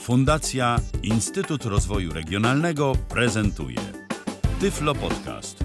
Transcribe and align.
Fundacja 0.00 0.76
Instytut 1.02 1.64
Rozwoju 1.64 2.12
Regionalnego 2.12 2.92
prezentuje 3.08 3.76
Tyflo 4.60 4.94
Podcast. 4.94 5.64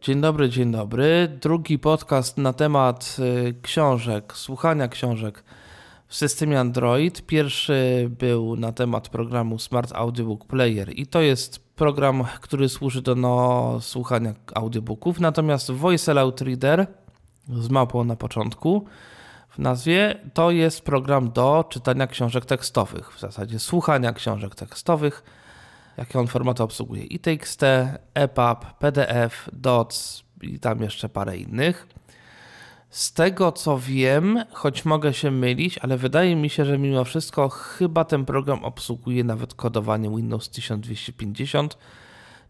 Dzień 0.00 0.20
dobry, 0.20 0.48
dzień 0.48 0.72
dobry. 0.72 1.38
Drugi 1.40 1.78
podcast 1.78 2.38
na 2.38 2.52
temat 2.52 3.16
y, 3.48 3.54
książek, 3.62 4.32
słuchania 4.36 4.88
książek 4.88 5.44
w 6.06 6.16
systemie 6.16 6.60
Android. 6.60 7.22
Pierwszy 7.26 8.10
był 8.18 8.56
na 8.56 8.72
temat 8.72 9.08
programu 9.08 9.58
Smart 9.58 9.92
Audiobook 9.92 10.46
Player 10.46 10.98
i 10.98 11.06
to 11.06 11.20
jest 11.20 11.58
program, 11.76 12.24
który 12.40 12.68
służy 12.68 13.02
do 13.02 13.14
no, 13.14 13.78
słuchania 13.80 14.34
audiobooków. 14.54 15.20
Natomiast 15.20 15.70
Voice 15.70 16.10
Aloud 16.12 16.40
Reader 16.40 16.86
z 17.48 17.68
mapą 17.68 18.04
na 18.04 18.16
początku 18.16 18.86
nazwie 19.58 20.20
to 20.34 20.50
jest 20.50 20.80
program 20.80 21.32
do 21.32 21.64
czytania 21.68 22.06
książek 22.06 22.44
tekstowych, 22.44 23.12
w 23.12 23.20
zasadzie 23.20 23.58
słuchania 23.58 24.12
książek 24.12 24.54
tekstowych. 24.54 25.22
Jakie 25.96 26.20
on 26.20 26.26
formaty 26.26 26.62
obsługuje? 26.62 27.04
i 27.04 27.20
EPUB, 28.14 28.66
PDF, 28.78 29.48
DOC 29.52 30.24
i 30.42 30.60
tam 30.60 30.82
jeszcze 30.82 31.08
parę 31.08 31.36
innych. 31.36 31.88
Z 32.90 33.12
tego 33.12 33.52
co 33.52 33.78
wiem, 33.78 34.44
choć 34.52 34.84
mogę 34.84 35.14
się 35.14 35.30
mylić, 35.30 35.78
ale 35.78 35.96
wydaje 35.96 36.36
mi 36.36 36.50
się, 36.50 36.64
że 36.64 36.78
mimo 36.78 37.04
wszystko 37.04 37.48
chyba 37.48 38.04
ten 38.04 38.24
program 38.24 38.64
obsługuje 38.64 39.24
nawet 39.24 39.54
kodowanie 39.54 40.10
Windows 40.10 40.50
1250, 40.50 41.78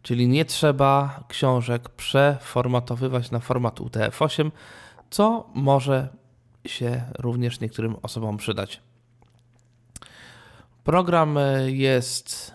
czyli 0.02 0.28
nie 0.28 0.44
trzeba 0.44 1.20
książek 1.28 1.88
przeformatowywać 1.88 3.30
na 3.30 3.38
format 3.38 3.80
UTF-8, 3.80 4.50
co 5.10 5.50
może 5.54 6.08
się 6.68 7.02
również 7.18 7.60
niektórym 7.60 7.96
osobom 8.02 8.36
przydać. 8.36 8.80
Program 10.84 11.38
jest 11.66 12.54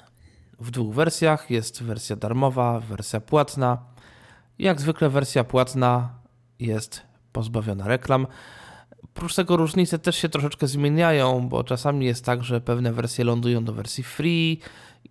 w 0.60 0.72
dwóch 0.72 0.96
wersjach. 0.96 1.52
Jest 1.52 1.84
wersja 1.84 2.16
darmowa, 2.16 2.80
wersja 2.80 3.22
płatna. 3.22 3.78
Jak 4.60 4.82
zwykle 4.82 5.10
wersja 5.10 5.44
płatna 5.44 6.10
jest 6.60 7.02
pozbawiona 7.32 7.88
reklam. 7.88 8.28
Oprócz 9.04 9.36
tego 9.36 9.58
różnice 9.58 10.00
też 10.00 10.16
się 10.16 10.30
troszeczkę 10.30 10.68
zmieniają, 10.68 11.50
bo 11.50 11.64
czasami 11.64 12.06
jest 12.06 12.26
tak, 12.26 12.44
że 12.44 12.62
pewne 12.62 12.94
wersje 12.94 13.26
lądują 13.26 13.64
do 13.64 13.74
wersji 13.74 14.04
free, 14.04 14.60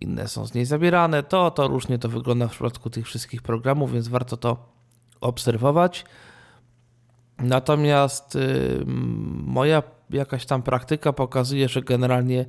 inne 0.01 0.27
są 0.27 0.45
z 0.45 0.53
niej 0.53 0.65
zabierane. 0.65 1.23
To, 1.23 1.51
to 1.51 1.67
różnie 1.67 1.99
to 1.99 2.09
wygląda 2.09 2.47
w 2.47 2.51
przypadku 2.51 2.89
tych 2.89 3.05
wszystkich 3.05 3.41
programów, 3.41 3.93
więc 3.93 4.07
warto 4.07 4.37
to 4.37 4.69
obserwować. 5.21 6.05
Natomiast 7.37 8.35
y, 8.35 8.83
moja 9.45 9.83
jakaś 10.09 10.45
tam 10.45 10.63
praktyka 10.63 11.13
pokazuje, 11.13 11.69
że 11.69 11.81
generalnie 11.81 12.45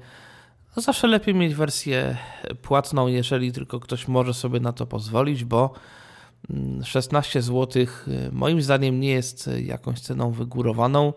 zawsze 0.77 1.07
lepiej 1.07 1.35
mieć 1.35 1.55
wersję 1.55 2.17
płatną, 2.63 3.07
jeżeli 3.07 3.53
tylko 3.53 3.81
ktoś 3.81 4.09
może 4.09 4.35
sobie 4.35 4.61
na 4.61 4.73
to 4.73 4.87
pozwolić, 4.87 5.45
bo 5.45 5.75
16 6.85 7.39
mm, 7.39 7.43
zł 7.43 7.83
y, 8.09 8.33
moim 8.33 8.63
zdaniem 8.63 9.01
nie 9.01 9.11
jest 9.11 9.51
jakąś 9.59 10.01
ceną 10.01 10.31
wygórowaną, 10.31 11.13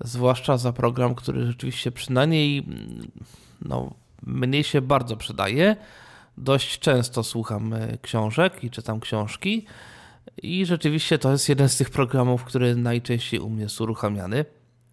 zwłaszcza 0.00 0.56
za 0.56 0.72
program, 0.72 1.14
który 1.14 1.46
rzeczywiście 1.46 1.92
przynajmniej 1.92 2.58
mm, 2.58 3.10
no, 3.62 3.94
mnie 4.26 4.64
się 4.64 4.80
bardzo 4.80 5.16
przydaje. 5.16 5.76
Dość 6.38 6.78
często 6.78 7.22
słucham 7.22 7.72
y, 7.72 7.98
książek 8.02 8.64
i 8.64 8.70
czytam 8.70 9.00
książki 9.00 9.66
i 10.42 10.66
rzeczywiście 10.66 11.18
to 11.18 11.32
jest 11.32 11.48
jeden 11.48 11.68
z 11.68 11.76
tych 11.76 11.90
programów, 11.90 12.44
który 12.44 12.76
najczęściej 12.76 13.40
u 13.40 13.50
mnie 13.50 13.62
jest 13.62 13.80
uruchamiany. 13.80 14.44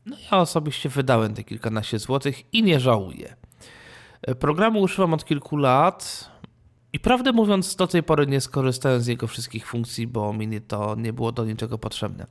No 0.06 0.17
ja 0.31 0.38
osobiście 0.38 0.90
wydałem 0.90 1.34
te 1.34 1.44
kilkanaście 1.44 2.00
złotych 2.00 2.53
i 2.53 2.64
nie 2.64 2.80
żałuję. 2.80 3.36
Programu 4.40 4.81
używam 4.81 5.14
od 5.14 5.25
kilku 5.25 5.58
lat 5.58 6.31
i 6.94 7.00
prawdę 7.00 7.31
mówiąc 7.31 7.75
do 7.75 7.88
tej 7.88 8.03
pory 8.03 8.28
nie 8.28 8.41
skorzystałem 8.41 9.02
z 9.02 9.07
jego 9.07 9.28
wszystkich 9.28 9.68
funkcji, 9.68 10.07
bo 10.07 10.34
mi 10.34 10.62
to 10.62 10.96
nie 10.96 11.13
było 11.13 11.31
do 11.31 11.46
niczego 11.46 11.78
potrzebne. 11.78 12.28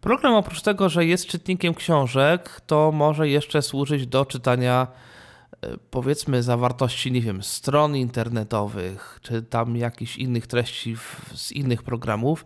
Program 0.00 0.34
oprócz 0.34 0.62
tego, 0.62 0.88
że 0.88 1.06
jest 1.06 1.26
czytnikiem 1.26 1.74
książek, 1.74 2.60
to 2.66 2.92
może 2.92 3.28
jeszcze 3.28 3.62
służyć 3.62 4.06
do 4.06 4.26
czytania 4.26 4.86
powiedzmy 5.90 6.42
zawartości, 6.42 7.12
nie 7.12 7.20
wiem, 7.20 7.42
stron 7.42 7.96
internetowych, 7.96 9.18
czy 9.22 9.42
tam 9.42 9.76
jakichś 9.76 10.16
innych 10.16 10.46
treści 10.46 10.96
z 11.34 11.52
innych 11.52 11.82
programów, 11.82 12.44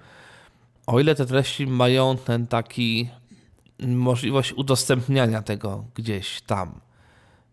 o 0.87 1.00
ile 1.00 1.15
te 1.15 1.27
treści 1.27 1.66
mają 1.66 2.16
ten 2.16 2.47
taki 2.47 3.11
możliwość 3.81 4.53
udostępniania 4.53 5.43
tego 5.43 5.84
gdzieś 5.95 6.41
tam. 6.41 6.81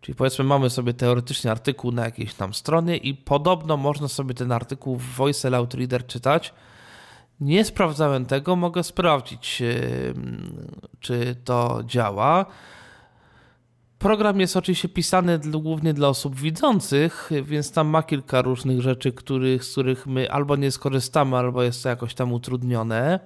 Czyli 0.01 0.15
powiedzmy, 0.15 0.45
mamy 0.45 0.69
sobie 0.69 0.93
teoretycznie 0.93 1.51
artykuł 1.51 1.91
na 1.91 2.05
jakiejś 2.05 2.33
tam 2.33 2.53
stronie 2.53 2.97
i 2.97 3.13
podobno 3.13 3.77
można 3.77 4.07
sobie 4.07 4.33
ten 4.33 4.51
artykuł 4.51 4.97
w 4.97 5.15
Voice 5.15 5.47
Aloud 5.47 5.73
Reader 5.73 6.07
czytać. 6.07 6.53
Nie 7.39 7.65
sprawdzałem 7.65 8.25
tego, 8.25 8.55
mogę 8.55 8.83
sprawdzić, 8.83 9.63
czy 10.99 11.35
to 11.43 11.83
działa. 11.85 12.45
Program 14.03 14.39
jest 14.39 14.57
oczywiście 14.57 14.89
pisany 14.89 15.39
głównie 15.39 15.93
dla 15.93 16.07
osób 16.07 16.35
widzących, 16.35 17.29
więc 17.43 17.71
tam 17.71 17.87
ma 17.87 18.03
kilka 18.03 18.41
różnych 18.41 18.81
rzeczy, 18.81 19.11
których, 19.11 19.63
z 19.63 19.71
których 19.71 20.07
my 20.07 20.31
albo 20.31 20.55
nie 20.55 20.71
skorzystamy, 20.71 21.37
albo 21.37 21.63
jest 21.63 21.83
to 21.83 21.89
jakoś 21.89 22.13
tam 22.13 22.33
utrudnione 22.33 23.19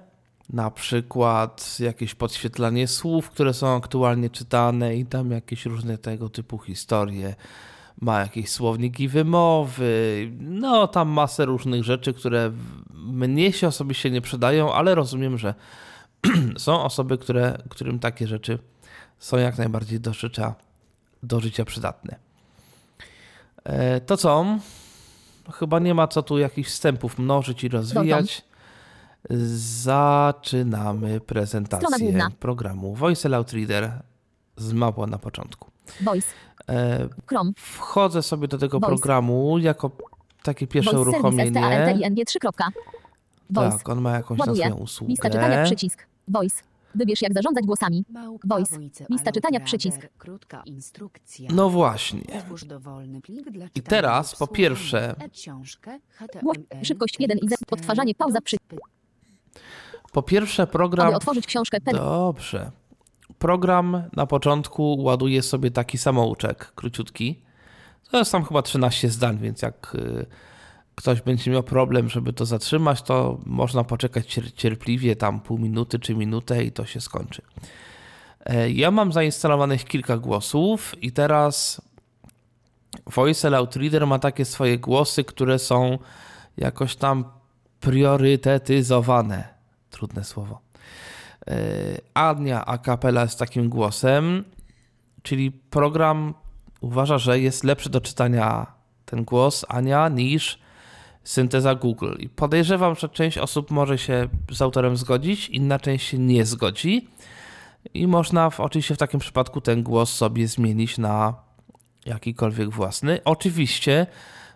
na 0.52 0.70
przykład 0.70 1.76
jakieś 1.80 2.14
podświetlanie 2.14 2.88
słów, 2.88 3.30
które 3.30 3.54
są 3.54 3.76
aktualnie 3.76 4.30
czytane 4.30 4.96
i 4.96 5.06
tam 5.06 5.30
jakieś 5.30 5.66
różne 5.66 5.98
tego 5.98 6.28
typu 6.28 6.58
historie. 6.58 7.34
Ma 8.00 8.20
jakieś 8.20 8.50
słowniki 8.50 9.08
wymowy, 9.08 10.30
no 10.40 10.86
tam 10.86 11.08
masę 11.08 11.44
różnych 11.44 11.84
rzeczy, 11.84 12.14
które 12.14 12.52
mnie 12.94 13.52
się 13.52 13.68
osobiście 13.68 14.10
nie 14.10 14.20
przydają, 14.20 14.72
ale 14.72 14.94
rozumiem, 14.94 15.38
że 15.38 15.54
są 16.58 16.82
osoby, 16.82 17.18
które, 17.18 17.58
którym 17.68 17.98
takie 17.98 18.26
rzeczy 18.26 18.58
są 19.18 19.36
jak 19.36 19.58
najbardziej 19.58 20.00
do 20.00 20.12
życia, 20.12 20.54
do 21.22 21.40
życia 21.40 21.64
przydatne. 21.64 22.16
To 24.06 24.16
co? 24.16 24.46
Chyba 25.52 25.78
nie 25.78 25.94
ma 25.94 26.08
co 26.08 26.22
tu 26.22 26.38
jakichś 26.38 26.70
wstępów 26.70 27.18
mnożyć 27.18 27.64
i 27.64 27.68
rozwijać. 27.68 28.44
Zaczynamy 29.80 31.20
prezentację 31.20 32.28
programu 32.40 32.94
Voice 32.94 33.28
Aloud 33.28 33.52
Reader 33.52 34.02
z 34.56 34.72
mapą 34.72 35.06
na 35.06 35.18
początku. 35.18 35.70
Voice. 36.00 36.26
E, 36.68 37.08
Chrome. 37.26 37.52
Wchodzę 37.56 38.22
sobie 38.22 38.48
do 38.48 38.58
tego 38.58 38.80
Voice. 38.80 38.88
programu 38.96 39.58
jako 39.58 39.90
takie 40.42 40.66
pierwsze 40.66 40.96
Voice 40.96 41.10
uruchomienie. 41.10 41.60
Voice. 43.50 43.78
Tak, 43.78 43.88
on 43.88 44.00
ma 44.00 44.10
jakąś 44.10 44.38
Ładuje. 44.38 44.64
swoją 44.64 44.76
usługę. 44.76 45.10
Lista 45.10 45.30
czytania 45.30 45.64
przycisk. 45.64 46.06
Voice. 46.28 46.62
Wybierz 46.98 47.22
jak 47.22 47.32
zarządzać 47.32 47.64
głosami. 47.64 48.04
Voice. 48.44 48.78
Lista 49.10 49.32
czytania 49.32 49.60
przycisk. 49.60 50.08
Krótka 50.18 50.62
instrukcja. 50.66 51.50
No 51.52 51.70
właśnie. 51.70 52.20
I 53.74 53.82
teraz 53.82 54.36
po 54.36 54.46
pierwsze 54.46 55.14
Szybkość 56.82 57.16
1 57.18 57.38
i 57.38 57.48
Z. 57.48 57.54
Odtwarzanie 57.70 58.14
pauza 58.14 58.40
przy 58.40 58.56
po 60.12 60.22
pierwsze, 60.22 60.66
program. 60.66 61.06
Aby 61.06 61.16
otworzyć 61.16 61.46
książkę 61.46 61.80
PDF. 61.80 62.00
Dobrze. 62.00 62.70
Program 63.38 64.02
na 64.16 64.26
początku 64.26 64.96
ładuje 65.02 65.42
sobie 65.42 65.70
taki 65.70 65.98
samouczek 65.98 66.72
króciutki. 66.74 67.42
To 68.10 68.18
jest 68.18 68.32
tam 68.32 68.44
chyba 68.44 68.62
13 68.62 69.10
zdań, 69.10 69.38
więc 69.38 69.62
jak 69.62 69.94
y, 69.94 70.26
ktoś 70.98 71.20
będzie 71.20 71.50
miał 71.50 71.62
problem, 71.62 72.08
żeby 72.08 72.32
to 72.32 72.46
zatrzymać, 72.46 73.02
to 73.02 73.38
można 73.46 73.84
poczekać 73.84 74.40
cierpliwie 74.54 75.16
tam 75.16 75.40
pół 75.40 75.58
minuty 75.58 75.98
czy 75.98 76.14
minutę 76.14 76.64
i 76.64 76.72
to 76.72 76.86
się 76.86 77.00
skończy. 77.00 77.42
E, 78.46 78.70
ja 78.70 78.90
mam 78.90 79.12
zainstalowanych 79.12 79.84
kilka 79.84 80.16
głosów 80.16 81.02
i 81.02 81.12
teraz 81.12 81.82
Voice 83.14 83.48
Aloud 83.48 83.76
Reader 83.76 84.06
ma 84.06 84.18
takie 84.18 84.44
swoje 84.44 84.78
głosy, 84.78 85.24
które 85.24 85.58
są 85.58 85.98
jakoś 86.56 86.96
tam 86.96 87.24
priorytetyzowane 87.80 89.48
trudne 89.90 90.24
słowo. 90.24 90.60
E, 91.46 91.54
Ania 92.14 92.66
a 92.66 92.78
capella 92.78 93.28
z 93.28 93.36
takim 93.36 93.68
głosem, 93.68 94.44
czyli 95.22 95.50
program 95.50 96.34
uważa, 96.80 97.18
że 97.18 97.40
jest 97.40 97.64
lepszy 97.64 97.90
do 97.90 98.00
czytania 98.00 98.66
ten 99.04 99.24
głos 99.24 99.64
Ania 99.68 100.08
niż 100.08 100.67
synteza 101.28 101.74
Google. 101.74 102.14
I 102.18 102.28
podejrzewam, 102.28 102.94
że 102.94 103.08
część 103.08 103.38
osób 103.38 103.70
może 103.70 103.98
się 103.98 104.28
z 104.50 104.62
autorem 104.62 104.96
zgodzić, 104.96 105.48
inna 105.48 105.78
część 105.78 106.06
się 106.06 106.18
nie 106.18 106.44
zgodzi. 106.44 107.08
I 107.94 108.06
można 108.06 108.50
w, 108.50 108.60
oczywiście 108.60 108.94
w 108.94 108.98
takim 108.98 109.20
przypadku 109.20 109.60
ten 109.60 109.82
głos 109.82 110.14
sobie 110.14 110.48
zmienić 110.48 110.98
na 110.98 111.34
jakikolwiek 112.06 112.70
własny. 112.70 113.20
Oczywiście 113.24 114.06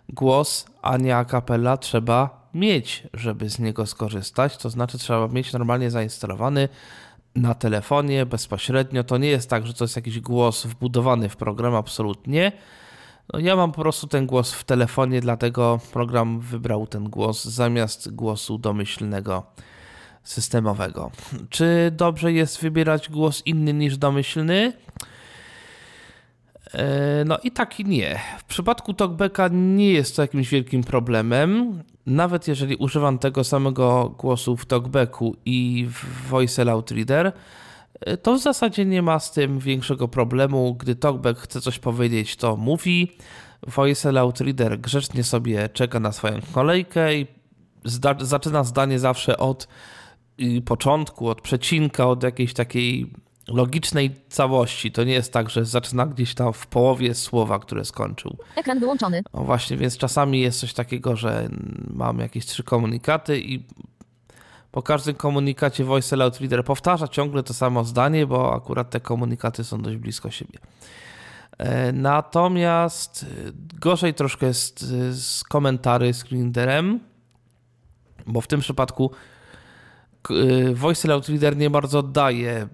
głos 0.09 0.65
a 0.81 1.25
capella 1.25 1.77
trzeba 1.77 2.49
mieć, 2.53 3.03
żeby 3.13 3.49
z 3.49 3.59
niego 3.59 3.85
skorzystać. 3.85 4.57
To 4.57 4.69
znaczy, 4.69 4.97
trzeba 4.97 5.27
mieć 5.27 5.53
normalnie 5.53 5.91
zainstalowany 5.91 6.69
na 7.35 7.53
telefonie 7.53 8.25
bezpośrednio. 8.25 9.03
To 9.03 9.17
nie 9.17 9.29
jest 9.29 9.49
tak, 9.49 9.67
że 9.67 9.73
to 9.73 9.83
jest 9.83 9.95
jakiś 9.95 10.19
głos 10.19 10.65
wbudowany 10.65 11.29
w 11.29 11.35
program, 11.35 11.75
absolutnie. 11.75 12.51
No 13.33 13.39
ja 13.39 13.55
mam 13.55 13.71
po 13.71 13.81
prostu 13.81 14.07
ten 14.07 14.25
głos 14.25 14.53
w 14.53 14.63
telefonie, 14.63 15.21
dlatego 15.21 15.79
program 15.93 16.39
wybrał 16.39 16.87
ten 16.87 17.09
głos 17.09 17.45
zamiast 17.45 18.15
głosu 18.15 18.57
domyślnego 18.57 19.43
systemowego. 20.23 21.11
Czy 21.49 21.91
dobrze 21.91 22.33
jest 22.33 22.61
wybierać 22.61 23.09
głos 23.09 23.41
inny 23.45 23.73
niż 23.73 23.97
domyślny? 23.97 24.73
E, 26.73 27.23
no 27.25 27.37
i 27.43 27.51
tak 27.51 27.79
i 27.79 27.85
nie. 27.85 28.19
W 28.37 28.43
przypadku 28.43 28.93
talkbacka 28.93 29.49
nie 29.51 29.91
jest 29.91 30.15
to 30.15 30.21
jakimś 30.21 30.49
wielkim 30.49 30.83
problemem. 30.83 31.83
Nawet 32.05 32.47
jeżeli 32.47 32.75
używam 32.75 33.19
tego 33.19 33.43
samego 33.43 34.15
głosu 34.19 34.57
w 34.57 34.65
talkbacku 34.65 35.35
i 35.45 35.87
w 35.89 36.29
Voice 36.29 36.65
Loud 36.65 36.91
Reader, 36.91 37.31
to 38.21 38.35
w 38.35 38.41
zasadzie 38.41 38.85
nie 38.85 39.01
ma 39.01 39.19
z 39.19 39.31
tym 39.31 39.59
większego 39.59 40.07
problemu. 40.07 40.75
Gdy 40.75 40.95
talkback 40.95 41.39
chce 41.39 41.61
coś 41.61 41.79
powiedzieć, 41.79 42.35
to 42.35 42.55
mówi. 42.55 43.11
Voice 43.67 44.11
Loud 44.11 44.41
Reader 44.41 44.79
grzecznie 44.79 45.23
sobie 45.23 45.69
czeka 45.69 45.99
na 45.99 46.11
swoją 46.11 46.39
kolejkę 46.51 47.15
i 47.15 47.27
zda 47.85 48.15
zaczyna 48.19 48.63
zdanie 48.63 48.99
zawsze 48.99 49.37
od 49.37 49.67
początku, 50.65 51.29
od 51.29 51.41
przecinka, 51.41 52.07
od 52.07 52.23
jakiejś 52.23 52.53
takiej 52.53 53.13
logicznej 53.47 54.11
całości. 54.29 54.91
To 54.91 55.03
nie 55.03 55.13
jest 55.13 55.33
tak, 55.33 55.49
że 55.49 55.65
zaczyna 55.65 56.05
gdzieś 56.05 56.33
tam 56.33 56.53
w 56.53 56.67
połowie 56.67 57.15
słowa, 57.15 57.59
które 57.59 57.85
skończył. 57.85 58.37
Ekran 58.55 58.79
wyłączony. 58.79 59.23
No 59.33 59.43
właśnie, 59.43 59.77
więc 59.77 59.97
czasami 59.97 60.39
jest 60.39 60.59
coś 60.59 60.73
takiego, 60.73 61.15
że 61.15 61.49
mam 61.89 62.19
jakieś 62.19 62.45
trzy 62.45 62.63
komunikaty 62.63 63.39
i 63.41 63.65
po 64.73 64.81
każdym 64.81 65.15
komunikacie 65.15 65.83
Voice 65.83 66.15
Loud 66.15 66.39
Reader 66.39 66.65
powtarza 66.65 67.07
ciągle 67.07 67.43
to 67.43 67.53
samo 67.53 67.83
zdanie, 67.83 68.27
bo 68.27 68.55
akurat 68.55 68.89
te 68.89 68.99
komunikaty 68.99 69.63
są 69.63 69.81
dość 69.81 69.97
blisko 69.97 70.31
siebie. 70.31 70.59
E, 71.57 71.91
natomiast 71.91 73.25
e, 73.47 73.51
gorzej 73.79 74.13
troszkę 74.13 74.45
jest 74.45 74.83
e, 74.83 75.13
z 75.13 75.43
komentarzy 75.43 76.13
z 76.13 76.31
readerem, 76.31 76.99
bo 78.27 78.41
w 78.41 78.47
tym 78.47 78.59
przypadku 78.59 79.11
Voice 80.73 81.07
Loud 81.07 81.29
Reader 81.29 81.57
nie 81.57 81.69
bardzo 81.69 81.99
oddaje 81.99 82.67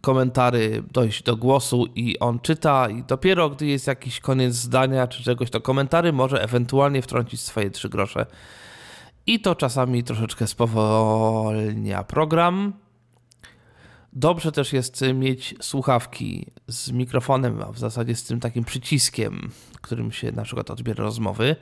komentary 0.00 0.82
dojść 0.92 1.22
do 1.22 1.36
głosu 1.36 1.86
i 1.94 2.18
on 2.18 2.40
czyta 2.40 2.88
i 2.88 3.02
dopiero 3.02 3.50
gdy 3.50 3.66
jest 3.66 3.86
jakiś 3.86 4.20
koniec 4.20 4.54
zdania 4.54 5.06
czy 5.06 5.22
czegoś, 5.22 5.50
to 5.50 5.60
komentary 5.60 6.12
może 6.12 6.42
ewentualnie 6.42 7.02
wtrącić 7.02 7.40
swoje 7.40 7.70
trzy 7.70 7.88
grosze. 7.88 8.26
I 9.26 9.40
to 9.40 9.54
czasami 9.54 10.04
troszeczkę 10.04 10.46
spowolnia 10.46 12.04
program. 12.04 12.72
Dobrze 14.12 14.52
też 14.52 14.72
jest 14.72 15.04
mieć 15.14 15.54
słuchawki 15.60 16.46
z 16.66 16.90
mikrofonem, 16.90 17.62
a 17.62 17.72
w 17.72 17.78
zasadzie 17.78 18.14
z 18.14 18.24
tym 18.24 18.40
takim 18.40 18.64
przyciskiem, 18.64 19.50
którym 19.80 20.12
się 20.12 20.32
na 20.32 20.42
przykład 20.42 20.70
odbiera 20.70 21.04
rozmowy, 21.04 21.56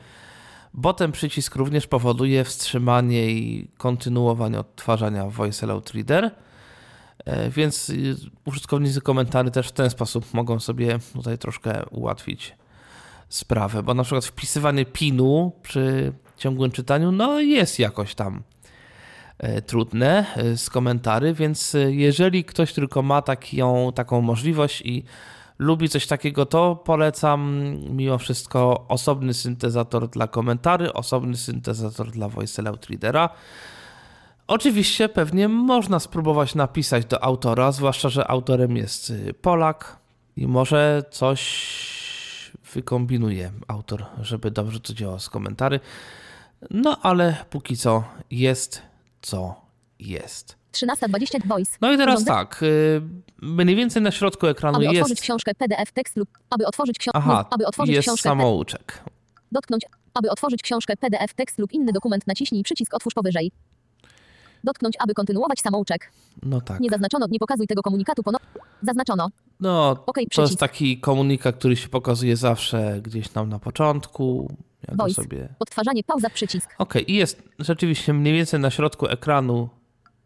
bo 0.75 0.95
ten 0.95 1.13
przycisk 1.13 1.57
również 1.57 1.87
powoduje 1.87 2.45
wstrzymanie 2.45 3.31
i 3.31 3.69
kontynuowanie 3.79 4.61
odtwarzania 4.61 5.27
Voice 5.27 5.67
Loud 5.67 5.91
Reader 5.91 6.31
E, 7.25 7.51
więc 7.51 7.91
y, 7.91 8.17
użytkownicy 8.45 9.01
komentarzy 9.01 9.51
też 9.51 9.69
w 9.69 9.73
ten 9.73 9.91
sposób 9.91 10.35
mogą 10.35 10.61
sobie 10.61 10.99
tutaj 11.13 11.39
troszkę 11.39 11.87
ułatwić 11.91 12.55
sprawę, 13.29 13.83
bo 13.83 13.95
na 13.95 14.03
przykład 14.03 14.25
wpisywanie 14.25 14.85
pinu 14.85 15.53
przy 15.63 16.13
ciągłym 16.41 16.71
czytaniu, 16.71 17.13
no 17.13 17.41
jest 17.41 17.79
jakoś 17.79 18.15
tam 18.15 18.43
e, 19.39 19.63
trudne 19.63 20.27
e, 20.37 20.57
z 20.57 20.71
komentarzy, 20.71 21.35
więc 21.35 21.77
jeżeli 21.89 22.45
ktoś 22.45 22.73
tylko 22.73 23.03
ma 23.03 23.23
taką, 23.23 23.93
taką 23.93 24.21
możliwość 24.21 24.83
i 24.85 25.05
lubi 25.59 25.89
coś 25.89 26.07
takiego, 26.07 26.47
to 26.47 26.77
polecam 26.77 27.63
mimo 27.91 28.19
wszystko 28.19 28.85
osobny 28.89 29.35
syntezator 29.35 30.09
dla 30.09 30.29
komentarzy, 30.29 30.93
osobny 30.93 31.37
syntezator 31.37 32.11
dla 32.11 32.29
Voice 32.29 32.63
Loud 32.63 32.87
Readera. 32.87 33.29
Oczywiście 34.47 35.09
pewnie 35.09 35.49
można 35.49 36.01
spróbować 36.01 36.55
napisać 36.55 37.05
do 37.05 37.25
autora, 37.25 37.73
zwłaszcza, 37.73 38.09
że 38.09 38.31
autorem 38.31 38.77
jest 38.77 39.11
y, 39.11 39.35
Polak 39.35 39.97
i 40.37 40.47
może 40.47 41.03
coś 41.11 41.41
wykombinuje 42.75 43.51
autor, 43.69 44.05
żeby 44.21 44.51
dobrze 44.51 44.81
to 44.81 44.95
działało 44.95 45.19
z 45.19 45.29
komentarzy. 45.29 45.81
No 46.71 46.99
ale 47.03 47.45
póki 47.51 47.77
co 47.77 48.05
jest 48.31 48.83
co 49.23 49.55
jest. 49.99 50.57
13.20 50.73 51.47
voice. 51.49 51.77
No 51.81 51.93
i 51.93 51.97
teraz 51.97 52.25
tak, 52.25 52.63
y, 52.63 53.03
mniej 53.43 53.77
więcej 53.77 54.03
na 54.03 54.11
środku 54.11 54.47
ekranu 54.47 54.77
aby 54.77 54.85
jest... 54.85 54.95
Aby 54.95 55.01
otworzyć 55.01 55.21
książkę 55.21 55.55
PDF 55.55 55.93
tekst 55.93 56.17
lub 56.17 56.29
aby 56.51 56.67
otworzyć 56.67 56.99
książkę... 56.99 57.19
Aha, 57.19 57.49
aby 57.51 57.67
otworzyć 57.67 57.95
jest 57.95 58.09
książkę 58.09 58.29
samouczek. 58.29 59.03
Dotknąć, 59.53 59.85
aby 60.15 60.31
otworzyć 60.31 60.63
książkę 60.63 60.97
PDF 60.97 61.35
tekst 61.35 61.59
lub 61.59 61.73
inny 61.73 61.93
dokument 61.93 62.27
naciśnij 62.27 62.63
przycisk 62.63 62.95
otwórz 62.95 63.15
powyżej. 63.15 63.53
Dotknąć, 64.65 64.95
aby 64.99 65.15
kontynuować 65.15 65.61
samouczek. 65.61 66.13
No 66.43 66.61
tak. 66.61 66.81
Nie 66.81 66.91
zaznaczono, 66.91 67.27
nie 67.31 67.39
pokazuj 67.39 67.67
tego 67.67 67.83
komunikatu 67.83 68.23
ponownie. 68.23 68.49
Zaznaczono. 68.83 69.29
No, 69.61 69.97
okay, 70.07 70.25
to 70.35 70.43
jest 70.43 70.59
taki 70.59 71.01
komunikat, 71.01 71.57
który 71.57 71.77
się 71.77 71.89
pokazuje 71.89 72.37
zawsze 72.37 73.01
gdzieś 73.03 73.29
tam 73.29 73.49
na 73.49 73.59
początku. 73.59 74.53
Ja 74.89 74.95
Voice. 74.95 75.23
sobie... 75.23 75.49
Odtwarzanie, 75.59 76.05
pauza, 76.05 76.31
przycisk. 76.31 76.75
Okej, 76.79 77.03
okay. 77.03 77.15
i 77.15 77.17
jest 77.17 77.43
rzeczywiście 77.59 78.13
mniej 78.13 78.35
więcej 78.35 78.61
na 78.61 78.71
środku 78.71 79.07
ekranu 79.09 79.69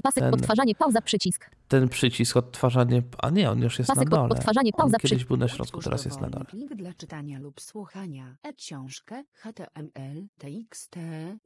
Pasek 0.04 0.24
ten, 0.24 0.34
odtwarzanie, 0.34 0.74
pauza, 0.74 1.00
przycisk. 1.00 1.50
Ten 1.68 1.88
przycisk 1.88 2.36
odtwarzanie, 2.36 3.02
a 3.18 3.30
nie, 3.30 3.50
on 3.50 3.62
już 3.62 3.78
jest 3.78 3.88
Pasek 3.88 4.10
na 4.10 4.16
dole. 4.16 4.28
odtwarzanie, 4.28 4.72
pauza, 4.72 4.96
on 4.96 5.00
kiedyś 5.00 5.24
był 5.24 5.36
na 5.36 5.48
środku, 5.48 5.80
teraz 5.80 6.04
jest 6.04 6.20
na 6.20 6.30
dole. 6.30 6.44
Plik 6.44 6.74
dla 6.74 6.94
czytania 6.94 7.38
lub 7.38 7.60
słuchania. 7.60 8.36
E-książkę, 8.42 9.24
HTML, 9.32 10.28
TXT, 10.38 10.96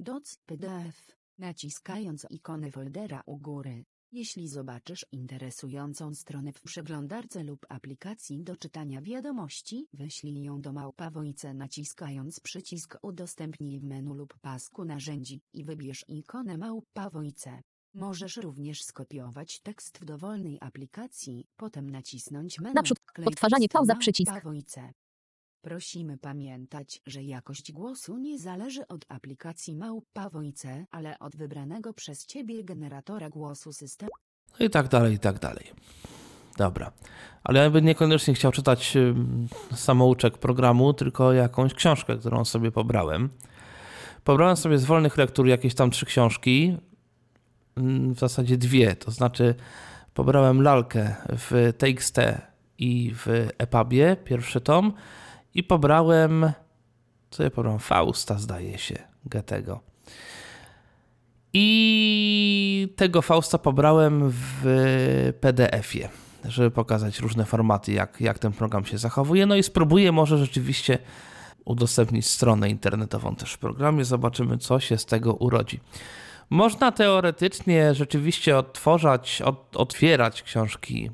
DOC, 0.00 0.38
PDF. 0.46 1.18
Naciskając 1.38 2.26
ikonę 2.30 2.70
foldera 2.70 3.22
u 3.26 3.36
góry. 3.36 3.84
Jeśli 4.12 4.48
zobaczysz 4.48 5.06
interesującą 5.12 6.14
stronę 6.14 6.52
w 6.52 6.62
przeglądarce 6.62 7.44
lub 7.44 7.66
aplikacji 7.68 8.42
do 8.42 8.56
czytania 8.56 9.02
wiadomości, 9.02 9.86
wyślij 9.92 10.42
ją 10.42 10.60
do 10.60 10.72
Małpawojce 10.72 11.54
naciskając 11.54 12.40
przycisk 12.40 12.98
Udostępnij 13.02 13.80
w 13.80 13.84
menu 13.84 14.14
lub 14.14 14.38
pasku 14.38 14.84
narzędzi 14.84 15.40
i 15.52 15.64
wybierz 15.64 16.04
ikonę 16.08 16.58
Małpawojce. 16.58 17.62
Możesz 17.94 18.36
również 18.36 18.82
skopiować 18.82 19.60
tekst 19.60 19.98
w 19.98 20.04
dowolnej 20.04 20.58
aplikacji, 20.60 21.46
potem 21.56 21.90
nacisnąć 21.90 22.60
menu 22.60 22.74
Naprzód, 22.74 22.98
odtwarzanie 23.26 23.68
pauza 23.68 23.94
przycisk. 23.94 24.32
Małpawojce. 24.32 24.92
Prosimy 25.68 26.18
pamiętać, 26.18 27.00
że 27.06 27.22
jakość 27.22 27.72
głosu 27.72 28.18
nie 28.18 28.38
zależy 28.38 28.88
od 28.88 29.04
aplikacji 29.08 29.74
Małpa 29.74 30.30
Voice, 30.30 30.84
ale 30.90 31.18
od 31.18 31.36
wybranego 31.36 31.92
przez 31.92 32.26
Ciebie 32.26 32.64
generatora 32.64 33.30
głosu 33.30 33.72
systemu. 33.72 34.10
No 34.60 34.66
i 34.66 34.70
tak 34.70 34.88
dalej, 34.88 35.14
i 35.14 35.18
tak 35.18 35.38
dalej. 35.38 35.64
Dobra. 36.56 36.92
Ale 37.44 37.60
ja 37.60 37.70
bym 37.70 37.84
niekoniecznie 37.84 38.34
chciał 38.34 38.52
czytać 38.52 38.94
samouczek 39.74 40.38
programu, 40.38 40.94
tylko 40.94 41.32
jakąś 41.32 41.74
książkę, 41.74 42.16
którą 42.16 42.44
sobie 42.44 42.72
pobrałem. 42.72 43.28
Pobrałem 44.24 44.56
sobie 44.56 44.78
z 44.78 44.84
wolnych 44.84 45.16
lektur 45.16 45.46
jakieś 45.46 45.74
tam 45.74 45.90
trzy 45.90 46.06
książki, 46.06 46.76
w 48.14 48.18
zasadzie 48.18 48.56
dwie, 48.56 48.96
to 48.96 49.10
znaczy 49.10 49.54
pobrałem 50.14 50.62
lalkę 50.62 51.14
w 51.28 51.72
TXT 51.78 52.16
i 52.78 53.12
w 53.14 53.26
EPUBie, 53.58 54.16
pierwszy 54.24 54.60
tom, 54.60 54.92
i 55.54 55.64
pobrałem, 55.64 56.52
co 57.30 57.42
ja 57.42 57.50
pobrałem? 57.50 57.80
Fausta 57.80 58.38
zdaje 58.38 58.78
się, 58.78 58.98
Goethego. 59.24 59.80
I 61.52 62.94
tego 62.96 63.22
Fausta 63.22 63.58
pobrałem 63.58 64.30
w 64.30 64.62
PDF-ie, 65.40 66.08
żeby 66.44 66.70
pokazać 66.70 67.20
różne 67.20 67.44
formaty, 67.44 67.92
jak, 67.92 68.20
jak 68.20 68.38
ten 68.38 68.52
program 68.52 68.84
się 68.84 68.98
zachowuje. 68.98 69.46
No 69.46 69.56
i 69.56 69.62
spróbuję 69.62 70.12
może 70.12 70.38
rzeczywiście 70.38 70.98
udostępnić 71.64 72.26
stronę 72.26 72.70
internetową 72.70 73.36
też 73.36 73.52
w 73.52 73.58
programie. 73.58 74.04
Zobaczymy, 74.04 74.58
co 74.58 74.80
się 74.80 74.98
z 74.98 75.06
tego 75.06 75.34
urodzi. 75.34 75.80
Można 76.50 76.92
teoretycznie 76.92 77.94
rzeczywiście 77.94 78.58
odtwarzać, 78.58 79.42
od, 79.42 79.76
otwierać 79.76 80.42
książki 80.42 81.10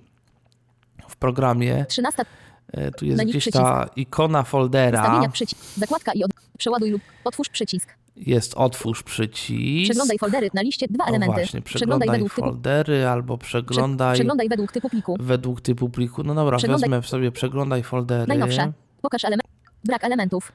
w 1.09 1.17
programie. 1.17 1.87
13. 1.89 2.25
E, 2.73 2.91
tu 2.91 3.07
jest 3.07 3.25
gdzieś 3.25 3.51
ta 3.51 3.89
ikona 3.97 4.43
foldera. 4.43 5.03
Ustawienia 5.03 5.29
przycisk. 5.29 5.65
Zakładka 5.77 6.13
i 6.13 6.25
od... 6.25 6.31
przeładuj 6.59 6.91
lub 6.91 7.03
otwórz 7.25 7.49
przycisk. 7.49 7.89
Jest 8.17 8.55
otwórz 8.55 9.03
przycisk. 9.03 9.91
Przeglądaj 9.91 10.19
foldery 10.19 10.51
na 10.55 10.63
liście 10.63 10.87
dwa 10.89 11.05
elementy. 11.05 11.35
Właśnie, 11.35 11.63
przeglądaj, 11.63 12.09
przeglądaj 12.09 12.29
foldery 12.29 12.97
typu... 12.99 13.09
albo 13.09 13.39
przeglądaj. 13.39 14.15
Przeglądaj 14.15 14.49
według 14.49 14.73
typu 14.73 14.91
pliku. 14.91 15.17
Według 15.21 15.61
typu 15.61 15.89
pliku. 15.89 16.23
No 16.23 16.35
dobra, 16.35 16.59
przeglądaj... 16.59 16.91
wezmę 16.91 17.09
sobie 17.09 17.33
przeglądaj 17.33 17.83
foldery. 17.83 18.27
Najnowsze. 18.27 18.73
Pokaż 19.03 19.25
element. 19.25 19.49
Brak 19.85 20.05
elementów. 20.05 20.53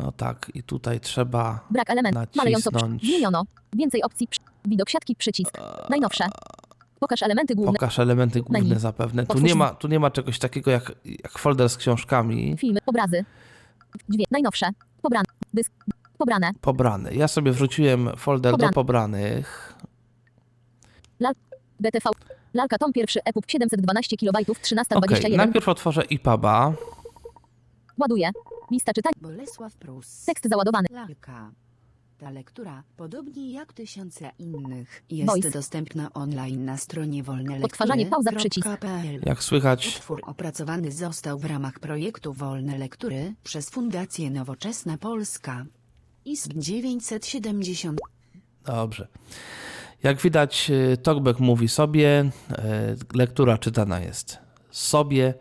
No 0.00 0.12
tak, 0.12 0.50
i 0.54 0.62
tutaj 0.62 1.00
trzeba. 1.00 1.66
Brak 1.70 1.90
elementów. 1.90 2.36
Malejąco 2.36 2.70
zmieniono. 3.02 3.44
Więcej 3.72 4.02
opcji. 4.02 4.28
Widok 4.64 4.90
siatki 4.90 5.16
przycisk. 5.16 5.58
Najnowsze. 5.90 6.24
Pokaż 7.02 7.22
elementy 7.22 7.54
główne. 7.54 7.72
Pokaż 7.72 7.98
elementy 7.98 8.40
główne 8.40 8.58
Menu. 8.58 8.80
zapewne. 8.80 9.26
Tu 9.26 9.38
nie, 9.38 9.54
ma, 9.54 9.74
tu 9.74 9.88
nie 9.88 10.00
ma 10.00 10.10
czegoś 10.10 10.38
takiego 10.38 10.70
jak, 10.70 10.92
jak 11.04 11.38
folder 11.38 11.68
z 11.68 11.76
książkami 11.76 12.56
Filmy, 12.58 12.80
obrazy. 12.86 13.24
Dźwięk, 14.08 14.30
najnowsze. 14.30 14.66
Pobrane. 15.02 15.24
Dysk. 15.54 15.72
Pobrane. 16.18 16.50
pobrane. 16.60 17.14
Ja 17.14 17.28
sobie 17.28 17.52
wrzuciłem 17.52 18.10
folder 18.16 18.52
Pobrane. 18.52 18.70
do 18.70 18.74
pobranych. 18.74 19.74
DTV. 21.80 22.10
Lalka 22.54 22.78
tom 22.78 22.92
pierwszy 22.92 23.20
EPUB 23.24 23.44
712 23.50 24.16
KB 24.16 24.28
Ok, 24.28 24.58
1321. 24.62 25.36
najpierw 25.36 25.68
otworzę 25.68 26.02
EPUB'a. 26.02 26.72
Ładuje. 27.98 28.30
Lista 28.70 28.92
czytań. 28.92 29.12
Bolesław 29.20 29.76
Prus. 29.76 30.24
Tekst 30.24 30.48
załadowany. 30.48 30.88
Lalka. 30.90 31.50
Ta 32.22 32.30
lektura, 32.30 32.82
podobnie 32.96 33.52
jak 33.52 33.72
tysiące 33.72 34.30
innych, 34.38 35.02
jest 35.10 35.30
Voice. 35.30 35.50
dostępna 35.50 36.12
online 36.14 36.64
na 36.64 36.76
stronie 36.76 37.22
wolne 37.22 37.60
Odtwarzanie, 37.62 38.06
pauza, 38.06 38.32
przycisk. 38.32 38.68
Jak 39.26 39.42
słychać, 39.42 39.96
Utwór 39.96 40.20
opracowany 40.26 40.92
został 40.92 41.38
w 41.38 41.44
ramach 41.44 41.80
projektu 41.80 42.32
Wolne 42.32 42.78
Lektury 42.78 43.34
przez 43.44 43.70
Fundację 43.70 44.30
Nowoczesna 44.30 44.98
Polska. 44.98 45.64
ISB 46.24 46.52
970. 46.56 48.00
Dobrze. 48.64 49.08
Jak 50.02 50.20
widać, 50.20 50.70
y, 50.70 50.96
talkback 50.96 51.40
mówi 51.40 51.68
sobie, 51.68 52.30
y, 52.50 53.16
lektura 53.18 53.58
czytana 53.58 54.00
jest 54.00 54.38
sobie, 54.70 55.34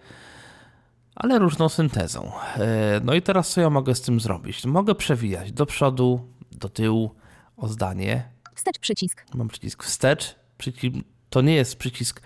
ale 1.16 1.40
różną 1.40 1.70
syntezą. 1.70 2.32
Y, 2.58 2.62
No 3.04 3.14
i 3.14 3.22
teraz 3.22 3.50
co 3.50 3.62
ja 3.62 3.70
mogę 3.70 3.96
z 3.96 4.02
tym 4.02 4.20
zrobić? 4.20 4.66
Mogę 4.66 4.96
przewijać 4.96 5.52
do 5.52 5.66
przodu, 5.66 6.20
do 6.62 6.70
tyłu 6.70 7.16
o 7.58 7.68
zdanie. 7.68 8.30
Wstecz 8.56 8.80
przycisk. 8.80 9.26
Mam 9.34 9.48
przycisk 9.48 9.84
wstecz. 9.84 10.36
Przycisk, 10.58 10.96
to 11.30 11.42
nie 11.42 11.56
jest 11.56 11.76
przycisk, 11.76 12.22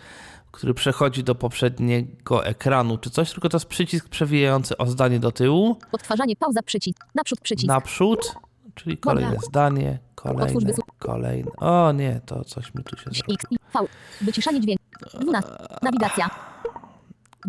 który 0.51 0.73
przechodzi 0.73 1.23
do 1.23 1.35
poprzedniego 1.35 2.45
ekranu 2.45 2.97
czy 2.97 3.09
coś, 3.09 3.31
tylko 3.31 3.49
to 3.49 3.57
jest 3.57 3.65
przycisk 3.65 4.09
przewijający 4.09 4.77
o 4.77 4.85
zdanie 4.87 5.19
do 5.19 5.31
tyłu, 5.31 5.77
Odtwarzanie, 5.91 6.35
pauza, 6.35 6.61
przycisk. 6.61 7.05
Naprzód 7.15 7.39
przycisk. 7.41 7.67
naprzód, 7.67 8.35
czyli 8.75 8.97
kolejne 8.97 9.37
zdanie, 9.47 9.99
kolejne, 10.15 10.73
kolejne. 10.99 11.51
O 11.57 11.91
nie, 11.91 12.21
to 12.25 12.43
coś 12.43 12.73
mi 12.75 12.83
tu 12.83 12.95
się 12.97 13.03
zrobiło. 13.03 13.33
X, 13.33 13.45
I, 13.51 13.57
V. 13.73 13.79
Wyciszanie 14.21 14.61
dźwięku. 14.61 14.83
12. 15.21 15.51
Nawigacja. 15.81 16.29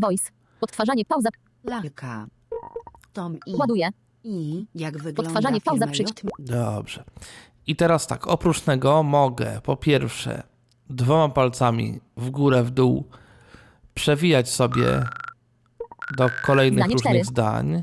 Voice. 0.00 0.30
Odtwarzanie, 0.60 1.04
pauza. 1.04 1.28
Lalka. 1.64 2.26
Tom 3.12 3.38
i. 3.46 3.54
Ładuje. 3.56 3.88
I 4.28 4.66
jak 4.74 4.98
wygląda 4.98 5.22
Odtwarzanie, 5.22 5.60
pauza, 5.60 5.86
przycisk. 5.86 6.26
Dobrze. 6.38 7.04
I 7.66 7.76
teraz 7.76 8.06
tak, 8.06 8.26
oprócz 8.28 8.60
tego 8.60 9.02
mogę 9.02 9.60
po 9.62 9.76
pierwsze 9.76 10.42
dwoma 10.90 11.28
palcami 11.28 12.00
w 12.16 12.30
górę, 12.30 12.62
w 12.62 12.70
dół 12.70 13.04
przewijać 13.94 14.50
sobie 14.50 15.02
do 16.16 16.30
kolejnych 16.44 16.78
Zdanie 16.78 16.92
różnych 16.92 17.12
cztery. 17.12 17.24
zdań. 17.24 17.82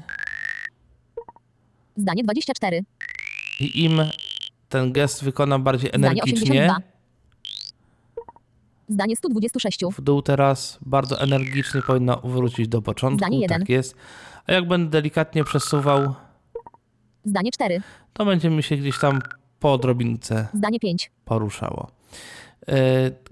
Zdanie 1.96 2.24
24. 2.24 2.84
I 3.60 3.84
im 3.84 4.02
ten 4.70 4.92
gest 4.92 5.24
wykonam 5.24 5.64
bardziej 5.64 5.90
Zdanie 5.90 6.08
energicznie, 6.08 6.64
82. 6.64 6.94
Zdanie 8.90 9.16
126. 9.16 9.80
w 9.98 10.02
dół 10.02 10.22
teraz 10.22 10.80
bardzo 10.82 11.22
energicznie 11.22 11.82
powinno 11.82 12.22
wrócić 12.24 12.68
do 12.68 12.82
początku. 12.82 13.18
Zdanie 13.18 13.40
jeden. 13.40 13.60
Tak 13.60 13.70
jest. 13.70 13.96
A 14.48 14.52
jak 14.52 14.68
będę 14.68 14.90
delikatnie 14.90 15.44
przesuwał, 15.44 16.14
Zdanie 17.26 17.52
4. 17.52 17.82
to 18.14 18.26
będzie 18.26 18.50
mi 18.50 18.64
się 18.64 18.78
gdzieś 18.78 19.00
tam 19.00 19.20
po 19.60 19.74
odrobince 19.74 20.48
Zdanie 20.54 20.80
5. 20.80 21.12
poruszało. 21.26 21.92
E, 22.68 22.76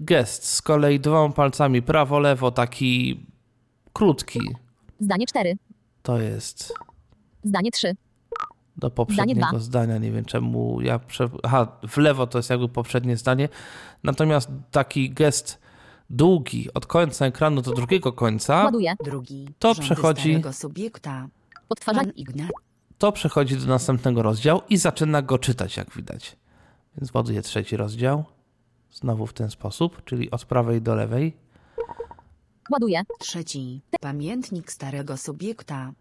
Gest 0.00 0.46
z 0.48 0.62
kolei 0.62 1.00
dwoma 1.00 1.34
palcami 1.34 1.82
prawo, 1.82 2.18
lewo, 2.18 2.50
taki 2.50 3.26
krótki. 3.92 4.40
Zdanie 5.00 5.26
4. 5.26 5.56
To 6.02 6.18
jest 6.20 6.74
Zdanie 7.44 7.70
3. 7.70 7.96
do 8.76 8.90
poprzedniego 8.90 9.60
zdania. 9.60 9.98
Nie 9.98 10.10
wiem 10.12 10.24
czemu 10.24 10.80
ja. 10.80 10.98
Prze... 10.98 11.28
Aha, 11.42 11.78
w 11.88 11.96
lewo 11.96 12.26
to 12.26 12.38
jest 12.38 12.50
jakby 12.50 12.68
poprzednie 12.68 13.16
zdanie. 13.16 13.48
Natomiast 14.04 14.50
taki 14.70 15.10
gest 15.10 15.58
długi 16.10 16.68
od 16.74 16.86
końca 16.86 17.26
ekranu 17.26 17.62
do 17.62 17.72
drugiego 17.72 18.12
końca, 18.12 18.64
Ładuje. 18.64 18.94
Drugi. 19.04 19.48
To 19.58 19.74
przechodzi- 19.74 20.20
starego 20.30 20.52
subiekta. 20.52 21.28
To 23.02 23.12
przechodzi 23.12 23.56
do 23.56 23.66
następnego 23.66 24.22
rozdziału 24.22 24.60
i 24.70 24.76
zaczyna 24.76 25.22
go 25.22 25.38
czytać, 25.38 25.76
jak 25.76 25.90
widać. 25.96 26.36
Więc 26.96 27.14
ładuje 27.14 27.42
trzeci 27.42 27.76
rozdział. 27.76 28.24
Znowu 28.92 29.26
w 29.26 29.32
ten 29.32 29.50
sposób, 29.50 30.04
czyli 30.04 30.30
od 30.30 30.44
prawej 30.44 30.82
do 30.82 30.94
lewej. 30.94 31.36
Ładuje. 32.72 33.02
Trzeci. 33.18 33.80
Pamiętnik 34.00 34.72
starego 34.72 35.16
subiekta. 35.16 35.92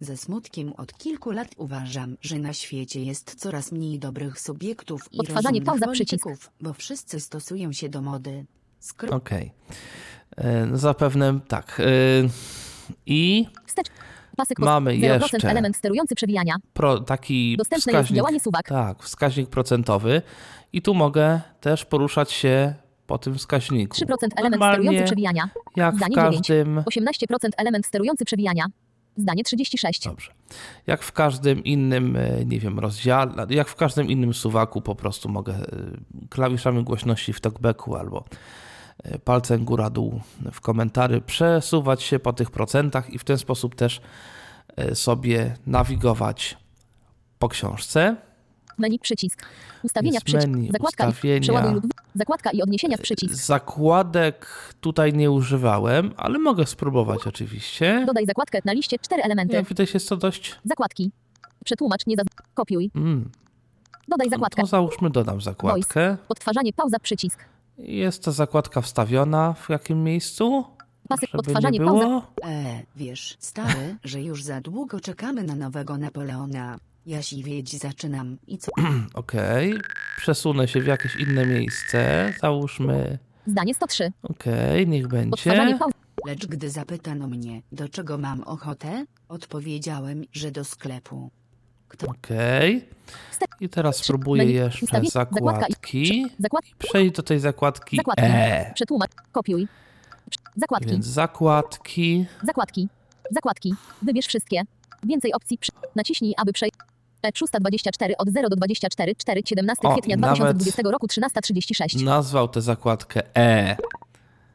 Ze 0.00 0.16
smutkiem 0.16 0.72
od 0.72 0.92
kilku 0.98 1.30
lat 1.30 1.48
uważam, 1.56 2.16
że 2.20 2.38
na 2.38 2.52
świecie 2.52 3.02
jest 3.02 3.34
coraz 3.34 3.72
mniej 3.72 3.98
dobrych 3.98 4.40
subiektów 4.40 5.08
i 5.12 5.18
Odtwarzanie, 5.18 5.60
rozumnych 5.60 5.80
pauza, 5.80 5.92
przycisk. 5.92 6.24
polityków, 6.24 6.50
bo 6.60 6.72
wszyscy 6.72 7.20
stosują 7.20 7.72
się 7.72 7.88
do 7.88 8.02
mody. 8.02 8.46
Skro- 8.82 9.14
Okej. 9.14 9.52
E, 10.36 10.66
no 10.66 10.78
Zapewne 10.78 11.40
tak. 11.48 11.80
E, 11.80 11.84
I 13.06 13.46
Wstecz. 13.66 13.86
Pasek 14.38 14.58
Mamy 14.58 14.90
0% 14.94 15.32
jeszcze- 15.32 15.50
element 15.50 15.76
sterujący 15.76 16.14
przewijania. 16.14 16.54
pro, 16.72 17.00
taki 17.00 17.56
Dostępne 17.56 17.76
jest 17.76 17.88
wskaźnik, 17.88 18.16
działanie 18.16 18.40
suwak. 18.40 18.68
tak, 18.68 19.02
wskaźnik 19.02 19.50
procentowy 19.50 20.22
i 20.72 20.82
tu 20.82 20.94
mogę 20.94 21.40
też 21.60 21.84
poruszać 21.84 22.32
się 22.32 22.74
po 23.06 23.18
tym 23.18 23.34
wskaźniku. 23.38 23.96
3% 23.96 24.04
element 24.36 24.50
Normalnie, 24.60 24.74
sterujący 24.82 25.04
przewijania. 25.06 25.48
jak 25.76 25.94
w 25.94 25.96
Zdanie 25.98 26.14
każdym, 26.14 26.82
18% 26.86 27.48
element 27.56 27.86
sterujący 27.86 28.24
przewijania. 28.24 28.64
Zdanie 29.16 29.44
36. 29.44 30.04
dobrze, 30.04 30.32
jak 30.86 31.02
w 31.02 31.12
każdym 31.12 31.64
innym, 31.64 32.16
e, 32.16 32.44
nie 32.44 32.60
wiem, 32.60 32.78
rozdziale, 32.78 33.46
jak 33.50 33.68
w 33.68 33.74
każdym 33.74 34.10
innym 34.10 34.34
suwaku 34.34 34.80
po 34.82 34.94
prostu 34.94 35.28
mogę 35.28 35.54
e, 35.54 35.66
klawiszami 36.30 36.84
głośności 36.84 37.32
w 37.32 37.40
talkbacku 37.40 37.96
albo 37.96 38.24
palcem 39.24 39.64
góra-dół 39.64 40.20
w 40.52 40.60
komentary 40.60 41.20
przesuwać 41.20 42.02
się 42.02 42.18
po 42.18 42.32
tych 42.32 42.50
procentach 42.50 43.10
i 43.10 43.18
w 43.18 43.24
ten 43.24 43.38
sposób 43.38 43.74
też 43.74 44.00
e, 44.76 44.94
sobie 44.94 45.54
nawigować 45.66 46.56
po 47.38 47.48
książce. 47.48 48.16
Menu 48.78 48.98
przycisk. 48.98 49.46
Ustawienia 49.82 50.20
przycisk. 50.20 50.46
menu, 50.48 50.70
Zakładka 50.72 51.08
ustawienia. 51.08 51.36
i 51.36 51.40
przeładuj 51.40 51.74
lub 51.74 51.84
zakładka 52.14 52.50
i 52.50 52.62
odniesienia 52.62 52.98
przycisk. 52.98 53.34
Zakładek 53.34 54.46
tutaj 54.80 55.12
nie 55.12 55.30
używałem, 55.30 56.14
ale 56.16 56.38
mogę 56.38 56.66
spróbować 56.66 57.26
oczywiście. 57.26 58.04
Dodaj 58.06 58.26
zakładkę 58.26 58.58
na 58.64 58.72
liście 58.72 58.98
cztery 58.98 59.22
elementy. 59.22 59.56
Jak 59.56 59.66
widać 59.68 59.94
jest 59.94 60.08
to 60.08 60.16
dość... 60.16 60.54
Zakładki. 60.64 61.10
Przetłumacz 61.64 62.06
nie 62.06 62.16
zaz... 62.16 62.26
Kopiuj. 62.54 62.90
Mm, 62.94 63.30
Dodaj 64.08 64.30
zakładkę. 64.30 64.62
to 64.62 64.68
załóżmy 64.68 65.10
dodam 65.10 65.40
zakładkę. 65.40 66.16
Odtwarzanie 66.28 66.72
pauza 66.72 66.98
przycisk. 66.98 67.44
Jest 67.78 68.24
ta 68.24 68.32
zakładka 68.32 68.80
wstawiona 68.80 69.52
w 69.52 69.68
jakim 69.68 70.04
miejscu? 70.04 70.64
Pasek 71.08 71.28
Żeby 71.30 71.38
odtwarzanie 71.38 71.78
nie 71.78 71.84
pauza. 71.84 72.04
było. 72.04 72.22
E, 72.44 72.82
wiesz, 72.96 73.36
stary, 73.40 73.96
że 74.04 74.22
już 74.22 74.44
za 74.44 74.60
długo 74.60 75.00
czekamy 75.00 75.44
na 75.44 75.54
nowego 75.54 75.98
Napoleona. 75.98 76.78
Ja 77.06 77.22
siwieć 77.22 77.78
zaczynam 77.78 78.38
i 78.46 78.58
co? 78.58 78.72
Okej. 79.14 79.74
Przesunę 80.16 80.68
się 80.68 80.80
w 80.80 80.86
jakieś 80.86 81.16
inne 81.16 81.46
miejsce. 81.46 82.32
Załóżmy... 82.40 83.18
Zdanie 83.46 83.74
103. 83.74 84.12
Okej, 84.22 84.88
niech 84.88 85.04
Odtwarzanie 85.04 85.76
będzie. 85.78 85.94
Lecz 86.26 86.46
gdy 86.46 86.70
zapytano 86.70 87.26
mnie, 87.28 87.62
do 87.72 87.88
czego 87.88 88.18
mam 88.18 88.42
ochotę, 88.42 89.04
odpowiedziałem, 89.28 90.22
że 90.32 90.50
do 90.50 90.64
sklepu. 90.64 91.30
Okej. 92.08 92.88
I 93.60 93.68
teraz 93.68 93.96
spróbuję 93.96 94.44
jeszcze 94.44 95.00
i- 95.02 95.10
zakładki. 95.10 96.26
Zakładki. 96.38 96.74
Przejść 96.78 97.14
do 97.16 97.22
tej 97.22 97.40
zakładki 97.40 97.96
Zakładki. 97.96 98.22
E. 98.26 98.70
Przetłumacz. 98.74 99.10
Kopiuj. 99.32 99.68
Zakładki. 100.56 100.90
Więc 100.90 101.06
zakładki. 101.06 102.26
Zakładki. 102.42 102.88
Zakładki. 103.30 103.74
Wybierz 104.02 104.26
wszystkie. 104.26 104.62
Więcej 105.02 105.32
opcji. 105.32 105.58
Naciśnij, 105.96 106.34
aby 106.36 106.52
przejść. 106.52 106.74
E324 107.26 108.12
od 108.18 108.28
0 108.30 108.48
do 108.48 108.56
24, 108.56 109.14
4, 109.14 109.42
17 109.46 109.88
O, 109.88 109.92
kwietnia 109.92 110.16
i 110.16 110.18
nawet- 110.18 110.38
2020 110.38 110.82
roku 110.90 111.06
13.36. 111.06 112.02
Nazwał 112.04 112.48
tę 112.48 112.62
zakładkę 112.62 113.22
E. 113.36 113.76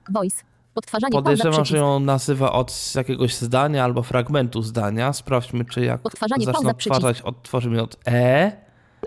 Voice. 0.10 0.44
Odtwarzanie 0.76 1.12
Podejrzewam, 1.12 1.66
że 1.66 1.78
ją 1.78 2.00
nazywa 2.00 2.52
od 2.52 2.94
jakiegoś 2.96 3.36
zdania 3.36 3.84
albo 3.84 4.04
fragmentu 4.04 4.62
zdania. 4.62 5.14
Sprawdźmy, 5.14 5.66
czy 5.66 5.82
jak 5.82 6.06
Odtwarzanie, 6.06 6.46
przycisk. 6.46 6.68
odtwarzać, 6.68 7.22
odtworzymy 7.22 7.82
od 7.82 7.98
E. 8.08 8.52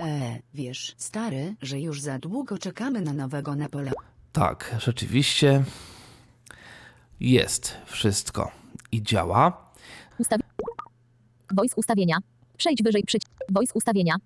E, 0.00 0.38
wiesz, 0.54 0.94
stary, 0.96 1.54
że 1.62 1.80
już 1.80 2.02
za 2.02 2.18
długo 2.18 2.58
czekamy 2.58 3.00
na 3.00 3.12
nowego 3.12 3.54
Napoleona. 3.54 3.96
Tak, 4.32 4.76
rzeczywiście 4.78 5.64
jest 7.20 7.76
wszystko 7.86 8.50
i 8.92 9.02
działa. 9.02 9.72
Ustawi... 10.18 10.42
Voice 11.56 11.74
ustawienia. 11.76 12.18
Przejdź 12.56 12.82
wyżej 12.82 13.02
przycisk. 13.06 13.32
Voice 13.50 13.72
ustawienia. 13.74 14.16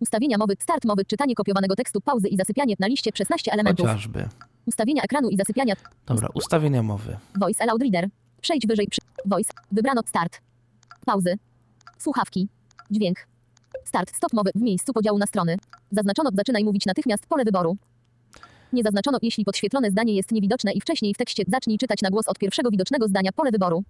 Ustawienia 0.00 0.38
mowy. 0.38 0.54
Start 0.60 0.84
mowy. 0.84 1.04
Czytanie 1.04 1.34
kopiowanego 1.34 1.76
tekstu. 1.76 2.00
Pauzy 2.00 2.28
i 2.28 2.36
zasypianie 2.36 2.74
na 2.78 2.86
liście 2.86 3.10
16 3.14 3.52
elementów. 3.52 3.86
Chociażby. 3.86 4.28
Ustawienia 4.70 5.02
ekranu 5.02 5.28
i 5.28 5.36
zasypiania. 5.36 5.74
Dobra, 6.06 6.28
ustawienia 6.34 6.82
mowy. 6.82 7.16
Voice 7.40 7.62
Allowed 7.62 7.82
Reader. 7.82 8.08
Przejdź 8.40 8.66
wyżej 8.66 8.86
przy... 8.90 9.00
Voice. 9.26 9.52
Wybrano 9.72 10.00
Start. 10.06 10.40
Pauzy. 11.06 11.34
Słuchawki. 11.98 12.48
Dźwięk. 12.90 13.18
Start. 13.84 14.16
Stop 14.16 14.32
mowy 14.32 14.50
w 14.54 14.60
miejscu 14.60 14.92
podziału 14.92 15.18
na 15.18 15.26
strony. 15.26 15.56
Zaznaczono 15.90 16.30
Zaczynaj 16.34 16.64
mówić 16.64 16.86
natychmiast 16.86 17.26
pole 17.26 17.44
wyboru. 17.44 17.76
Nie 18.72 18.82
zaznaczono, 18.82 19.18
jeśli 19.22 19.44
podświetlone 19.44 19.90
zdanie 19.90 20.14
jest 20.14 20.32
niewidoczne 20.32 20.72
i 20.72 20.80
wcześniej 20.80 21.14
w 21.14 21.16
tekście 21.16 21.42
zacznij 21.48 21.78
czytać 21.78 22.02
na 22.02 22.10
głos 22.10 22.28
od 22.28 22.38
pierwszego 22.38 22.70
widocznego 22.70 23.08
zdania 23.08 23.32
pole 23.32 23.50
wyboru. 23.50 23.84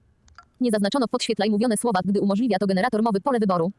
Nie 0.60 0.70
zaznaczono 0.70 1.08
podświetlaj 1.08 1.50
mówione 1.50 1.76
słowa, 1.76 2.00
gdy 2.04 2.20
umożliwia 2.20 2.58
to 2.58 2.66
generator 2.66 3.02
mowy 3.02 3.20
pole 3.20 3.38
wyboru. 3.38 3.72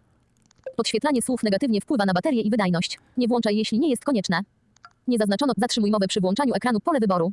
Podświetlanie 0.75 1.22
słów 1.22 1.43
negatywnie 1.43 1.81
wpływa 1.81 2.05
na 2.05 2.13
baterię 2.13 2.41
i 2.41 2.50
wydajność. 2.50 3.00
Nie 3.17 3.27
włączaj, 3.27 3.58
jeśli 3.58 3.79
nie 3.79 3.89
jest 3.89 4.05
konieczne. 4.05 4.41
Nie 5.08 5.17
zaznaczono 5.17 5.53
zatrzymuj 5.58 5.91
mowę 5.91 6.08
przy 6.08 6.22
włączaniu 6.22 6.53
ekranu 6.53 6.79
pole 6.79 7.00
wyboru. 7.00 7.31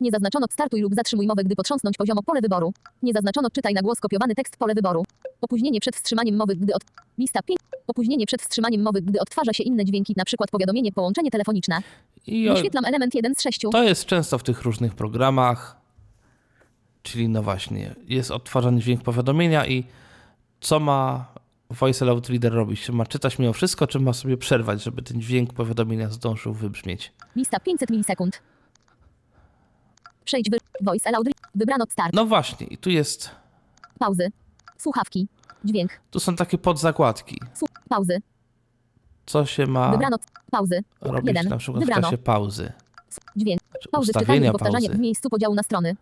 Nie 0.00 0.10
zaznaczono 0.10 0.46
startuj 0.50 0.80
lub 0.80 0.94
zatrzymuj 0.94 1.26
mowę, 1.26 1.44
gdy 1.44 1.56
potrząsnąć 1.56 1.96
poziomo 1.96 2.22
pole 2.22 2.40
wyboru. 2.40 2.72
Nie 3.02 3.12
zaznaczono 3.12 3.50
czytaj 3.50 3.74
na 3.74 3.82
głos 3.82 4.00
kopiowany 4.00 4.34
tekst 4.34 4.56
pole 4.56 4.74
wyboru. 4.74 5.04
Opóźnienie 5.40 5.80
przed 5.80 5.96
wstrzymaniem 5.96 6.36
mowy, 6.36 6.56
gdy 6.56 6.74
od... 6.74 6.82
Lista 7.18 7.42
5. 7.42 7.60
Opóźnienie 7.86 8.26
przed 8.26 8.42
wstrzymaniem 8.42 8.82
mowy, 8.82 9.02
gdy 9.02 9.20
odtwarza 9.20 9.52
się 9.52 9.62
inne 9.62 9.84
dźwięki, 9.84 10.14
np. 10.16 10.44
powiadomienie, 10.50 10.92
połączenie 10.92 11.30
telefoniczne. 11.30 11.78
I 12.26 12.50
o, 12.50 12.54
Wyświetlam 12.54 12.84
element 12.84 13.14
1 13.14 13.34
z 13.34 13.42
6. 13.42 13.60
to 13.72 13.82
jest 13.82 14.04
często 14.04 14.38
w 14.38 14.42
tych 14.42 14.62
różnych 14.62 14.94
programach. 14.94 15.76
Czyli 17.02 17.28
no 17.28 17.42
właśnie, 17.42 17.94
jest 18.08 18.30
odtwarzany 18.30 18.80
dźwięk 18.80 19.02
powiadomienia 19.02 19.66
i 19.66 19.84
co 20.60 20.80
ma 20.80 21.33
Voice 21.74 22.04
Allowed 22.04 22.28
Reader 22.28 22.52
robić? 22.52 22.82
Czy 22.82 22.92
ma 22.92 23.06
czytać 23.06 23.38
mimo 23.38 23.52
wszystko, 23.52 23.86
czy 23.86 24.00
ma 24.00 24.12
sobie 24.12 24.36
przerwać, 24.36 24.82
żeby 24.82 25.02
ten 25.02 25.20
dźwięk 25.20 25.52
powiadomienia 25.52 26.10
zdążył 26.10 26.54
wybrzmieć? 26.54 27.12
Lista 27.36 27.60
500 27.60 27.90
milisekund. 27.90 28.42
Przejdź 30.24 30.50
wy... 30.50 30.58
Voice 30.80 31.08
allowed. 31.08 31.32
Wybrano 31.54 31.84
start. 31.90 32.14
No 32.14 32.26
właśnie, 32.26 32.66
i 32.66 32.78
tu 32.78 32.90
jest, 32.90 33.30
Pauzy. 33.98 34.32
Słuchawki. 34.78 35.28
Dźwięk. 35.64 35.90
tu 36.10 36.20
są 36.20 36.36
takie 36.36 36.58
podzakładki. 36.58 37.40
Słu... 37.54 37.68
Pauzy. 37.88 38.18
Co 39.26 39.46
się 39.46 39.66
ma 39.66 39.90
Wybrano. 39.90 40.16
Pauzy. 40.50 40.80
robić 41.00 41.26
jeden. 41.26 41.48
na 41.48 41.56
przykład 41.56 41.82
w 41.82 41.86
Wybrano. 41.86 42.02
czasie 42.02 42.18
pauzy? 42.18 42.72
Dźwięk. 43.36 43.60
Czy 43.82 43.88
Pauzy 43.88 44.12
czytanie 44.12 44.48
i 44.48 44.52
powtarzanie 44.52 44.88
pauzy? 44.88 44.98
w 44.98 45.00
miejscu 45.00 45.30
podziału 45.30 45.54
na 45.54 45.62
strony. 45.62 45.96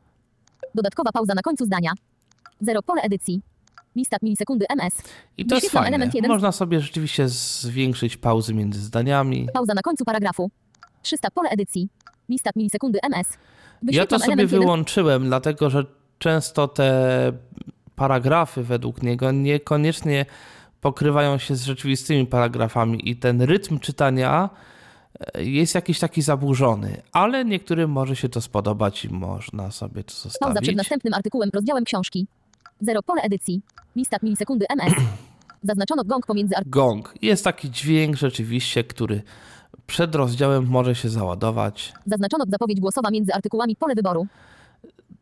Dodatkowa 0.74 1.12
pauza 1.12 1.34
na 1.34 1.42
końcu 1.42 1.64
zdania. 1.64 1.92
Zero 2.60 2.82
pole 2.82 3.02
edycji. 3.02 3.42
Lista 3.96 4.16
milisekundy 4.22 4.66
MS. 4.68 4.94
I 5.38 5.46
to 5.46 5.54
jest 5.54 5.66
Wyświetlam 5.66 5.82
fajne. 5.84 5.96
element 5.96 6.14
jeden. 6.14 6.30
Można 6.30 6.52
sobie 6.52 6.80
rzeczywiście 6.80 7.28
zwiększyć 7.28 8.16
pauzy 8.16 8.54
między 8.54 8.80
zdaniami. 8.80 9.48
Pauza 9.54 9.74
na 9.74 9.82
końcu 9.82 10.04
paragrafu. 10.04 10.50
300 11.02 11.30
pole 11.30 11.50
edycji. 11.50 11.88
Lista 12.28 12.50
milisekundy 12.56 12.98
MS. 13.02 13.28
Ja 13.28 13.36
to 13.36 13.86
Wyświetlam 13.86 14.20
sobie 14.20 14.46
wyłączyłem, 14.46 15.24
dlatego 15.26 15.70
że 15.70 15.84
często 16.18 16.68
te 16.68 17.32
paragrafy 17.96 18.62
według 18.62 19.02
niego 19.02 19.32
niekoniecznie 19.32 20.26
pokrywają 20.80 21.38
się 21.38 21.56
z 21.56 21.64
rzeczywistymi 21.64 22.26
paragrafami 22.26 23.10
i 23.10 23.16
ten 23.16 23.42
rytm 23.42 23.78
czytania 23.78 24.50
e, 25.34 25.44
jest 25.44 25.74
jakiś 25.74 25.98
taki 25.98 26.22
zaburzony, 26.22 27.02
ale 27.12 27.44
niektórym 27.44 27.90
może 27.90 28.16
się 28.16 28.28
to 28.28 28.40
spodobać 28.40 29.04
i 29.04 29.08
można 29.08 29.70
sobie 29.70 30.04
to 30.04 30.12
Pauza 30.12 30.30
przed 30.30 30.42
zostawić. 30.52 30.76
następnym 30.76 31.14
artykułem, 31.14 31.50
rozdziałem 31.54 31.84
książki. 31.84 32.26
Zero 32.82 33.02
pole 33.02 33.22
edycji. 33.22 33.62
Lista 33.96 34.16
milisekundy 34.22 34.66
MS. 34.68 34.94
Zaznaczono 35.68 36.04
gong 36.04 36.26
pomiędzy. 36.26 36.54
Gong. 36.66 37.14
Jest 37.22 37.44
taki 37.44 37.70
dźwięk 37.70 38.16
rzeczywiście, 38.16 38.84
który 38.84 39.22
przed 39.86 40.14
rozdziałem 40.14 40.66
może 40.66 40.94
się 40.94 41.08
załadować. 41.08 41.92
Zaznaczono 42.06 42.44
zapowiedź 42.48 42.80
głosowa 42.80 43.10
między 43.10 43.34
artykułami 43.34 43.76
pole 43.76 43.94
wyboru. 43.94 44.26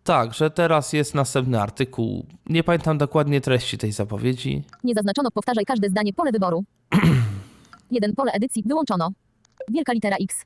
Tak, 0.05 0.35
że 0.35 0.50
teraz 0.50 0.93
jest 0.93 1.14
następny 1.14 1.61
artykuł. 1.61 2.26
Nie 2.47 2.64
pamiętam 2.64 2.99
dokładnie 2.99 3.40
treści 3.40 3.79
tej 3.79 3.93
zapowiedzi. 3.93 4.62
Nie 4.85 4.95
zaznaczono 4.95 5.31
powtarzaj 5.31 5.64
każde 5.64 5.88
zdanie 5.88 6.12
pole 6.12 6.33
wyboru. 6.33 6.64
Jeden 7.90 8.14
pole 8.14 8.33
edycji 8.33 8.62
wyłączono. 8.66 9.11
Wielka 9.68 9.92
litera 9.92 10.16
X. 10.16 10.44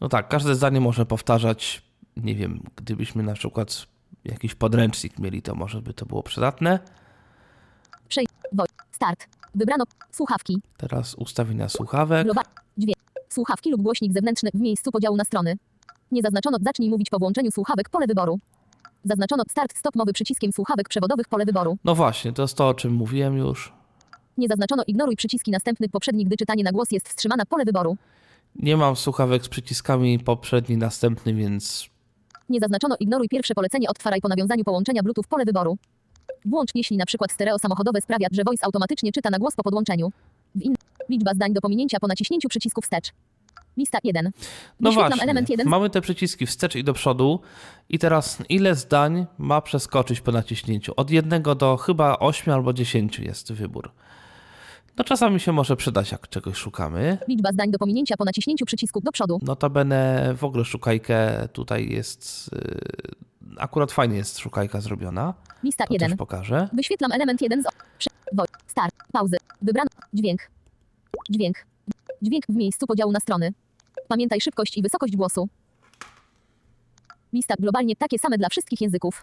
No 0.00 0.08
tak, 0.08 0.28
każde 0.28 0.54
zdanie 0.54 0.80
może 0.80 1.06
powtarzać. 1.06 1.82
Nie 2.16 2.34
wiem, 2.34 2.62
gdybyśmy 2.76 3.22
na 3.22 3.34
przykład 3.34 3.86
jakiś 4.26 4.54
podręcznik 4.54 5.18
mieli, 5.18 5.42
to 5.42 5.54
może 5.54 5.82
by 5.82 5.94
to 5.94 6.06
było 6.06 6.22
przydatne. 6.22 6.78
Przej... 8.08 8.26
Start. 8.92 9.26
Wybrano 9.54 9.84
słuchawki. 10.10 10.62
Teraz 10.76 11.14
ustawienia 11.14 11.68
słuchawek. 11.68 12.24
Global. 12.24 12.44
Dźwięk. 12.78 12.96
Słuchawki 13.28 13.70
lub 13.70 13.82
głośnik 13.82 14.12
zewnętrzny 14.12 14.50
w 14.54 14.60
miejscu 14.60 14.90
podziału 14.90 15.16
na 15.16 15.24
strony. 15.24 15.56
Nie 16.12 16.22
zaznaczono 16.22 16.58
zacznij 16.60 16.90
mówić 16.90 17.10
po 17.10 17.18
włączeniu 17.18 17.50
słuchawek 17.50 17.88
pole 17.88 18.06
wyboru. 18.06 18.38
Zaznaczono 19.04 19.42
start 19.50 19.78
stop 19.78 19.96
mowy 19.96 20.12
przyciskiem 20.12 20.52
słuchawek 20.52 20.88
przewodowych 20.88 21.28
pole 21.28 21.44
wyboru. 21.44 21.78
No 21.84 21.94
właśnie, 21.94 22.32
to 22.32 22.42
jest 22.42 22.54
to, 22.54 22.68
o 22.68 22.74
czym 22.74 22.92
mówiłem 22.92 23.36
już. 23.38 23.72
Nie 24.38 24.48
zaznaczono 24.48 24.82
ignoruj 24.86 25.16
przyciski 25.16 25.50
następny 25.50 25.88
poprzedni, 25.88 26.24
gdy 26.24 26.36
czytanie 26.36 26.64
na 26.64 26.72
głos 26.72 26.90
jest 26.90 27.08
wstrzymana 27.08 27.46
pole 27.46 27.64
wyboru. 27.64 27.96
Nie 28.56 28.76
mam 28.76 28.96
słuchawek 28.96 29.44
z 29.44 29.48
przyciskami 29.48 30.18
poprzedni, 30.18 30.76
następny, 30.76 31.34
więc 31.34 31.88
Nie 32.48 32.60
zaznaczono 32.60 32.96
ignoruj 33.00 33.28
pierwsze 33.28 33.54
polecenie 33.54 33.88
odtwaraj 33.88 34.20
po 34.20 34.28
nawiązaniu 34.28 34.64
połączenia 34.64 35.02
Bluetooth 35.02 35.24
pole 35.28 35.44
wyboru. 35.44 35.78
Włącz 36.44 36.70
jeśli 36.74 36.96
na 36.96 37.06
przykład 37.06 37.32
stereo 37.32 37.58
samochodowe 37.58 38.00
sprawia, 38.00 38.28
że 38.32 38.44
voice 38.44 38.64
automatycznie 38.64 39.12
czyta 39.12 39.30
na 39.30 39.38
głos 39.38 39.54
po 39.54 39.62
podłączeniu. 39.62 40.12
W 40.54 40.62
in... 40.62 40.74
Liczba 41.08 41.34
zdań 41.34 41.52
do 41.52 41.60
pominięcia 41.60 42.00
po 42.00 42.06
naciśnięciu 42.06 42.48
przycisku 42.48 42.80
wstecz. 42.80 43.12
Lista 43.76 43.98
1. 44.04 44.30
No 44.80 44.92
właśnie, 44.92 45.22
element 45.22 45.50
1. 45.50 45.68
mamy 45.68 45.90
te 45.90 46.00
przyciski 46.00 46.46
wstecz 46.46 46.76
i 46.76 46.84
do 46.84 46.92
przodu 46.92 47.40
i 47.88 47.98
teraz 47.98 48.38
ile 48.48 48.74
zdań 48.74 49.26
ma 49.38 49.60
przeskoczyć 49.60 50.20
po 50.20 50.32
naciśnięciu? 50.32 50.92
Od 50.96 51.10
jednego 51.10 51.54
do 51.54 51.76
chyba 51.76 52.18
8 52.18 52.54
albo 52.54 52.72
10 52.72 53.18
jest 53.18 53.52
wybór. 53.52 53.90
No 54.98 55.04
czasami 55.04 55.40
się 55.40 55.52
może 55.52 55.76
przydać, 55.76 56.12
jak 56.12 56.28
czegoś 56.28 56.56
szukamy. 56.56 57.18
Liczba 57.28 57.52
zdań 57.52 57.70
do 57.70 57.78
pominięcia 57.78 58.16
po 58.16 58.24
naciśnięciu 58.24 58.66
przycisku 58.66 59.00
do 59.00 59.12
przodu. 59.12 59.38
Notabene 59.42 60.34
w 60.36 60.44
ogóle 60.44 60.64
szukajkę 60.64 61.48
tutaj 61.52 61.88
jest, 61.88 62.50
yy, 62.52 63.56
akurat 63.58 63.92
fajnie 63.92 64.16
jest 64.16 64.38
szukajka 64.38 64.80
zrobiona. 64.80 65.34
Lista 65.62 65.86
To 65.86 65.92
1. 65.94 66.10
też 66.10 66.18
pokażę. 66.18 66.68
Wyświetlam 66.72 67.12
element 67.12 67.42
1 67.42 67.62
z... 67.62 67.66
Start. 68.66 68.94
Pauzy. 69.12 69.36
Wybrano. 69.62 69.90
Dźwięk. 70.12 70.40
Dźwięk. 71.30 71.56
Dźwięk 72.22 72.44
w 72.48 72.54
miejscu 72.56 72.86
podziału 72.86 73.12
na 73.12 73.20
strony. 73.20 73.52
Pamiętaj 74.08 74.40
szybkość 74.40 74.76
i 74.76 74.82
wysokość 74.82 75.16
głosu. 75.16 75.48
Lista 77.36 77.54
globalnie 77.58 77.96
takie 77.96 78.18
same 78.18 78.38
dla 78.38 78.48
wszystkich 78.48 78.80
języków. 78.80 79.22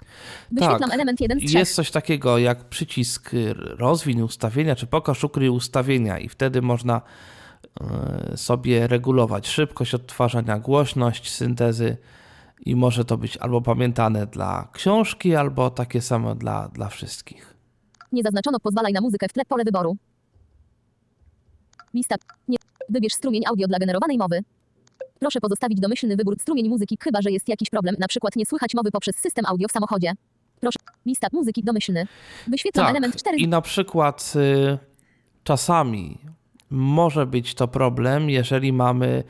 Wyświetlam 0.52 0.80
Tak. 0.90 0.94
element 0.94 1.22
1 1.22 1.40
z 1.40 1.44
3. 1.44 1.58
Jest 1.58 1.76
coś 1.76 1.92
takiego 1.92 2.38
jak 2.38 2.64
przycisk 2.64 3.34
y, 3.34 3.54
rozwiń 3.54 4.22
ustawienia, 4.22 4.76
czy 4.76 4.88
pokaż 4.88 5.24
ukryj 5.24 5.50
ustawienia 5.50 6.20
i 6.20 6.30
wtedy 6.30 6.62
można 6.62 7.02
y, 8.34 8.38
sobie 8.38 8.88
regulować 8.88 9.48
szybkość 9.48 9.94
odtwarzania, 9.94 10.60
głośność 10.60 11.32
syntezy 11.32 11.98
i 12.66 12.76
może 12.76 13.06
to 13.06 13.18
być 13.18 13.38
albo 13.38 13.62
pamiętane 13.62 14.28
dla 14.28 14.68
książki, 14.74 15.36
albo 15.36 15.70
takie 15.70 16.02
samo 16.02 16.36
dla, 16.36 16.68
dla 16.68 16.90
wszystkich. 16.90 17.54
Nie 18.12 18.24
zaznaczono 18.24 18.60
pozwalaj 18.60 18.94
na 18.94 19.02
muzykę 19.02 19.28
w 19.28 19.34
tle 19.34 19.46
pole 19.46 19.64
wyboru. 19.64 19.98
Lista. 21.94 22.16
Nie. 22.48 22.58
Wybierz 22.90 23.14
strumień 23.14 23.44
audio 23.46 23.68
dla 23.68 23.80
generowanej 23.80 24.18
mowy. 24.18 24.44
Proszę 25.24 25.42
pozostawić 25.42 25.80
domyślny 25.80 26.16
wybór 26.16 26.36
strumień 26.40 26.70
muzyki, 26.70 26.98
chyba 27.02 27.22
że 27.22 27.32
jest 27.32 27.50
jakiś 27.50 27.70
problem, 27.70 27.96
na 28.00 28.08
przykład 28.08 28.36
nie 28.36 28.46
słychać 28.46 28.74
mowy 28.74 28.92
poprzez 28.92 29.16
system 29.16 29.46
audio 29.46 29.68
w 29.68 29.72
samochodzie. 29.72 30.12
Proszę. 30.60 30.80
Lista 31.06 31.28
muzyki 31.32 31.64
domyślny. 31.64 32.08
Wyświetlam 32.48 32.88
element 32.88 33.16
4. 33.16 33.38
Tak. 33.38 33.46
i 33.46 33.48
na 33.48 33.62
przykład 33.62 34.34
y, 34.36 34.78
czasami 35.44 36.18
może 36.70 37.26
być 37.26 37.56
to 37.56 37.68
problem, 37.68 38.30
jeżeli 38.30 38.74
mamy 38.74 39.24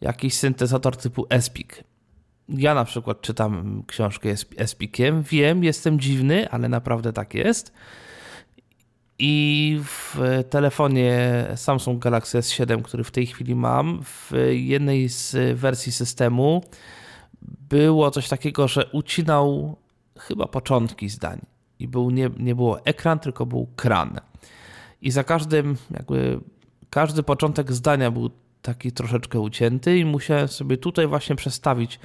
jakiś 0.00 0.34
syntezator 0.34 0.96
typu 0.96 1.26
SPIC. 1.40 1.68
Ja 2.48 2.74
na 2.74 2.84
przykład 2.84 3.20
czytam 3.20 3.82
książkę 3.86 4.28
SPICiem, 4.66 5.22
wiem, 5.22 5.64
jestem 5.64 6.00
dziwny, 6.00 6.50
ale 6.50 6.68
naprawdę 6.68 7.12
tak 7.12 7.34
jest. 7.34 7.72
I 9.18 9.80
w 9.84 10.16
telefonie 10.50 11.46
Samsung 11.56 12.02
Galaxy 12.02 12.38
S7, 12.38 12.82
który 12.82 13.04
w 13.04 13.10
tej 13.10 13.26
chwili 13.26 13.54
mam, 13.54 14.02
w 14.04 14.32
jednej 14.50 15.08
z 15.08 15.58
wersji 15.58 15.92
systemu 15.92 16.62
było 17.42 18.10
coś 18.10 18.28
takiego, 18.28 18.68
że 18.68 18.86
ucinał 18.92 19.76
chyba 20.18 20.46
początki 20.46 21.08
zdań. 21.08 21.40
I 21.78 21.88
był, 21.88 22.10
nie, 22.10 22.30
nie 22.38 22.54
było 22.54 22.84
ekran, 22.84 23.18
tylko 23.18 23.46
był 23.46 23.68
kran. 23.76 24.20
I 25.02 25.10
za 25.10 25.24
każdym, 25.24 25.76
jakby 25.90 26.40
każdy 26.90 27.22
początek 27.22 27.72
zdania 27.72 28.10
był 28.10 28.30
taki 28.62 28.92
troszeczkę 28.92 29.40
ucięty, 29.40 29.98
i 29.98 30.04
musiałem 30.04 30.48
sobie 30.48 30.76
tutaj 30.76 31.06
właśnie 31.06 31.36
przestawić 31.36 32.00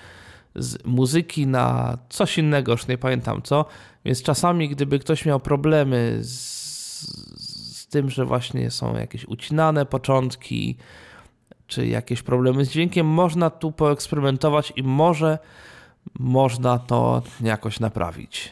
z 0.56 0.86
muzyki 0.86 1.47
na 1.47 1.97
coś 2.10 2.38
innego, 2.38 2.71
już 2.71 2.88
nie 2.88 2.97
pamiętam 2.97 3.41
co. 3.41 3.65
Więc 4.06 4.23
czasami, 4.23 4.69
gdyby 4.69 4.99
ktoś 4.99 5.26
miał 5.26 5.39
problemy 5.39 6.19
z, 6.21 6.62
tym, 7.93 8.10
że 8.10 8.25
właśnie 8.25 8.71
są 8.71 8.95
jakieś 8.95 9.25
ucinane 9.25 9.86
początki, 9.86 10.77
czy 11.67 11.88
jakieś 11.88 12.21
problemy 12.21 12.65
z 12.65 12.69
dźwiękiem, 12.69 13.08
można 13.08 13.49
tu 13.49 13.71
poeksperymentować 13.71 14.73
i 14.75 14.84
może 14.84 15.38
można 16.19 16.79
to 16.79 17.21
jakoś 17.41 17.79
naprawić. 17.79 18.51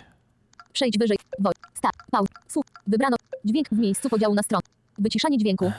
Przejdź 0.73 0.97
wyżej. 0.97 1.17
Woj. 1.39 1.53
Start. 1.73 1.95
Pauz. 2.11 2.27
Słuch. 2.47 2.65
Wybrano. 2.87 3.17
Dźwięk 3.45 3.69
w 3.69 3.77
miejscu 3.77 4.09
podziału 4.09 4.35
na 4.35 4.43
stronę. 4.43 4.61
Wyciszanie 4.97 5.37
dźwięku. 5.37 5.71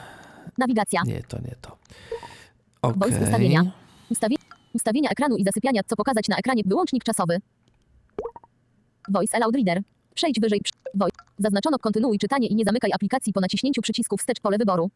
Nawigacja. 0.57 1.01
Nie, 1.05 1.23
to 1.23 1.37
nie 1.37 1.55
to. 1.61 1.77
Voice 2.83 3.15
Okej. 3.15 3.23
ustawienia. 3.23 3.61
Ustawie... 4.09 4.35
Ustawienia 4.73 5.09
ekranu 5.09 5.37
i 5.37 5.43
zasypiania. 5.43 5.81
Co 5.85 5.95
pokazać 5.95 6.27
na 6.27 6.37
ekranie. 6.37 6.63
Wyłącznik 6.65 7.03
czasowy. 7.03 7.37
Voice 9.09 9.37
Allowed 9.37 9.55
Reader. 9.55 9.83
Przejdź 10.15 10.39
wyżej. 10.39 10.61
Voice. 10.95 11.17
Zaznaczono 11.39 11.79
kontynuuj 11.79 12.19
czytanie 12.19 12.47
i 12.47 12.55
nie 12.55 12.63
zamykaj 12.63 12.91
aplikacji 12.93 13.33
po 13.33 13.41
naciśnięciu 13.41 13.81
przycisku 13.81 14.17
wstecz 14.17 14.39
pole 14.39 14.57
wyboru. 14.57 14.89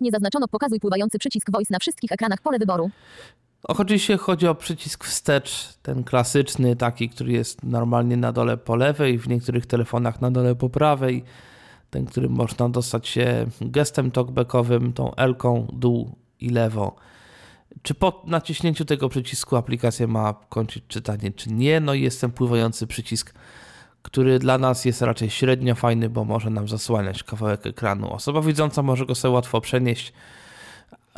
Nie 0.00 0.10
zaznaczono 0.10 0.48
pokazuj 0.48 0.80
pływający 0.80 1.18
przycisk 1.18 1.50
Voice 1.52 1.72
na 1.72 1.78
wszystkich 1.78 2.12
ekranach 2.12 2.40
pole 2.40 2.58
wyboru. 2.58 2.90
Oczywiście 3.62 4.16
chodzi 4.16 4.46
o 4.46 4.54
przycisk 4.54 5.04
wstecz, 5.04 5.74
ten 5.82 6.04
klasyczny, 6.04 6.76
taki, 6.76 7.08
który 7.08 7.32
jest 7.32 7.62
normalnie 7.62 8.16
na 8.16 8.32
dole 8.32 8.56
po 8.56 8.76
lewej, 8.76 9.18
w 9.18 9.28
niektórych 9.28 9.66
telefonach 9.66 10.20
na 10.20 10.30
dole 10.30 10.54
po 10.54 10.68
prawej. 10.68 11.24
Ten, 11.90 12.06
którym 12.06 12.32
można 12.32 12.68
dostać 12.68 13.08
się 13.08 13.46
gestem 13.60 14.10
talkbackowym, 14.10 14.92
tą 14.92 15.14
L-ką, 15.14 15.66
dół 15.72 16.16
i 16.40 16.50
lewo. 16.50 16.96
Czy 17.82 17.94
po 17.94 18.22
naciśnięciu 18.26 18.84
tego 18.84 19.08
przycisku 19.08 19.56
aplikacja 19.56 20.06
ma 20.06 20.34
kończyć 20.48 20.84
czytanie, 20.88 21.32
czy 21.32 21.52
nie? 21.52 21.80
No 21.80 21.94
i 21.94 22.02
jest 22.02 22.20
ten 22.20 22.30
pływający 22.30 22.86
przycisk, 22.86 23.34
który 24.06 24.38
dla 24.38 24.58
nas 24.58 24.84
jest 24.84 25.02
raczej 25.02 25.30
średnio 25.30 25.74
fajny, 25.74 26.08
bo 26.08 26.24
może 26.24 26.50
nam 26.50 26.68
zasłaniać 26.68 27.22
kawałek 27.22 27.66
ekranu. 27.66 28.12
Osoba 28.12 28.40
widząca 28.40 28.82
może 28.82 29.06
go 29.06 29.14
sobie 29.14 29.34
łatwo 29.34 29.60
przenieść. 29.60 30.12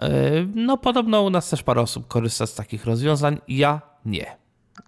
Yy, 0.03 0.09
No, 0.55 0.77
podobno 0.79 1.23
u 1.23 1.31
nas 1.31 1.51
też 1.51 1.63
parę 1.63 1.81
osób 1.81 2.09
korzysta 2.09 2.47
z 2.47 2.55
takich 2.55 2.85
rozwiązań. 2.85 3.39
Ja 3.49 3.81
nie. 4.05 4.37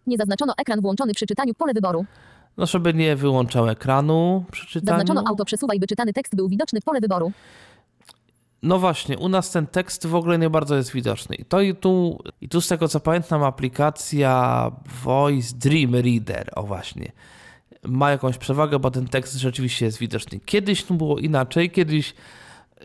Nie 0.06 0.16
zaznaczono 0.16 0.54
ekran 0.58 0.80
włączony 0.80 1.14
przy 1.14 1.26
czytaniu 1.26 1.54
pole 1.54 1.74
wyboru. 1.74 2.04
No, 2.56 2.66
żeby 2.66 2.94
nie 2.94 3.16
wyłączał 3.16 3.68
ekranu 3.68 4.44
przy 4.50 4.66
czytaniu. 4.66 4.98
Zaznaczono 4.98 5.28
auto 5.28 5.44
przesuwaj, 5.44 5.80
by 5.80 5.86
czytany 5.86 6.12
tekst 6.12 6.36
był 6.36 6.48
widoczny 6.48 6.80
pole 6.80 7.00
wyboru. 7.00 7.32
No 8.62 8.78
właśnie, 8.78 9.18
u 9.18 9.28
nas 9.28 9.50
ten 9.50 9.66
tekst 9.66 10.06
w 10.06 10.14
ogóle 10.14 10.38
nie 10.38 10.50
bardzo 10.50 10.76
jest 10.76 10.92
widoczny. 10.92 11.36
I 11.36 11.44
to 11.44 11.60
i 11.60 11.74
tu, 11.74 12.18
i 12.40 12.48
tu 12.48 12.60
z 12.60 12.68
tego 12.68 12.88
co 12.88 13.00
pamiętam, 13.00 13.42
aplikacja 13.42 14.70
Voice 15.04 15.54
Dream 15.56 15.94
Reader, 15.94 16.50
o 16.56 16.62
właśnie, 16.62 17.12
ma 17.82 18.10
jakąś 18.10 18.38
przewagę, 18.38 18.78
bo 18.78 18.90
ten 18.90 19.08
tekst 19.08 19.34
rzeczywiście 19.34 19.84
jest 19.84 19.98
widoczny. 19.98 20.40
Kiedyś 20.44 20.84
to 20.84 20.94
było 20.94 21.18
inaczej, 21.18 21.70
kiedyś 21.70 22.14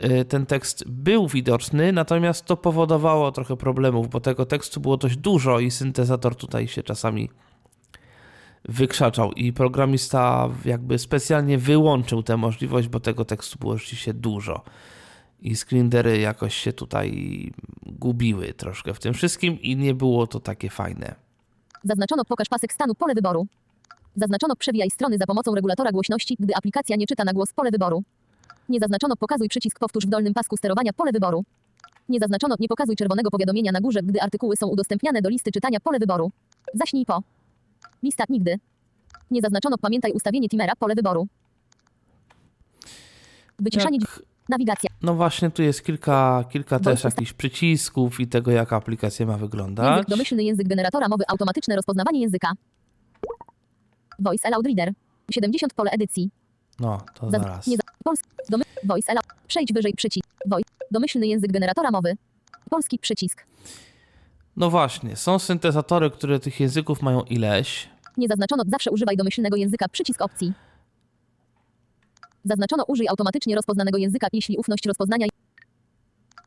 y, 0.03 0.25
ten 0.25 0.45
tekst 0.45 0.83
był 0.87 1.27
widoczny, 1.27 1.91
natomiast 1.91 2.45
to 2.45 2.57
powodowało 2.57 3.31
trochę 3.31 3.57
problemów, 3.57 4.09
bo 4.09 4.19
tego 4.19 4.45
tekstu 4.45 4.79
było 4.79 4.97
dość 4.97 5.17
dużo 5.17 5.59
i 5.59 5.71
syntezator 5.71 6.35
tutaj 6.35 6.67
się 6.67 6.83
czasami 6.83 7.29
wykrzaczał 8.69 9.31
i 9.31 9.53
programista 9.53 10.49
jakby 10.65 10.99
specjalnie 10.99 11.57
wyłączył 11.57 12.23
tę 12.23 12.37
możliwość, 12.37 12.87
bo 12.87 12.99
tego 12.99 13.25
tekstu 13.25 13.59
było 13.59 13.77
rzeczywiście 13.77 14.13
dużo 14.13 14.63
i 15.39 15.55
screenery 15.55 16.19
jakoś 16.19 16.55
się 16.55 16.73
tutaj 16.73 17.51
gubiły 17.85 18.53
troszkę 18.53 18.93
w 18.93 18.99
tym 18.99 19.13
wszystkim 19.13 19.61
i 19.61 19.75
nie 19.75 19.93
było 19.93 20.27
to 20.27 20.39
takie 20.39 20.69
fajne. 20.69 21.15
Zaznaczono 21.83 22.25
pokaż 22.25 22.47
pasek 22.49 22.73
stanu 22.73 22.95
pole 22.95 23.15
wyboru. 23.15 23.47
Zaznaczono 24.15 24.55
przewijaj 24.55 24.89
strony 24.89 25.17
za 25.17 25.25
pomocą 25.25 25.55
regulatora 25.55 25.91
głośności, 25.91 26.35
gdy 26.39 26.55
aplikacja 26.55 26.95
nie 26.95 27.07
czyta 27.07 27.23
na 27.23 27.33
głos 27.33 27.53
pole 27.53 27.71
wyboru. 27.71 28.03
Nie 28.69 28.79
zaznaczono 28.79 29.15
pokazuj 29.15 29.49
przycisk 29.49 29.79
powtórz 29.79 30.05
w 30.05 30.09
dolnym 30.09 30.33
pasku 30.33 30.57
sterowania 30.57 30.93
pole 30.93 31.11
wyboru. 31.11 31.43
Nie 32.09 32.19
zaznaczono 32.19 32.55
nie 32.59 32.67
pokazuj 32.67 32.95
czerwonego 32.95 33.29
powiadomienia 33.29 33.71
na 33.71 33.81
górze, 33.81 33.99
gdy 34.03 34.21
artykuły 34.21 34.55
są 34.55 34.67
udostępniane 34.67 35.21
do 35.21 35.29
listy 35.29 35.51
czytania 35.51 35.79
pole 35.79 35.99
wyboru. 35.99 36.31
Zaśnij 36.73 37.05
po. 37.05 37.23
Lista 38.03 38.23
nigdy. 38.29 38.59
Nie 39.31 39.41
zaznaczono 39.41 39.77
pamiętaj 39.77 40.11
ustawienie 40.11 40.49
timera 40.49 40.75
pole 40.75 40.95
wyboru. 40.95 41.27
Wyciszanie 43.59 43.97
Jak. 44.01 44.21
Nawigacja. 44.49 44.89
no 45.01 45.13
właśnie, 45.13 45.51
tu 45.51 45.61
jest 45.61 45.85
kilka, 45.85 46.45
kilka 46.49 46.79
też 46.79 46.85
Voice 46.85 47.07
jakichś 47.07 47.33
przycisków 47.33 48.19
i 48.19 48.27
tego, 48.27 48.51
jak 48.51 48.73
aplikacja 48.73 49.25
ma 49.25 49.37
wyglądać. 49.37 49.91
Język 49.91 50.09
domyślny 50.09 50.43
język 50.43 50.67
generatora 50.67 51.07
mowy 51.07 51.23
automatyczne 51.27 51.75
rozpoznawanie 51.75 52.21
języka. 52.21 52.51
Voice 54.19 54.47
Allowed 54.47 54.65
Reader. 54.65 54.93
70 55.31 55.73
pole 55.73 55.91
edycji. 55.91 56.29
No, 56.79 57.01
to 57.13 57.25
Zaz- 57.29 57.31
zaraz. 57.31 57.67
Nie 57.67 57.77
za- 57.77 57.83
Polski. 58.03 58.29
Domy- 58.49 58.63
voice 58.83 59.11
Allowed. 59.11 59.27
Przejdź 59.47 59.73
wyżej 59.73 59.93
przycisk. 59.93 60.25
Voice. 60.45 60.69
Domyślny 60.91 61.27
język 61.27 61.51
generatora 61.51 61.91
mowy. 61.91 62.13
Polski 62.69 62.99
przycisk. 62.99 63.45
No 64.57 64.69
właśnie, 64.69 65.15
są 65.15 65.39
syntezatory, 65.39 66.11
które 66.11 66.39
tych 66.39 66.59
języków 66.59 67.01
mają 67.01 67.21
ileś. 67.21 67.89
Nie 68.17 68.27
zaznaczono 68.27 68.63
zawsze 68.67 68.91
używaj 68.91 69.17
domyślnego 69.17 69.57
języka 69.57 69.89
przycisk 69.89 70.21
opcji. 70.21 70.53
Zaznaczono 72.45 72.83
użyj 72.87 73.07
automatycznie 73.07 73.55
rozpoznanego 73.55 73.97
języka, 73.97 74.27
jeśli 74.33 74.57
ufność 74.57 74.85
rozpoznania 74.85 75.27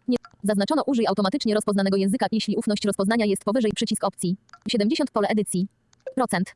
nie. 0.09 0.17
Zaznaczono 0.43 0.83
użyj 0.87 1.07
automatycznie 1.07 1.55
rozpoznanego 1.55 1.97
języka, 1.97 2.27
jeśli 2.33 2.57
ufność 2.57 2.85
rozpoznania 2.85 3.25
jest 3.27 3.45
powyżej 3.45 3.71
przycisk 3.75 4.05
opcji. 4.05 4.37
70 4.69 5.11
pole 5.11 5.29
edycji. 5.29 5.69
Procent. 6.15 6.55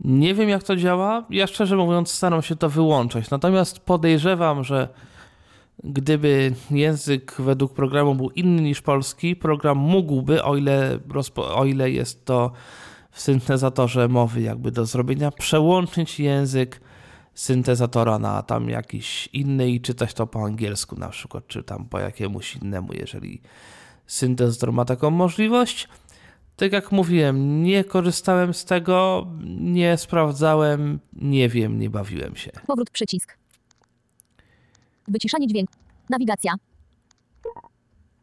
Nie 0.00 0.34
wiem, 0.34 0.48
jak 0.48 0.62
to 0.62 0.76
działa. 0.76 1.24
Ja 1.30 1.46
szczerze 1.46 1.76
mówiąc, 1.76 2.10
staram 2.10 2.42
się 2.42 2.56
to 2.56 2.68
wyłączać. 2.68 3.30
Natomiast 3.30 3.80
podejrzewam, 3.80 4.64
że 4.64 4.88
gdyby 5.84 6.54
język 6.70 7.34
według 7.38 7.74
programu 7.74 8.14
był 8.14 8.30
inny 8.30 8.62
niż 8.62 8.82
polski, 8.82 9.36
program 9.36 9.78
mógłby, 9.78 10.42
o 10.42 10.56
ile, 10.56 10.98
o 11.36 11.64
ile 11.64 11.90
jest 11.90 12.24
to 12.24 12.52
w 13.10 13.20
syntezatorze 13.20 14.08
mowy 14.08 14.40
jakby 14.40 14.70
do 14.70 14.86
zrobienia, 14.86 15.30
przełączyć 15.30 16.20
język 16.20 16.80
syntezatora 17.34 18.18
na 18.18 18.42
tam 18.42 18.68
jakiś 18.68 19.28
inny 19.32 19.70
i 19.70 19.80
czytać 19.80 20.14
to 20.14 20.26
po 20.26 20.44
angielsku 20.44 20.96
na 20.96 21.08
przykład, 21.08 21.46
czy 21.46 21.62
tam 21.62 21.84
po 21.84 21.98
jakiemuś 21.98 22.56
innemu, 22.56 22.92
jeżeli 22.92 23.40
syntezator 24.06 24.72
ma 24.72 24.84
taką 24.84 25.10
możliwość. 25.10 25.88
Tak 26.58 26.72
jak 26.72 26.92
mówiłem, 26.92 27.62
nie 27.62 27.84
korzystałem 27.84 28.54
z 28.54 28.64
tego, 28.64 29.26
nie 29.60 29.96
sprawdzałem, 29.96 30.98
nie 31.12 31.48
wiem, 31.48 31.78
nie 31.78 31.90
bawiłem 31.90 32.36
się. 32.36 32.50
Powrót 32.66 32.90
przycisk. 32.90 33.36
Wyciszanie 35.08 35.46
dźwięku. 35.46 35.72
Nawigacja. 36.10 36.54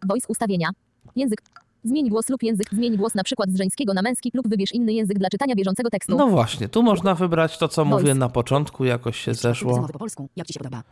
Voice 0.07 0.27
ustawienia. 0.27 0.69
Język. 1.15 1.41
Zmień 1.83 2.09
głos 2.09 2.29
lub 2.29 2.43
język. 2.43 2.69
Zmień 2.71 2.97
głos 2.97 3.15
na 3.15 3.23
przykład 3.23 3.49
z 3.49 3.57
żeńskiego 3.57 3.93
na 3.93 4.01
męski 4.01 4.31
lub 4.33 4.47
wybierz 4.49 4.71
inny 4.73 4.93
język 4.93 5.19
dla 5.19 5.29
czytania 5.29 5.55
bieżącego 5.55 5.89
tekstu. 5.89 6.17
No 6.17 6.27
właśnie, 6.27 6.69
tu 6.69 6.83
można 6.83 7.15
wybrać 7.15 7.57
to, 7.57 7.67
co 7.67 7.85
Voice. 7.85 7.97
mówiłem 7.97 8.17
na 8.17 8.29
początku, 8.29 8.85
jakoś 8.85 9.19
się 9.19 9.33
zeszło. 9.33 9.87
Po 9.87 9.99
polsku, 9.99 10.29
jak 10.35 10.47
ci 10.47 10.53
się 10.53 10.59
podoba. 10.59 10.83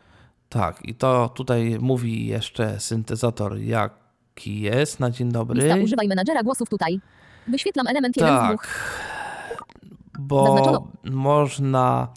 Tak, 0.50 0.86
i 0.86 0.96
to 0.96 1.30
tutaj 1.30 1.78
mówi 1.80 2.28
jeszcze 2.28 2.80
syntezator, 2.80 3.58
jaki 3.58 4.62
jest 4.62 5.00
na 5.00 5.12
dzień 5.12 5.28
Lista 5.28 5.40
dobry. 5.40 5.84
używaj 5.84 6.08
menadżera 6.08 6.44
głosów 6.44 6.70
tutaj. 6.70 7.00
Wyświetlam 7.48 7.88
element 7.88 8.18
1 8.18 8.36
z 8.36 8.40
2. 8.40 8.48
Tak, 8.48 8.68
bo 10.20 10.46
Zaznaczono. 10.46 10.88
można 11.04 12.08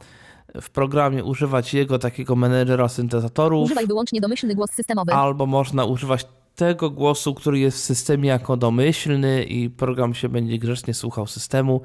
w 0.61 0.71
programie 0.71 1.25
używać 1.25 1.75
jego 1.75 1.99
takiego 1.99 2.37
menedżera 2.37 2.89
syntezatorów. 2.89 3.65
Używaj 3.65 3.87
wyłącznie 3.87 4.21
domyślny 4.21 4.55
głos 4.55 4.71
systemowy. 4.71 5.13
albo 5.13 5.47
można 5.47 5.85
używać 5.85 6.27
tego 6.57 6.91
głosu, 6.91 7.35
który 7.35 7.59
jest 7.59 7.79
w 7.79 7.81
systemie 7.81 8.29
jako 8.29 8.57
domyślny 8.57 9.45
i 9.45 9.71
program 9.71 10.15
się 10.15 10.29
będzie 10.29 10.59
grzecznie 10.59 10.95
słuchał 10.95 11.27
systemu, 11.27 11.81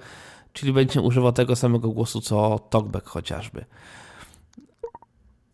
czyli 0.54 0.73
będzie 0.73 1.01
używał 1.01 1.32
tego 1.32 1.56
samego 1.56 1.89
głosu 1.89 2.21
co 2.21 2.60
TalkBack 2.60 3.08
chociażby. 3.08 3.65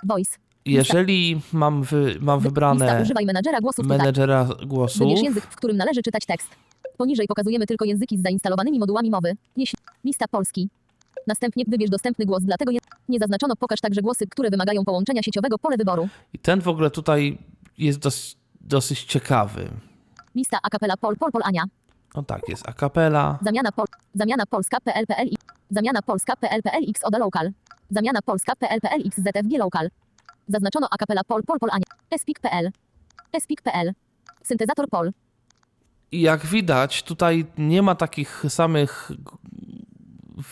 Voice. 0.04 0.38
Jeżeli 0.66 1.42
mam, 1.54 1.84
wy, 1.84 2.18
mam 2.20 2.40
Lista 2.40 2.50
wybrane 2.50 3.02
używaj 3.02 3.26
menadżera 3.26 3.62
głosów 3.62 3.86
menedżera 3.86 4.48
głosów, 4.66 5.00
Wybierz 5.00 5.22
język, 5.22 5.44
w 5.44 5.56
którym 5.56 5.78
należy 5.78 6.02
czytać 6.04 6.26
tekst. 6.26 6.50
Poniżej 6.98 7.28
pokazujemy 7.28 7.66
tylko 7.66 7.86
języki 7.86 8.18
z 8.18 8.22
zainstalowanymi 8.22 8.80
modułami 8.80 9.10
mowy. 9.12 9.34
Jeśli 9.58 9.80
lista 10.04 10.28
polski. 10.28 10.70
Następnie 11.28 11.64
wybierz 11.68 11.90
dostępny 11.90 12.26
głos 12.26 12.44
dla 12.44 12.58
tego 12.58 12.72
języka. 12.72 12.98
Nie 13.10 13.20
zaznaczono 13.20 13.56
pokaż 13.56 13.80
także 13.82 14.02
głosy, 14.02 14.28
które 14.28 14.50
wymagają 14.50 14.86
połączenia 14.86 15.22
sieciowego 15.24 15.58
pole 15.58 15.78
wyboru. 15.78 16.10
i 16.34 16.40
ten 16.40 16.62
w 16.62 16.68
ogóle 16.68 16.90
tutaj 16.92 17.38
jest 17.78 18.00
dos, 18.00 18.36
dosyć 18.62 19.04
ciekawy. 19.04 19.70
Lista 20.36 20.58
a 20.64 20.70
cappella 20.70 20.98
pol 20.98 21.16
pol 21.16 21.32
pol 21.32 21.42
Ania. 21.46 21.64
No 22.16 22.24
tak, 22.24 22.50
jest 22.50 22.70
a 22.70 22.74
cappella, 22.74 23.40
Zamiana 23.42 23.72
pol. 23.72 23.86
Zamiana 24.14 24.46
polska 24.46 24.78
PL 24.80 25.06
PL 25.08 25.28
i. 25.28 25.38
Zamiana 25.70 26.02
polska 26.02 26.36
PL 26.36 26.62
PL 26.64 26.90
X 26.90 27.04
ODA 27.04 27.18
local. 27.18 27.52
Zamiana 27.90 28.22
polska 28.22 28.56
PL 28.56 28.80
PL 28.82 29.08
X 29.08 29.18
ZFG 29.18 29.58
local. 29.60 29.90
Zaznaczono 30.48 30.88
a 30.92 30.98
cappella 30.98 31.24
pol 31.24 31.44
pol 31.44 31.60
pol 31.60 31.70
Ania. 31.72 31.86
Espik 32.12 32.40
PL. 32.40 32.70
Espik 33.34 33.62
PL. 33.62 33.92
Syntezator 34.44 34.90
pol. 34.90 35.12
I 36.12 36.22
jak 36.22 36.46
widać, 36.46 37.04
tutaj 37.04 37.46
nie 37.58 37.82
ma 37.82 37.96
takich 37.96 38.44
samych 38.50 39.12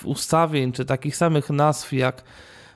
ustawień, 0.04 0.72
czy 0.72 0.86
takich 0.86 1.16
samych 1.16 1.50
nazw 1.50 1.94
jak 1.94 2.24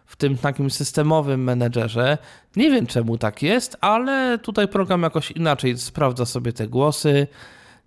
w 0.06 0.16
tym 0.16 0.38
takim 0.38 0.70
systemowym 0.70 1.44
menedżerze. 1.44 2.18
Nie 2.56 2.72
wiem 2.72 2.88
czemu 2.88 3.18
tak 3.18 3.44
jest, 3.44 3.78
ale 3.82 4.40
tutaj 4.40 4.68
program 4.68 5.04
jakoś 5.04 5.32
inaczej 5.32 5.78
sprawdza 5.78 6.26
sobie 6.26 6.54
te 6.54 6.68
głosy. 6.68 7.28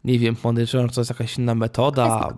Nie 0.05 0.19
wiem, 0.19 0.37
podejrzewam, 0.37 0.89
że 0.89 0.95
to 0.95 1.01
jest 1.01 1.11
jakaś 1.11 1.39
inna 1.39 1.55
metoda. 1.55 2.29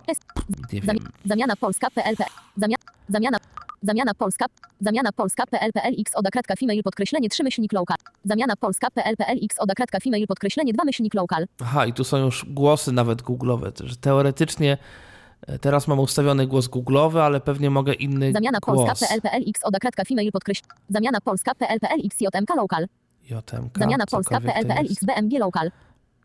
Nie 0.72 0.80
wiem. 0.80 0.96
zamiana 1.24 1.56
Polska 1.56 1.90
PLP. 1.90 2.24
Zamia, 2.56 2.76
zamiana. 3.08 3.38
Zamiana 3.82 4.14
Polska. 4.14 4.46
Zamiana 4.80 5.12
Polska 5.12 5.46
PLPL 5.46 6.00
X 6.00 6.12
oda 6.14 6.30
kratka 6.30 6.54
female 6.56 6.82
podkreślenie 6.82 7.28
3 7.28 7.44
myślnik 7.44 7.72
local. 7.72 7.96
Zamiana 8.24 8.56
Polska 8.56 8.90
PLPL 8.90 9.44
X 9.44 9.56
oda 9.58 9.74
kratka 9.74 10.00
female 10.00 10.26
podkreślenie 10.26 10.72
2 10.72 10.84
myślnik 10.84 11.14
local. 11.14 11.46
Aha, 11.62 11.86
i 11.86 11.92
tu 11.92 12.04
są 12.04 12.16
już 12.16 12.44
głosy 12.48 12.92
nawet 12.92 13.22
Google'owe, 13.22 13.84
że 13.84 13.96
teoretycznie 13.96 14.78
e, 15.46 15.58
teraz 15.58 15.88
mam 15.88 15.98
ustawiony 15.98 16.46
głos 16.46 16.68
Google'owy, 16.68 17.18
ale 17.18 17.40
pewnie 17.40 17.70
mogę 17.70 17.92
inny 17.92 18.32
Zamiana 18.32 18.58
głos. 18.62 18.76
Polska 18.76 19.06
PLPL 19.06 19.50
X 19.50 19.60
oda 19.64 19.78
kratka 19.78 20.04
female 20.04 20.30
podkreślenie. 20.32 20.74
Zamiana 20.88 21.20
Polska 21.20 21.54
PLPL 21.54 22.06
X 22.06 22.20
JMK 22.20 22.56
local. 22.56 22.86
JMK, 23.30 23.78
Zamiana 23.78 24.04
Polska 24.10 24.40
cokolwiek 24.40 24.54
to 24.54 24.68
PLPL 24.68 24.82
jest. 24.82 25.02
X 25.02 25.04
BMG 25.04 25.38
local. 25.38 25.70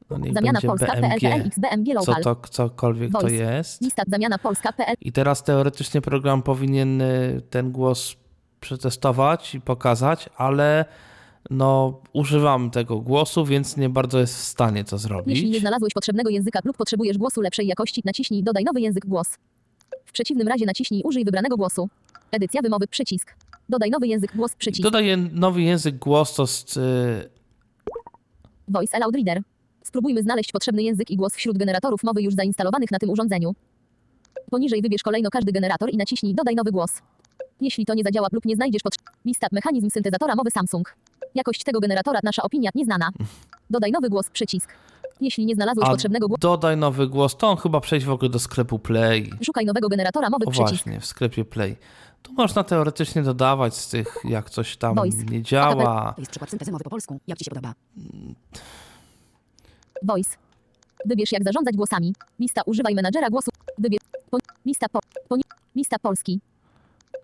No 0.09 0.17
Zamiana 0.33 0.61
Polska 0.61 0.93
BMG. 0.95 1.19
PLPL 1.19 1.47
X 1.47 1.59
BMG 1.59 1.93
Co 1.93 2.11
local. 2.11 2.23
to, 2.23 2.35
cokolwiek 2.49 3.11
to 3.11 3.19
Voice. 3.19 3.35
jest. 3.35 3.81
Lista 3.81 4.03
zamiana 4.07 4.37
Polska 4.37 4.73
PL. 4.73 4.95
I 5.01 5.11
teraz 5.11 5.43
teoretycznie 5.43 6.01
program 6.01 6.43
powinien 6.43 7.01
y, 7.01 7.41
ten 7.49 7.71
głos 7.71 8.15
przetestować 8.59 9.55
i 9.55 9.61
pokazać, 9.61 10.29
ale 10.37 10.85
no 11.49 12.01
używam 12.13 12.71
tego 12.71 12.99
głosu, 12.99 13.45
więc 13.45 13.77
nie 13.77 13.89
bardzo 13.89 14.19
jest 14.19 14.35
w 14.35 14.43
stanie 14.43 14.83
to 14.83 14.97
zrobić. 14.97 15.35
Jeśli 15.35 15.49
nie 15.49 15.59
znalazłeś 15.59 15.93
potrzebnego 15.93 16.29
języka 16.29 16.59
lub 16.63 16.77
potrzebujesz 16.77 17.17
głosu 17.17 17.41
lepszej 17.41 17.67
jakości, 17.67 18.01
naciśnij 18.05 18.43
dodaj 18.43 18.63
nowy 18.63 18.81
język 18.81 19.05
głos. 19.05 19.27
W 20.05 20.11
przeciwnym 20.11 20.47
razie 20.47 20.65
naciśnij 20.65 21.01
użyj 21.03 21.25
wybranego 21.25 21.57
głosu. 21.57 21.89
Edycja 22.31 22.61
wymowy 22.61 22.87
przycisk. 22.87 23.35
Dodaj 23.69 23.89
nowy 23.89 24.07
język 24.07 24.35
głos 24.35 24.55
przycisk. 24.55 24.83
Dodaję 24.83 25.17
nowy 25.17 25.61
język 25.61 25.97
głos, 25.97 26.35
to 26.35 26.43
jest, 26.43 26.77
y, 26.77 27.29
Voice 28.67 28.97
Aloud 28.97 29.15
Reader. 29.15 29.41
Spróbujmy 29.83 30.23
znaleźć 30.23 30.51
potrzebny 30.51 30.83
język 30.83 31.11
i 31.11 31.17
głos 31.17 31.35
wśród 31.35 31.57
generatorów 31.57 32.03
mowy 32.03 32.21
już 32.21 32.33
zainstalowanych 32.33 32.91
na 32.91 32.99
tym 32.99 33.09
urządzeniu. 33.09 33.55
Poniżej 34.51 34.81
wybierz 34.81 35.03
kolejno 35.03 35.29
każdy 35.29 35.51
generator 35.51 35.89
i 35.93 35.97
naciśnij 35.97 36.35
dodaj 36.35 36.55
nowy 36.55 36.71
głos. 36.71 36.91
Jeśli 37.61 37.85
to 37.85 37.93
nie 37.93 38.03
zadziała 38.03 38.27
lub 38.31 38.45
nie 38.45 38.55
znajdziesz 38.55 38.81
potrzebnego 38.81 39.13
lista 39.25 39.47
mechanizm 39.51 39.89
syntezatora 39.89 40.35
mowy 40.35 40.51
Samsung. 40.51 40.95
Jakość 41.35 41.63
tego 41.63 41.79
generatora 41.79 42.19
nasza 42.23 42.41
opinia 42.43 42.69
nieznana. 42.75 43.09
Dodaj 43.69 43.91
nowy 43.91 44.09
głos 44.09 44.29
przycisk. 44.29 44.69
Jeśli 45.21 45.45
nie 45.45 45.55
znalazłeś 45.55 45.87
a 45.87 45.91
potrzebnego 45.91 46.27
głosu, 46.27 46.39
dodaj 46.39 46.77
nowy 46.77 47.07
głos, 47.07 47.37
to 47.37 47.47
on 47.49 47.57
chyba 47.57 47.79
przejść 47.81 48.05
w 48.05 48.11
ogóle 48.11 48.29
do 48.29 48.39
sklepu 48.39 48.79
Play. 48.79 49.31
szukaj 49.45 49.65
nowego 49.65 49.89
generatora 49.89 50.29
mowy 50.29 50.45
O 50.45 50.51
przycisk. 50.51 50.69
właśnie, 50.83 50.99
w 50.99 51.05
sklepie 51.05 51.45
Play. 51.45 51.75
Tu 52.23 52.33
można 52.33 52.63
teoretycznie 52.63 53.21
dodawać 53.23 53.75
z 53.75 53.89
tych, 53.89 54.15
jak 54.23 54.49
coś 54.49 54.77
tam 54.77 54.95
Voice. 54.95 55.23
nie 55.23 55.41
działa. 55.43 56.13
To 56.15 56.21
jest 56.21 56.31
przykład 56.31 56.49
syntezy 56.49 56.71
mowy 56.71 56.83
po 56.83 56.89
polsku. 56.89 57.19
Jak 57.27 57.37
ci 57.37 57.45
się 57.45 57.51
podoba? 57.51 57.73
Voice. 60.03 60.37
Wybierz 61.05 61.31
jak 61.31 61.43
zarządzać 61.43 61.75
głosami. 61.75 62.13
Lista 62.39 62.61
używaj 62.65 62.95
menadżera 62.95 63.29
głosu. 63.29 63.51
Wybierz 63.77 64.01
po, 64.31 64.37
lista 64.65 64.89
po, 64.89 64.99
po, 65.29 65.35
lista 65.75 65.99
Polski. 65.99 66.39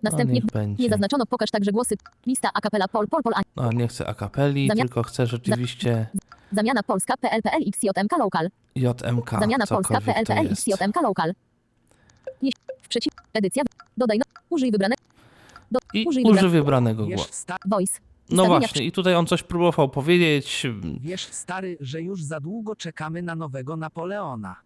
Następnie 0.02 0.34
niech 0.34 0.44
będzie. 0.46 0.82
nie 0.82 0.88
zaznaczono 0.90 1.26
pokaż 1.26 1.50
także 1.50 1.72
głosy. 1.72 1.94
Lista 2.26 2.50
a 2.54 2.60
cappella 2.60 2.88
pol 2.88 3.08
pol 3.08 3.22
pol 3.22 3.32
a, 3.36 3.40
No, 3.56 3.72
nie 3.72 3.88
chcę 3.88 4.06
akapeli, 4.06 4.68
Zamia- 4.68 4.76
tylko 4.82 5.02
chcę 5.02 5.26
rzeczywiście 5.26 6.06
zamiana 6.52 6.82
Polska 6.82 7.14
XJMK 7.66 8.18
local. 8.18 8.48
JMK. 8.74 9.30
Zamiana 9.40 9.66
Polska 9.66 9.94
cokolwiek 10.00 10.26
to 10.26 10.32
PLPL 10.34 10.48
jest. 10.48 10.68
XJMK 10.68 11.02
local. 11.02 11.32
Jeśli 12.42 12.60
w 12.82 12.88
przeciw 12.88 13.12
edycja 13.34 13.62
dodaj 13.96 14.18
no, 14.18 14.24
użyj 14.50 14.70
wybranego 14.72 15.02
I 15.92 16.04
użyj 16.08 16.24
użyj 16.24 16.48
wybranego 16.50 17.06
Wiesz, 17.06 17.16
głosu. 17.16 17.32
sta- 17.32 17.56
voice. 17.66 17.98
No 18.30 18.42
Ustawienia 18.42 18.58
właśnie, 18.58 18.84
i 18.84 18.92
tutaj 18.92 19.14
on 19.14 19.26
coś 19.26 19.42
próbował 19.42 19.88
powiedzieć. 19.88 20.66
wiesz, 21.00 21.24
stary, 21.26 21.76
że 21.80 22.02
już 22.02 22.22
za 22.22 22.40
długo 22.40 22.76
czekamy 22.76 23.22
na 23.22 23.34
nowego 23.34 23.76
Napoleona. 23.76 24.56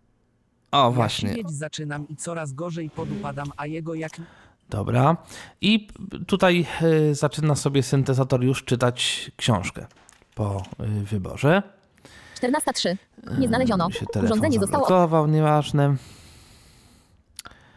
O, 0.73 0.85
Ja 0.85 0.90
właśnie. 0.90 1.29
siwieć 1.29 1.51
zaczynam 1.51 2.09
i 2.09 2.16
coraz 2.16 2.53
gorzej 2.53 2.90
podupadam, 2.90 3.53
a 3.57 3.66
jego 3.66 3.95
jak 3.95 4.12
Dobra. 4.70 5.16
I 5.61 5.88
tutaj 6.26 6.66
y, 6.83 7.14
zaczyna 7.14 7.54
sobie 7.54 7.83
syntezator 7.83 8.44
już 8.44 8.64
czytać 8.64 9.30
książkę 9.37 9.87
po 10.35 10.62
y, 10.80 11.04
wyborze. 11.04 11.62
14.3. 12.42 12.96
Nie 13.38 13.48
znaleziono. 13.48 13.88
Telefon 14.12 14.24
Urządzenie 14.24 14.59
zostało 14.59 15.26
nieważne. 15.26 15.96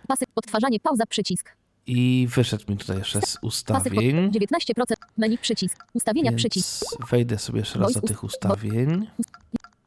pasy 0.07 0.25
odtwarzanie 0.35 0.79
pauza 0.79 1.05
przycisk. 1.05 1.49
I 1.87 2.27
wyszedł 2.35 2.63
mi 2.69 2.77
tutaj 2.77 2.97
jeszcze 2.97 3.21
z 3.21 3.37
ustawień. 3.41 4.31
19% 4.31 4.93
menu 5.17 5.37
przycisk. 5.37 5.85
Ustawienia 5.93 6.31
Więc 6.31 6.41
przycisk. 6.41 6.85
wejdę 7.09 7.37
sobie 7.37 7.59
jeszcze 7.59 7.79
raz 7.79 7.93
do 7.93 8.01
tych 8.01 8.23
ustawień. 8.23 9.07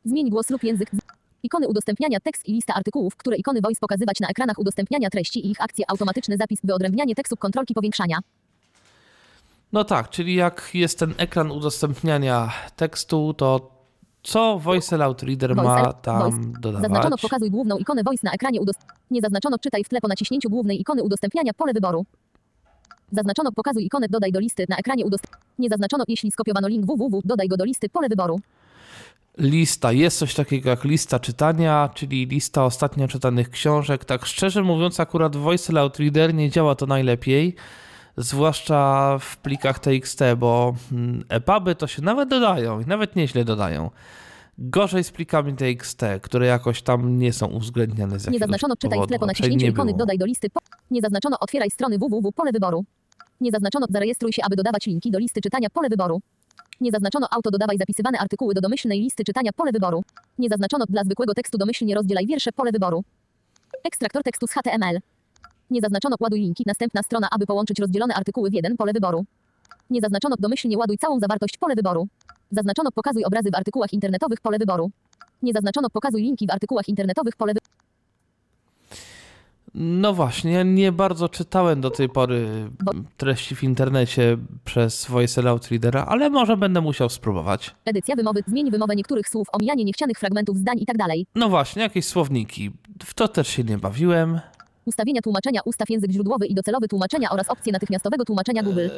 Zmień 0.05 0.31
głos 0.31 0.51
lub 0.51 0.65
język. 0.65 0.91
Ikony 1.47 1.69
udostępniania 1.69 2.21
tekst 2.21 2.49
i 2.49 2.53
lista 2.53 2.75
artykułów, 2.75 3.17
które 3.17 3.37
ikony 3.37 3.61
voice 3.61 3.81
pokazywać 3.81 4.21
na 4.21 4.29
ekranach 4.29 4.59
udostępniania 4.59 5.11
treści 5.11 5.47
i 5.47 5.51
ich 5.51 5.61
akcje 5.61 5.85
automatyczny 5.89 6.37
zapis 6.37 6.61
wyodrębnianie 6.65 7.15
tekstu 7.15 7.37
kontrolki 7.37 7.75
powiększania. 7.75 8.19
No 9.73 9.85
tak, 9.85 10.11
czyli 10.11 10.35
jak 10.35 10.71
jest 10.75 10.99
ten 10.99 11.15
ekran 11.17 11.51
udostępniania 11.51 12.53
tekstu, 12.77 13.35
to 13.35 13.71
co 14.23 14.59
Voice 14.59 14.97
Aloud 14.97 15.23
Reader 15.23 15.55
Voice 15.55 15.83
ma 15.83 15.93
tam 15.93 16.19
Voice. 16.19 16.37
Zaznaczono 16.63 16.91
dodawać? 16.91 17.21
pokazuj 17.21 17.51
główną 17.51 17.77
ikonę 17.77 18.03
voice 18.03 18.21
na 18.25 18.33
ekranie 18.33 18.61
udost... 18.61 18.81
Nie 19.11 19.21
zaznaczono 19.21 19.59
czytaj 19.59 19.85
w 19.85 19.89
tle 19.89 20.01
po 20.01 20.09
naciśnięciu 20.09 20.51
głównej 20.51 20.81
ikony 20.81 21.03
udostępniania 21.03 21.53
pole 21.55 21.73
wyboru. 21.73 22.07
Zaznaczono 23.13 23.53
pokazuj 23.53 23.85
ikonę 23.85 24.07
dodaj 24.11 24.33
do 24.33 24.41
listy 24.41 24.65
na 24.69 24.77
ekranie 24.77 25.05
udostępniania. 25.05 25.47
Nie 25.59 25.69
zaznaczono 25.69 26.05
jeśli 26.09 26.31
skopiowano 26.31 26.69
link 26.69 26.87
www 26.87 27.21
dodaj 27.25 27.49
go 27.49 27.57
do 27.57 27.65
listy 27.65 27.89
pole 27.89 28.09
wyboru. 28.09 28.41
Lista. 29.39 29.93
Jest 29.93 30.19
coś 30.19 30.35
takiego 30.35 30.71
jak 30.71 30.85
lista 30.85 31.21
czytania, 31.21 31.91
czyli 31.95 32.27
lista 32.27 32.65
ostatnio 32.65 33.09
czytanych 33.09 33.51
książek. 33.51 34.05
Tak 34.05 34.27
szczerze 34.27 34.63
mówiąc, 34.63 35.01
akurat 35.01 35.37
Voice 35.37 35.73
Aloud 35.73 35.99
Reader 35.99 36.35
nie 36.35 36.51
działa 36.51 36.75
to 36.75 36.87
najlepiej, 36.87 37.55
zwłaszcza 38.17 39.19
w 39.21 39.37
plikach 39.37 39.79
TXT, 39.79 40.21
bo 40.37 40.75
mm, 40.93 41.25
EPUBy 41.29 41.75
to 41.75 41.87
się 41.87 42.03
nawet 42.03 42.29
dodają 42.29 42.81
i 42.81 42.87
nawet 42.87 43.17
nieźle 43.17 43.45
dodają. 43.45 43.91
Gorzej 44.59 45.05
z 45.05 45.11
plikami 45.11 45.55
TXT, 45.55 46.03
które 46.23 46.47
jakoś 46.47 46.83
tam 46.83 47.19
nie 47.19 47.33
są 47.33 47.47
uwzględniane 47.47 48.19
z 48.19 48.29
Nie 48.29 48.39
zaznaczono 48.39 48.77
czytaj 48.77 48.97
powodu, 48.97 49.09
tle 49.09 49.19
po 49.19 49.27
naciśnięciu 49.27 49.67
ikony 49.67 49.95
dodaj 49.95 50.19
do 50.19 50.27
listy. 50.27 50.51
Po... 50.51 50.61
Nie 50.91 51.01
zaznaczono 51.01 51.37
otwieraj 51.41 51.71
strony 51.71 51.99
www 51.99 52.33
pole 52.33 52.53
wyboru. 52.53 52.85
Nie 53.41 53.51
zaznaczono 53.51 53.87
zarejestruj 53.91 54.33
się, 54.33 54.43
aby 54.45 54.57
dodawać 54.57 54.87
linki 54.87 55.11
do 55.11 55.19
listy 55.19 55.41
czytania 55.41 55.71
pole 55.71 55.89
wyboru. 55.89 56.21
Nie 56.81 56.91
zaznaczono 56.91 57.27
auto 57.31 57.51
dodawaj 57.51 57.79
zapisywane 57.79 58.19
artykuły 58.19 58.55
do 58.55 58.61
domyślnej 58.61 59.01
listy 59.01 59.25
czytania 59.25 59.51
pole 59.57 59.73
wyboru. 59.73 60.03
Nie 60.39 60.49
zaznaczono 60.49 60.85
dla 60.89 61.05
zwykłego 61.05 61.35
tekstu 61.35 61.59
domyślnie 61.59 61.95
rozdzielaj 61.95 62.27
wiersze 62.27 62.53
pole 62.53 62.73
wyboru. 62.73 63.05
Ekstraktor 63.85 64.23
tekstu 64.23 64.47
z 64.47 64.51
HTML. 64.51 65.01
Nie 65.71 65.81
zaznaczono 65.81 66.17
ładuj 66.21 66.41
linki 66.41 66.65
następna 66.67 67.03
strona, 67.03 67.29
aby 67.31 67.47
połączyć 67.47 67.79
rozdzielone 67.79 68.15
artykuły 68.15 68.51
w 68.51 68.55
jeden 68.55 68.77
pole 68.77 68.93
wyboru. 68.93 69.25
Nie 69.91 70.01
zaznaczono 70.01 70.37
domyślnie 70.39 70.79
ładuj 70.79 70.99
całą 70.99 71.19
zawartość 71.19 71.59
pole 71.59 71.75
wyboru. 71.75 72.09
Zaznaczono 72.51 72.91
pokazuj 72.93 73.25
obrazy 73.25 73.51
w 73.51 73.55
artykułach 73.55 73.93
internetowych 73.93 74.41
pole 74.41 74.59
wyboru. 74.59 74.91
Nie 75.43 75.53
zaznaczono 75.53 75.91
pokazuj 75.91 76.23
linki 76.23 76.47
w 76.47 76.51
artykułach 76.51 76.89
internetowych 76.89 77.37
pole 77.37 77.55
wyboru. 77.55 77.86
No 79.79 80.13
właśnie, 80.13 80.53
ja 80.53 80.63
nie 80.63 80.93
bardzo 80.93 81.29
czytałem 81.29 81.81
do 81.81 81.91
tej 81.91 82.09
pory 82.09 82.49
treści 83.17 83.57
w 83.57 83.63
internecie 83.63 84.37
przez 84.65 85.07
Voice 85.07 85.41
Aloud 85.41 85.69
Readera, 85.69 86.05
ale 86.09 86.31
może 86.31 86.57
będę 86.57 86.81
musiał 86.81 87.09
spróbować. 87.09 87.75
Edycja 87.85 88.17
wymowy, 88.17 88.41
zmień 88.47 88.71
wymowę 88.71 88.97
niektórych 88.97 89.29
słów, 89.29 89.49
omijanie 89.53 89.85
niechcianych 89.85 90.19
fragmentów 90.19 90.57
zdań 90.57 90.79
i 90.81 90.87
tak 90.87 90.97
dalej. 90.97 91.27
No 91.35 91.49
właśnie, 91.49 91.83
jakieś 91.83 92.07
słowniki. 92.07 92.71
W 93.05 93.15
to 93.15 93.29
też 93.29 93.49
się 93.49 93.65
nie 93.65 93.79
bawiłem. 93.79 94.41
Ustawienia 94.85 95.21
tłumaczenia, 95.21 95.61
ustaw 95.65 95.91
język 95.91 96.11
źródłowy 96.11 96.47
i 96.47 96.55
docelowy 96.55 96.89
tłumaczenia 96.89 97.31
oraz 97.31 97.49
opcje 97.49 97.73
natychmiastowego 97.73 98.25
tłumaczenia 98.25 98.63
Google. 98.63 98.89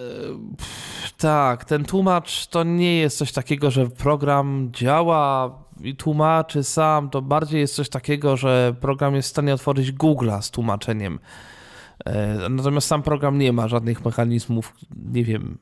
Tak, 1.18 1.64
ten 1.64 1.84
tłumacz 1.84 2.46
to 2.46 2.64
nie 2.64 2.98
jest 2.98 3.18
coś 3.18 3.32
takiego, 3.32 3.70
że 3.70 3.86
program 3.86 4.70
działa 4.72 5.50
tłumaczy 5.98 6.64
sam. 6.64 7.10
To 7.10 7.22
bardziej 7.22 7.60
jest 7.60 7.74
coś 7.74 7.88
takiego, 7.88 8.36
że 8.36 8.74
program 8.80 9.14
jest 9.14 9.28
w 9.28 9.30
stanie 9.30 9.54
otworzyć 9.54 9.92
Google'a 9.92 10.42
z 10.42 10.50
tłumaczeniem. 10.50 11.18
E, 12.04 12.48
Natomiast 12.48 12.86
sam 12.86 13.02
program 13.02 13.38
nie 13.38 13.52
ma 13.52 13.68
żadnych 13.68 14.04
mechanizmów, 14.04 14.74
nie 15.12 15.24
wiem, 15.24 15.58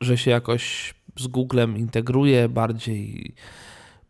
że 0.00 0.18
się 0.18 0.30
jakoś 0.30 0.94
z 1.18 1.26
Googlem 1.26 1.76
integruje 1.76 2.48
bardziej. 2.48 3.34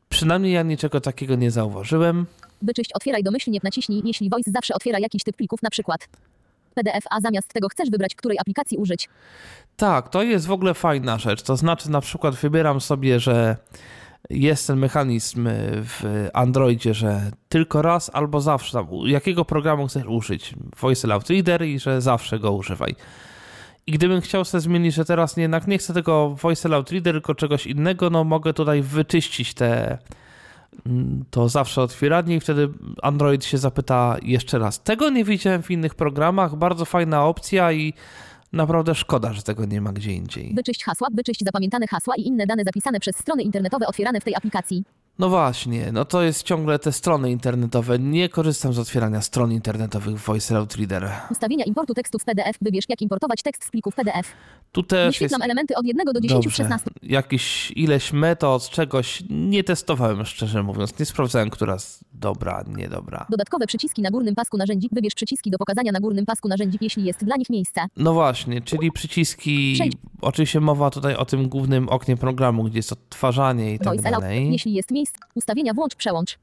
Przynajmniej 0.09 0.52
ja 0.52 0.62
niczego 0.62 1.00
takiego 1.00 1.37
nie 1.37 1.50
zauważyłem. 1.50 2.26
Wyczyść 2.62 2.92
otwieraj 2.92 3.22
domyślnie, 3.22 3.61
naciśnij, 3.62 4.02
jeśli 4.04 4.30
Voice 4.30 4.50
zawsze 4.50 4.74
otwiera 4.74 4.98
jakiś 4.98 5.22
typ 5.22 5.37
plików, 5.37 5.62
na 5.62 5.70
przykład 5.70 6.09
PDF, 6.74 7.04
a 7.11 7.20
zamiast 7.20 7.52
tego 7.52 7.68
chcesz 7.68 7.90
wybrać, 7.90 8.14
której 8.14 8.38
aplikacji 8.38 8.78
użyć. 8.78 9.09
Tak, 9.76 10.09
to 10.09 10.22
jest 10.22 10.46
w 10.46 10.50
ogóle 10.52 10.74
fajna 10.74 11.18
rzecz. 11.18 11.42
To 11.42 11.56
znaczy, 11.56 11.90
na 11.90 12.00
przykład, 12.00 12.35
wybieram 12.35 12.80
sobie, 12.80 13.20
że 13.20 13.56
jest 14.31 14.66
ten 14.66 14.79
mechanizm 14.79 15.49
w 15.83 16.29
Androidzie, 16.33 16.95
że 16.95 17.31
tylko 17.49 17.83
raz 17.83 18.11
albo 18.14 18.40
zawsze, 18.40 18.73
tam, 18.73 18.87
jakiego 19.05 19.45
programu 19.45 19.87
chcesz 19.87 20.07
użyć, 20.07 20.55
Voice 20.81 21.09
Aloud 21.09 21.31
Reader 21.31 21.62
i 21.62 21.79
że 21.79 22.01
zawsze 22.01 22.38
go 22.38 22.53
używaj. 22.53 22.95
I 23.87 23.93
gdybym 23.93 24.21
chciał 24.21 24.45
sobie 24.45 24.61
zmienić, 24.61 24.95
że 24.95 25.05
teraz 25.05 25.37
jednak 25.37 25.66
nie 25.66 25.79
chcę 25.79 25.95
tego 25.95 26.37
Voice 26.43 26.69
Aloud 26.69 26.90
Reader, 26.90 27.14
tylko 27.14 27.35
czegoś 27.35 27.66
innego, 27.66 28.11
no 28.11 28.25
mogę 28.25 28.55
tutaj 28.55 28.83
wyczyścić 28.83 29.55
te 29.55 29.99
mm, 30.87 31.25
to 31.31 31.49
zawsze 31.49 31.83
otwieranie 31.83 32.37
i 32.37 32.40
wtedy 32.40 32.69
Android 33.03 33.45
się 33.45 33.59
zapyta 33.59 34.16
jeszcze 34.23 34.59
raz. 34.59 34.83
Tego 34.83 35.11
nie 35.11 35.25
widziałem 35.25 35.62
w 35.62 35.71
innych 35.71 35.95
programach, 35.95 36.57
bardzo 36.57 36.85
fajna 36.85 37.25
opcja 37.25 37.73
i 37.73 37.95
naprawdę 38.52 38.94
szkoda, 38.94 39.32
że 39.32 39.42
tego 39.42 39.64
nie 39.64 39.80
ma 39.80 39.92
gdzie 39.92 40.12
indziej. 40.12 40.54
Wyczyść 40.54 40.84
hasła, 40.84 41.08
wyczyść 41.12 41.44
zapamiętane 41.44 41.86
hasła 41.86 42.14
i 42.16 42.22
inne 42.22 42.46
dane 42.46 42.64
zapisane 42.64 43.00
przez 43.00 43.16
strony 43.16 43.42
internetowe 43.42 43.86
otwierane 43.86 44.20
w 44.20 44.24
tej 44.24 44.34
aplikacji. 44.34 44.84
No 45.20 45.28
właśnie, 45.28 45.92
no 45.92 46.04
to 46.04 46.22
jest 46.22 46.42
ciągle 46.42 46.78
te 46.78 46.92
strony 46.92 47.30
internetowe. 47.30 47.98
Nie 47.98 48.28
korzystam 48.28 48.72
z 48.72 48.78
otwierania 48.78 49.20
stron 49.20 49.52
internetowych 49.52 50.16
w 50.16 50.24
Voice 50.24 50.54
Aloud 50.54 50.74
Reader. 50.74 51.11
Ustawienia 51.30 51.64
importu 51.64 51.94
tekstu 51.94 52.18
w 52.18 52.24
PDF. 52.24 52.56
Wybierz 52.61 52.85
jak 52.88 53.02
importować 53.02 53.42
tekst 53.42 53.64
z 53.64 53.70
plików 53.70 53.94
PDF. 53.94 54.33
Tu 54.72 54.83
też 54.83 55.06
jest 55.06 55.18
Wyświetlam 55.18 55.42
elementy 55.42 55.76
od 55.76 55.87
1 55.87 56.06
do 56.06 56.20
10 56.20 56.30
w 56.30 56.44
Dobrze. 56.44 56.56
16. 56.56 56.90
Jakiś 57.02 57.72
ileś 57.76 58.12
metod, 58.12 58.70
czegoś 58.70 59.22
nie 59.30 59.64
testowałem, 59.64 60.24
szczerze 60.24 60.62
mówiąc. 60.62 60.98
Nie 60.98 61.06
sprawdzałem, 61.06 61.50
która 61.50 61.72
jest 61.72 62.04
dobra, 62.12 62.64
niedobra. 62.68 63.26
Dodatkowe 63.30 63.66
przyciski 63.66 64.02
na 64.02 64.11
górnym 64.11 64.35
pasku 64.35 64.56
narzędzi. 64.56 64.88
Wybierz 64.92 65.14
przyciski 65.14 65.50
do 65.50 65.59
pokazania 65.59 65.92
na 65.92 66.00
górnym 66.00 66.26
pasku 66.26 66.48
narzędzi, 66.48 66.78
jeśli 66.80 67.04
jest 67.04 67.24
dla 67.24 67.37
nich 67.37 67.50
miejsce. 67.50 67.80
No 67.96 68.14
właśnie, 68.14 68.61
czyli 68.61 68.92
przyciski. 68.92 69.72
Przejdź. 69.74 69.92
Oczywiście 70.20 70.61
mowa 70.61 70.90
tutaj 70.90 71.14
o 71.14 71.24
tym 71.24 71.48
głównym 71.48 71.88
oknie 71.88 72.16
programu, 72.16 72.64
gdzie 72.64 72.78
jest 72.78 72.92
odtwarzanie 72.92 73.74
i 73.74 73.78
tak 73.78 73.88
Voice 73.88 74.11
dalej. 74.11 74.52
Jeśli 74.52 74.72
jest 74.72 74.90
miejsce. 74.90 75.10
Ustawienia 75.35 75.75
włącz, 75.75 75.94
przełącz. 75.94 76.38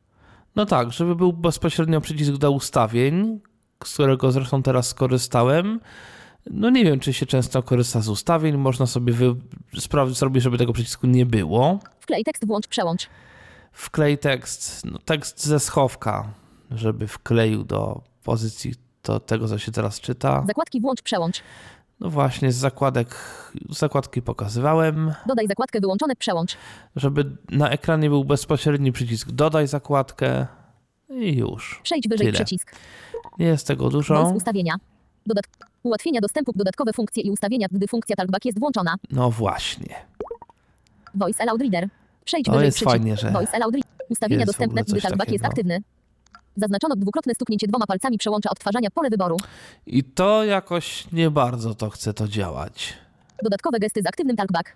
No 0.55 0.65
tak, 0.65 0.91
żeby 0.91 1.15
był 1.15 1.33
bezpośrednio 1.33 2.01
przycisk 2.01 2.31
do 2.31 2.51
ustawień, 2.51 3.39
z 3.85 3.93
którego 3.93 4.31
zresztą 4.31 4.63
teraz 4.63 4.87
skorzystałem. 4.87 5.79
No 6.51 6.69
nie 6.69 6.83
wiem, 6.83 6.99
czy 6.99 7.13
się 7.13 7.25
często 7.25 7.63
korzysta 7.63 8.01
z 8.01 8.09
ustawień. 8.09 8.57
Można 8.57 8.85
sobie 8.85 9.13
wy... 9.13 9.35
sprawdzić, 9.79 10.17
zrobić, 10.17 10.43
żeby 10.43 10.57
tego 10.57 10.73
przycisku 10.73 11.07
nie 11.07 11.25
było. 11.25 11.79
Wklej 11.99 12.23
tekst, 12.23 12.47
włącz, 12.47 12.67
przełącz. 12.67 13.07
Wklej 13.71 14.17
tekst, 14.17 14.85
no 14.85 14.99
tekst 14.99 15.45
ze 15.45 15.59
schowka, 15.59 16.33
żeby 16.71 17.07
wkleił 17.07 17.63
do 17.63 18.01
pozycji 18.23 18.73
do 19.03 19.19
tego, 19.19 19.47
co 19.47 19.57
się 19.57 19.71
teraz 19.71 19.99
czyta. 19.99 20.43
Zakładki 20.47 20.81
włącz, 20.81 21.01
przełącz. 21.01 21.41
No 21.99 22.09
właśnie, 22.09 22.51
z 22.51 22.55
zakładek, 22.55 23.15
zakładki 23.69 24.21
pokazywałem, 24.21 25.13
Dodaj 25.27 25.47
zakładkę 25.47 25.79
wyłączone, 25.79 26.15
przełącz. 26.15 26.57
żeby 26.95 27.37
na 27.51 27.69
ekranie 27.69 28.09
był 28.09 28.25
bezpośredni 28.25 28.91
przycisk 28.91 29.31
dodaj 29.31 29.67
zakładkę 29.67 30.47
i 31.09 31.37
już. 31.37 31.79
Przejdź 31.83 32.07
wyżej 32.07 32.27
Tyle. 32.27 32.35
przycisk. 32.45 32.71
Nie 33.39 33.45
jest 33.45 33.67
tego 33.67 33.89
dużo. 33.89 34.15
Voice 34.23 34.35
ustawienia. 34.37 34.73
Dodat 35.25 35.45
ułatwienia 35.83 36.21
dostępu, 36.21 36.51
dodatkowe 36.55 36.93
funkcje 36.93 37.23
i 37.23 37.31
ustawienia, 37.31 37.67
gdy 37.71 37.87
funkcja 37.87 38.15
talkback 38.15 38.45
jest 38.45 38.59
włączona. 38.59 38.95
No 39.11 39.31
właśnie. 39.31 39.95
Voice 41.15 41.43
Aloud 41.43 41.61
Reader. 41.61 41.89
Przejdź 42.25 42.45
To 42.45 42.51
wyżej 42.51 42.65
jest 42.65 42.77
przycisk. 42.77 42.91
fajnie, 42.97 43.17
że 43.17 43.31
Voice 43.31 43.55
Aloud 43.55 43.73
Reader. 43.73 43.91
Ustawienia 44.09 44.45
dostępne, 44.45 44.83
gdy 44.83 45.01
talkback 45.01 45.31
jest 45.31 45.45
aktywny. 45.45 45.79
Zaznaczono 46.57 46.95
dwukrotne 46.95 47.33
stuknięcie 47.33 47.67
dwoma 47.67 47.85
palcami 47.85 48.17
przełącza 48.17 48.49
odtwarzania 48.49 48.89
pole 48.89 49.09
wyboru. 49.09 49.37
I 49.85 50.03
to 50.03 50.43
jakoś 50.43 51.11
nie 51.11 51.31
bardzo 51.31 51.75
to 51.75 51.89
chce 51.89 52.13
to 52.13 52.27
działać. 52.27 52.93
Dodatkowe 53.43 53.79
gesty 53.79 54.01
z 54.01 54.05
aktywnym 54.05 54.35
talkback. 54.35 54.73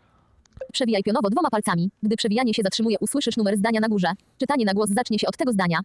Przewijaj 0.73 1.03
pionowo 1.03 1.29
dwoma 1.29 1.49
palcami. 1.49 1.91
Gdy 2.03 2.15
przewijanie 2.15 2.53
się 2.53 2.63
zatrzymuje, 2.63 2.97
usłyszysz 2.99 3.37
numer 3.37 3.57
zdania 3.57 3.79
na 3.79 3.87
górze. 3.87 4.11
Czytanie 4.37 4.65
na 4.65 4.73
głos 4.73 4.89
zacznie 4.89 5.19
się 5.19 5.27
od 5.27 5.37
tego 5.37 5.51
zdania. 5.51 5.79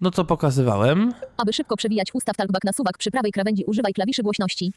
No 0.00 0.10
to 0.10 0.24
pokazywałem. 0.24 1.14
Aby 1.36 1.52
szybko 1.52 1.76
przewijać 1.76 2.14
ustaw 2.14 2.36
talkback 2.36 2.64
na 2.64 2.72
suwak 2.72 2.98
przy 2.98 3.10
prawej 3.10 3.32
krawędzi 3.32 3.64
używaj 3.64 3.92
klawiszy 3.92 4.22
głośności. 4.22 4.72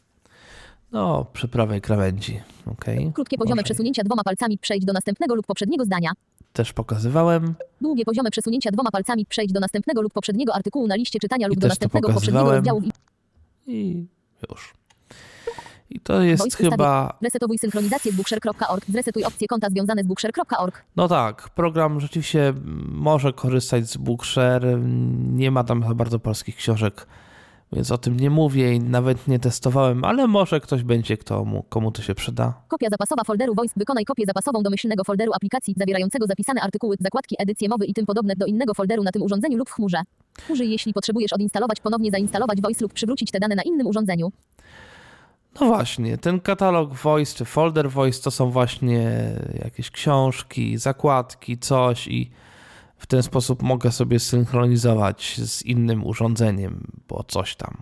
No, 0.92 1.26
przy 1.32 1.48
prawej 1.48 1.80
krawędzi. 1.80 2.40
Okej. 2.66 3.12
Krótkie 3.14 3.38
poziome 3.38 3.62
przesunięcia 3.62 4.02
dwoma 4.02 4.24
palcami 4.24 4.58
przejdź 4.58 4.84
do 4.84 4.92
następnego 4.92 5.34
lub 5.34 5.46
poprzedniego 5.46 5.84
zdania. 5.84 6.12
Też 6.52 6.72
pokazywałem. 6.72 7.54
Długie 7.80 8.04
poziome 8.04 8.30
przesunięcia 8.30 8.70
dwoma 8.70 8.90
palcami 8.90 9.26
przejdź 9.26 9.52
do 9.52 9.60
następnego 9.60 10.02
lub 10.02 10.12
poprzedniego 10.12 10.54
artykułu 10.54 10.86
na 10.86 10.96
liście 10.96 11.18
czytania 11.18 11.46
lub 11.48 11.56
I 11.56 11.60
do 11.60 11.68
następnego 11.68 12.08
poprzedniego 12.12 12.52
rozdziału. 12.52 12.82
i- 13.66 14.06
już. 14.50 14.74
I 15.90 16.00
to 16.00 16.22
jest 16.22 16.42
Voice 16.42 16.56
chyba. 16.56 17.18
Resetowuj 17.22 17.58
synchronizację 17.58 18.12
z 18.12 18.16
bookshare.org. 18.16 18.84
Zresetuj 18.88 19.24
opcje 19.24 19.48
konta 19.48 19.68
związane 19.70 20.02
z 20.02 20.06
bookshare.org. 20.06 20.84
No 20.96 21.08
tak, 21.08 21.48
program 21.50 22.00
rzeczywiście 22.00 22.54
może 22.88 23.32
korzystać 23.32 23.86
z 23.90 23.96
Bookshare. 23.96 24.78
Nie 25.32 25.50
ma 25.50 25.64
tam 25.64 25.82
za 25.88 25.94
bardzo 25.94 26.18
polskich 26.18 26.56
książek, 26.56 27.06
więc 27.72 27.90
o 27.90 27.98
tym 27.98 28.20
nie 28.20 28.30
mówię 28.30 28.74
i 28.74 28.80
nawet 28.80 29.28
nie 29.28 29.38
testowałem, 29.38 30.04
ale 30.04 30.26
może 30.26 30.60
ktoś 30.60 30.82
będzie, 30.82 31.16
kto 31.16 31.44
mu, 31.44 31.62
komu 31.62 31.92
to 31.92 32.02
się 32.02 32.14
przyda. 32.14 32.62
Kopia 32.68 32.88
zapasowa 32.90 33.24
folderu 33.24 33.54
Voice. 33.54 33.74
Wykonaj 33.76 34.04
kopię 34.04 34.24
zapasową 34.26 34.62
domyślnego 34.62 35.04
folderu 35.04 35.32
aplikacji 35.32 35.74
zawierającego 35.76 36.26
zapisane 36.26 36.60
artykuły, 36.60 36.96
zakładki, 37.00 37.36
edycje 37.38 37.68
mowy 37.68 37.86
i 37.86 37.94
tym 37.94 38.06
podobne 38.06 38.36
do 38.36 38.46
innego 38.46 38.74
folderu 38.74 39.02
na 39.02 39.10
tym 39.10 39.22
urządzeniu 39.22 39.58
lub 39.58 39.70
w 39.70 39.72
chmurze. 39.72 40.02
Użyj 40.48 40.70
jeśli 40.70 40.92
potrzebujesz 40.92 41.32
odinstalować, 41.32 41.80
ponownie 41.80 42.10
zainstalować 42.10 42.60
Voice 42.60 42.84
lub 42.84 42.92
przywrócić 42.92 43.30
te 43.30 43.40
dane 43.40 43.54
na 43.54 43.62
innym 43.62 43.86
urządzeniu. 43.86 44.32
No 45.60 45.66
właśnie, 45.66 46.18
ten 46.18 46.40
katalog 46.40 46.94
Voice 46.94 47.36
czy 47.36 47.44
folder 47.44 47.90
Voice 47.90 48.22
to 48.22 48.30
są 48.30 48.50
właśnie 48.50 49.30
jakieś 49.64 49.90
książki, 49.90 50.78
zakładki, 50.78 51.58
coś 51.58 52.08
i 52.08 52.30
w 53.02 53.06
ten 53.06 53.22
sposób 53.22 53.62
mogę 53.62 53.92
sobie 53.92 54.20
synchronizować 54.20 55.40
z 55.40 55.62
innym 55.62 56.06
urządzeniem, 56.06 56.86
bo 57.08 57.24
coś 57.28 57.56
tam. 57.56 57.76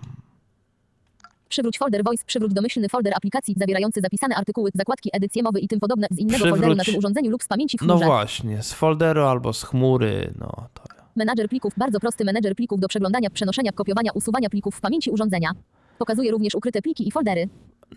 Przywróć 1.48 1.78
folder 1.78 2.04
Voice, 2.04 2.24
przywróć 2.26 2.52
domyślny 2.54 2.88
folder 2.88 3.12
aplikacji 3.16 3.54
zawierający 3.58 4.00
zapisane 4.00 4.34
artykuły, 4.36 4.70
zakładki, 4.74 5.10
edycje 5.12 5.42
mowy 5.42 5.60
i 5.60 5.68
tym 5.68 5.80
podobne 5.80 6.06
z 6.10 6.18
innego 6.18 6.36
Przywróć- 6.38 6.50
folderu 6.50 6.74
na 6.74 6.84
tym 6.84 6.96
urządzeniu 6.96 7.30
lub 7.30 7.42
z 7.42 7.48
pamięci 7.48 7.78
w 7.78 7.82
No 7.82 7.94
chmurze. 7.94 8.06
właśnie, 8.06 8.62
z 8.62 8.72
folderu 8.72 9.22
albo 9.22 9.52
z 9.52 9.62
chmury, 9.62 10.32
no 10.38 10.52
to 10.74 10.82
Menadżer 11.16 11.48
plików, 11.48 11.72
bardzo 11.76 12.00
prosty 12.00 12.24
menedżer 12.24 12.54
plików 12.56 12.80
do 12.80 12.88
przeglądania, 12.88 13.30
przenoszenia, 13.30 13.72
kopiowania, 13.72 14.10
usuwania 14.12 14.50
plików 14.50 14.74
w 14.74 14.80
pamięci 14.80 15.10
urządzenia. 15.10 15.50
Pokazuje 15.98 16.30
również 16.30 16.54
ukryte 16.54 16.82
pliki 16.82 17.08
i 17.08 17.10
foldery. 17.10 17.48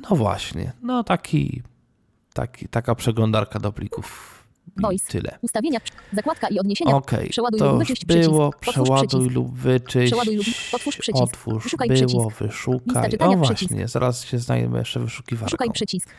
No 0.09 0.15
właśnie, 0.15 0.71
no 0.81 1.03
taki, 1.03 1.61
taki 2.33 2.67
taka 2.67 2.95
przeglądarka 2.95 3.59
do 3.59 3.71
plików 3.71 4.42
Voice. 4.81 5.11
tyle. 5.11 5.37
Ustawienia, 5.41 5.79
zakładka 6.13 6.47
i 6.47 6.59
odniesienia. 6.59 6.95
Okej, 6.95 7.29
Przeładuj 7.29 7.59
to 7.59 7.69
lub 7.71 7.79
wyczyść 7.79 8.05
przycisk. 8.05 8.29
było, 8.29 8.47
Otwórz 8.47 8.61
przeładuj 8.73 9.07
przycisk. 9.07 9.35
lub 9.35 9.53
wyczyść, 9.57 10.11
Przeładuj 10.11 10.35
lub 10.35 10.45
otwórz 10.73 10.97
przycisk. 10.97 11.23
otwórz, 11.23 11.63
Szukaj 11.69 11.87
było, 11.89 12.27
przycisk. 12.29 12.39
wyszukaj, 12.39 12.79
Lista 12.85 13.01
o 13.01 13.09
czytania 13.09 13.37
właśnie, 13.37 13.55
przycisk. 13.55 13.87
zaraz 13.91 14.25
się 14.25 14.39
znajdziemy 14.39 14.79
jeszcze 14.79 14.99
wyszukiwarką. 14.99 15.51
Szukaj 15.51 15.71
przycisk. 15.71 16.09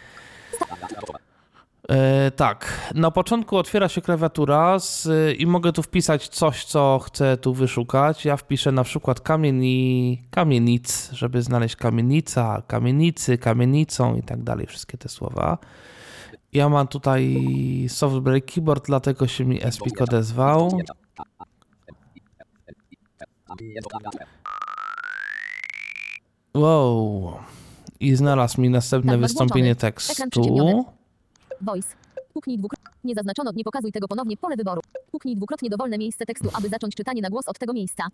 E, 1.88 2.30
tak, 2.30 2.90
na 2.94 3.10
początku 3.10 3.56
otwiera 3.56 3.88
się 3.88 4.00
klawiatura 4.00 4.78
z, 4.78 5.08
i 5.38 5.46
mogę 5.46 5.72
tu 5.72 5.82
wpisać 5.82 6.28
coś, 6.28 6.64
co 6.64 6.98
chcę 6.98 7.36
tu 7.36 7.54
wyszukać. 7.54 8.24
Ja 8.24 8.36
wpiszę 8.36 8.72
na 8.72 8.84
przykład 8.84 9.20
kamieni, 9.20 10.22
kamienic, 10.30 11.10
żeby 11.12 11.42
znaleźć 11.42 11.76
kamienica, 11.76 12.62
kamienicy, 12.66 13.38
kamienicą 13.38 14.16
i 14.16 14.22
tak 14.22 14.42
dalej, 14.42 14.66
wszystkie 14.66 14.98
te 14.98 15.08
słowa. 15.08 15.58
Ja 16.54 16.68
mam 16.68 16.88
tutaj 16.88 17.36
software 17.88 18.44
keyboard, 18.44 18.86
dlatego 18.86 19.26
się 19.26 19.44
mi 19.44 19.64
Espik 19.64 20.00
odezwał. 20.00 20.78
Wow. 26.54 27.32
I 28.00 28.16
znalazł 28.16 28.60
mi 28.60 28.70
następne 28.70 29.12
Tak, 29.12 29.20
wystąpienie 29.20 29.76
tekstu. 29.76 30.84
Voice. 31.60 31.88
Puknij 32.32 32.58
dwukrotnie. 32.58 32.90
Nie 33.04 33.14
zaznaczono, 33.14 33.52
nie 33.56 33.64
pokazuj 33.64 33.92
tego 33.92 34.08
ponownie. 34.08 34.36
Pole 34.36 34.56
wyboru. 34.56 34.80
Puknij 35.10 35.36
dwukrotnie 35.36 35.70
dowolne 35.70 35.98
miejsce 35.98 36.26
tekstu, 36.26 36.50
aby 36.52 36.68
zacząć 36.68 36.94
czytanie 36.94 37.22
na 37.22 37.30
głos 37.30 37.48
od 37.48 37.58
tego 37.58 37.72
miejsca. 37.72 38.06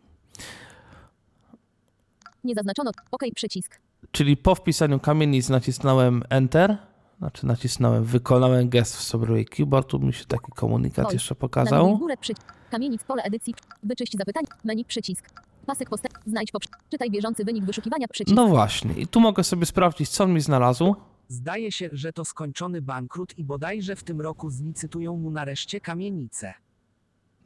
Nie 2.44 2.55
zaznaczono. 2.55 2.90
OK 3.11 3.22
przycisk. 3.35 3.81
Czyli 4.12 4.37
po 4.37 4.55
wpisaniu 4.55 5.00
kamienic 5.00 5.48
nacisnąłem 5.48 6.22
Enter, 6.31 6.76
znaczy 7.20 7.46
nacisnąłem, 7.46 8.04
wykonałem 8.04 8.68
gest 8.68 8.96
w 8.96 9.02
sobie 9.02 9.44
keyboard, 9.44 9.88
tu 9.88 9.98
mi 9.98 10.12
się 10.12 10.24
taki 10.24 10.52
komunikat 10.52 11.06
Oj, 11.06 11.12
jeszcze 11.12 11.35
pokazał. 11.35 11.98
górę 11.98 12.16
przycisk. 12.16 12.52
Kamienic 12.70 13.05
pole 13.05 13.22
edycji. 13.22 13.55
Wyczyść 13.82 14.16
zapytań. 14.18 14.44
Menu 14.64 14.84
przycisk. 14.84 15.30
Pasek 15.66 15.90
postęp. 15.90 16.14
Znajdź 16.26 16.51
poprze. 16.53 16.68
Czytaj 16.90 17.11
bieżący 17.11 17.44
wynik 17.44 17.64
wyszukiwania 17.64 18.09
przycisk. 18.09 18.36
No 18.36 18.47
właśnie, 18.47 18.94
i 18.94 19.07
tu 19.07 19.20
mogę 19.20 19.44
sobie 19.44 19.66
sprawdzić, 19.66 20.09
co 20.09 20.24
on 20.24 20.32
mi 20.32 20.40
znalazł. 20.40 20.97
Zdaje 21.28 21.72
się, 21.72 21.88
że 21.92 22.12
to 22.12 22.24
skończony 22.24 22.82
bankrut 22.82 23.38
i 23.38 23.44
bodajże 23.44 23.97
w 23.97 24.05
tym 24.05 24.20
roku 24.20 24.51
zlicytują 24.51 25.16
mu 25.16 25.30
nareszcie 25.30 25.80
kamienicę. 25.80 26.55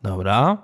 Dobra. 0.03 0.59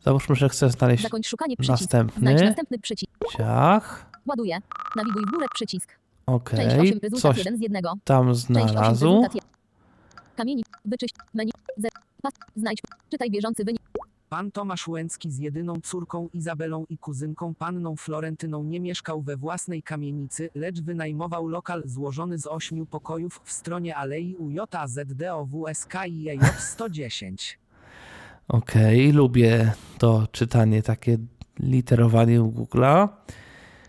Załóżmy, 0.00 0.34
że 0.34 0.48
chcę 0.48 0.70
znaleźć 0.70 1.02
Zakończ 1.02 1.28
szukanie 1.28 1.56
przycisk. 1.56 1.80
następny. 1.80 2.20
Znajdź 2.20 2.40
następny 2.42 2.78
przycisk. 2.78 3.12
ciach. 3.36 4.10
Ładuję. 4.26 4.58
Nawiguj 4.96 5.22
w 5.26 5.30
górę 5.30 5.46
przycisk. 5.54 5.98
Okej, 6.34 6.66
8 6.80 6.98
rezultat 7.02 7.20
coś 7.20 7.38
1 7.38 7.58
z 7.58 7.60
1. 7.60 7.82
tam 8.04 8.26
Część 8.26 8.44
8 8.44 8.54
znalazł. 8.68 9.04
rezultat 9.06 9.34
1. 9.34 9.50
Kamieni. 10.36 10.62
Wyczyść. 10.84 11.14
Menu. 11.34 11.50
Z. 11.76 11.88
Pas. 12.22 12.32
Znajdź. 12.56 12.82
Czytaj 13.10 13.30
bieżący 13.30 13.64
wynik. 13.64 13.82
Pan 14.28 14.50
Tomasz 14.50 14.88
Łęcki 14.88 15.30
z 15.30 15.38
jedyną 15.38 15.74
córką 15.82 16.28
Izabelą 16.34 16.84
i 16.88 16.98
kuzynką 16.98 17.54
panną 17.54 17.96
Florentyną 17.96 18.64
nie 18.64 18.80
mieszkał 18.80 19.22
we 19.22 19.36
własnej 19.36 19.82
kamienicy, 19.82 20.50
lecz 20.54 20.80
wynajmował 20.80 21.48
lokal 21.48 21.82
złożony 21.84 22.38
z 22.38 22.46
ośmiu 22.46 22.86
pokojów 22.86 23.40
w 23.44 23.52
stronie 23.52 23.96
Alei 23.96 24.36
UJZDOWSKIEJ 24.36 26.40
110. 26.58 27.58
Okej, 28.48 29.12
lubię 29.12 29.72
to 29.98 30.26
czytanie, 30.32 30.82
takie 30.82 31.18
literowanie 31.60 32.42
u 32.42 32.50
Google'a. 32.52 33.08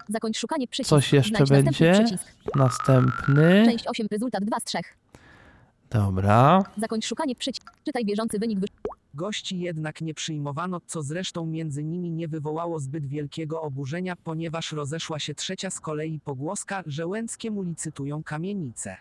Zakończ 0.10 0.38
szukanie 0.38 0.68
przycisk. 0.68 0.90
Coś 0.90 1.14
jeszcze 1.14 1.46
Znajdź 1.46 1.50
następny 1.50 1.88
będzie? 1.88 2.04
Przycisk. 2.06 2.56
Następny. 2.56 3.64
Część 3.66 3.88
8, 3.88 4.08
rezultat 4.12 4.44
2 4.44 4.60
z 4.60 4.64
3. 4.64 4.78
Dobra. 5.90 6.64
Zakończ 6.78 7.06
szukanie 7.06 7.36
przycisk. 7.36 7.72
Czytaj 7.86 8.06
bieżący 8.06 8.40
wynik 8.40 8.60
wy... 8.60 8.68
Gości 9.16 9.60
jednak 9.60 10.02
nie 10.02 10.14
przyjmowano, 10.14 10.82
co 10.86 11.04
zresztą 11.04 11.46
między 11.46 11.84
nimi 11.84 12.12
nie 12.12 12.28
wywołało 12.28 12.80
zbyt 12.80 13.06
wielkiego 13.06 13.62
oburzenia, 13.62 14.16
ponieważ 14.16 14.72
rozeszła 14.72 15.20
się 15.20 15.36
trzecia 15.36 15.70
z 15.70 15.80
kolei 15.80 16.20
pogłoska, 16.20 16.84
że 16.86 17.08
Łęckiemu 17.08 17.64
licytują 17.64 18.24
kamienice. 18.24 18.98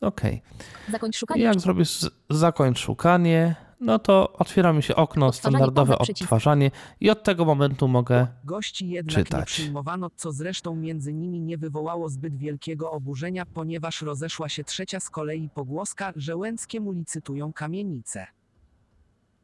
Okej. 0.00 0.42
Zakończ 0.90 1.16
I 1.16 1.18
szukanie 1.18 1.42
Jak 1.42 1.60
zrobisz 1.60 2.10
zakończ 2.30 2.78
szukanie, 2.78 3.54
no 3.82 3.98
to 3.98 4.32
otwiera 4.32 4.72
mi 4.72 4.82
się 4.82 4.96
okno, 4.96 5.26
Odtwarzanie, 5.26 5.56
standardowe 5.56 5.98
odtwarzanie 5.98 6.70
i 7.00 7.10
od 7.10 7.22
tego 7.22 7.44
momentu 7.44 7.88
mogę 7.88 8.26
Gości 8.44 8.88
jednak 8.88 9.16
nie 9.16 9.24
Czytać. 9.24 9.46
przyjmowano, 9.46 10.10
co 10.16 10.32
zresztą 10.32 10.76
między 10.76 11.12
nimi 11.12 11.40
nie 11.40 11.58
wywołało 11.58 12.08
zbyt 12.08 12.36
wielkiego 12.36 12.90
oburzenia, 12.90 13.46
ponieważ 13.46 14.02
rozeszła 14.02 14.48
się 14.48 14.64
trzecia 14.64 15.00
z 15.00 15.10
kolei 15.10 15.48
pogłoska, 15.54 16.12
że 16.16 16.36
Łęckiemu 16.36 16.92
licytują 16.92 17.52
kamienice. 17.52 18.26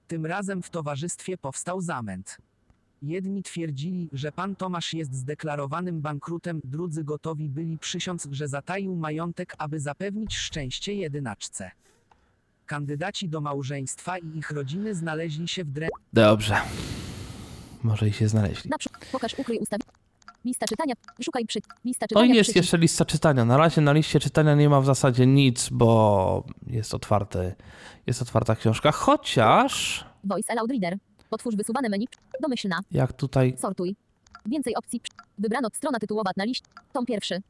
Tym 0.08 0.26
razem 0.26 0.62
w 0.62 0.70
towarzystwie 0.70 1.38
powstał 1.38 1.80
zamęt. 1.80 2.38
Jedni 3.02 3.42
twierdzili, 3.42 4.08
że 4.12 4.32
pan 4.32 4.56
Tomasz 4.56 4.94
jest 4.94 5.14
zdeklarowanym 5.14 6.00
bankrutem, 6.00 6.60
drudzy 6.64 7.04
gotowi 7.04 7.48
byli 7.48 7.78
przysiąc, 7.78 8.28
że 8.30 8.48
zataił 8.48 8.96
majątek, 8.96 9.54
aby 9.58 9.80
zapewnić 9.80 10.36
szczęście 10.36 10.94
jedynaczce. 10.94 11.70
Kandydaci 12.72 13.28
do 13.28 13.40
małżeństwa 13.40 14.18
i 14.18 14.38
ich 14.38 14.50
rodziny 14.50 14.94
znaleźli 14.94 15.48
się 15.48 15.64
w 15.64 15.70
drę... 15.70 15.88
Dobrze. 16.12 16.56
Może 17.82 18.08
i 18.08 18.12
się 18.12 18.28
znaleźli. 18.28 18.70
Naprzód. 18.70 18.92
Pokaż 19.12 19.34
ukryj 19.38 19.58
ustaw. 19.58 19.80
Lista 20.44 20.66
czytania. 20.66 20.94
Szukaj 21.24 21.46
przy. 21.46 21.58
Lista 21.84 22.04
No 22.04 22.08
czytania. 22.08 22.26
i 22.26 22.36
jest 22.36 22.42
przycisk. 22.50 22.56
jeszcze 22.56 22.78
lista 22.78 23.04
czytania. 23.04 23.44
Na 23.44 23.56
razie 23.56 23.80
na 23.80 23.92
liście 23.92 24.20
czytania 24.20 24.54
nie 24.54 24.68
ma 24.68 24.80
w 24.80 24.86
zasadzie 24.86 25.26
nic, 25.26 25.68
bo 25.72 26.44
jest 26.66 26.94
otwarte, 26.94 27.54
jest 28.06 28.22
otwarta 28.22 28.56
książka. 28.56 28.92
Chociaż, 28.92 30.04
Voice 30.24 30.52
Allowed 30.52 30.70
Reader. 30.70 30.98
Otwórz 31.30 31.56
wysuwane 31.56 31.88
menu. 31.88 32.08
Domyślna. 32.42 32.80
jak 32.90 33.12
tutaj 33.12 33.56
Sortuj. 33.58 33.96
Więcej 34.46 34.74
opcji. 34.76 35.00
Wybrano 35.38 35.68
strona 35.74 35.98
tytułowa 35.98 36.30
na 36.36 36.44
liście. 36.44 36.66
Tom 36.92 37.06
pierwszy. 37.06 37.42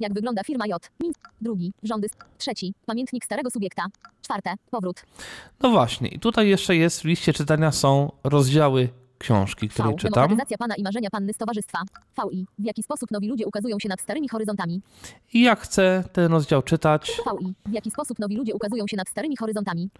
Jak 0.00 0.14
wygląda 0.14 0.42
firma 0.44 0.66
J. 0.66 0.90
Min. 1.02 1.12
Drugi. 1.40 1.72
Rządy. 1.82 2.08
Trzeci. 2.38 2.74
Pamiętnik 2.86 3.24
starego 3.24 3.50
subiekta. 3.50 3.86
Czwarte. 4.22 4.54
Powrót. 4.70 5.02
No 5.60 5.70
właśnie, 5.70 6.08
i 6.08 6.18
tutaj 6.18 6.48
jeszcze 6.48 6.76
jest 6.76 7.00
w 7.00 7.04
liście 7.04 7.32
czytania 7.32 7.72
są 7.72 8.12
rozdziały 8.24 8.88
książki, 9.18 9.68
V. 9.68 9.74
której 9.74 9.96
czytam. 9.96 10.12
Demokratyzacja 10.12 10.58
pana 10.58 10.74
i 10.74 10.82
marzenia 10.82 11.10
panny 11.10 11.32
z 11.32 11.36
towarzystwa. 11.36 11.78
VI. 12.32 12.46
W 12.58 12.64
jaki 12.64 12.82
sposób 12.82 13.10
nowi 13.10 13.28
ludzie 13.28 13.46
ukazują 13.46 13.78
się 13.78 13.88
nad 13.88 14.00
starymi 14.00 14.28
horyzontami. 14.28 14.82
I 15.32 15.42
jak 15.42 15.60
chcę 15.60 16.04
ten 16.12 16.32
rozdział 16.32 16.62
czytać, 16.62 17.20
VI. 17.40 17.54
W 17.66 17.72
jaki 17.72 17.90
sposób 17.90 18.18
nowi 18.18 18.36
ludzie 18.36 18.54
ukazują 18.54 18.86
się 18.86 18.96
nad 18.96 19.08
starymi 19.08 19.36
horyzontami. 19.36 19.90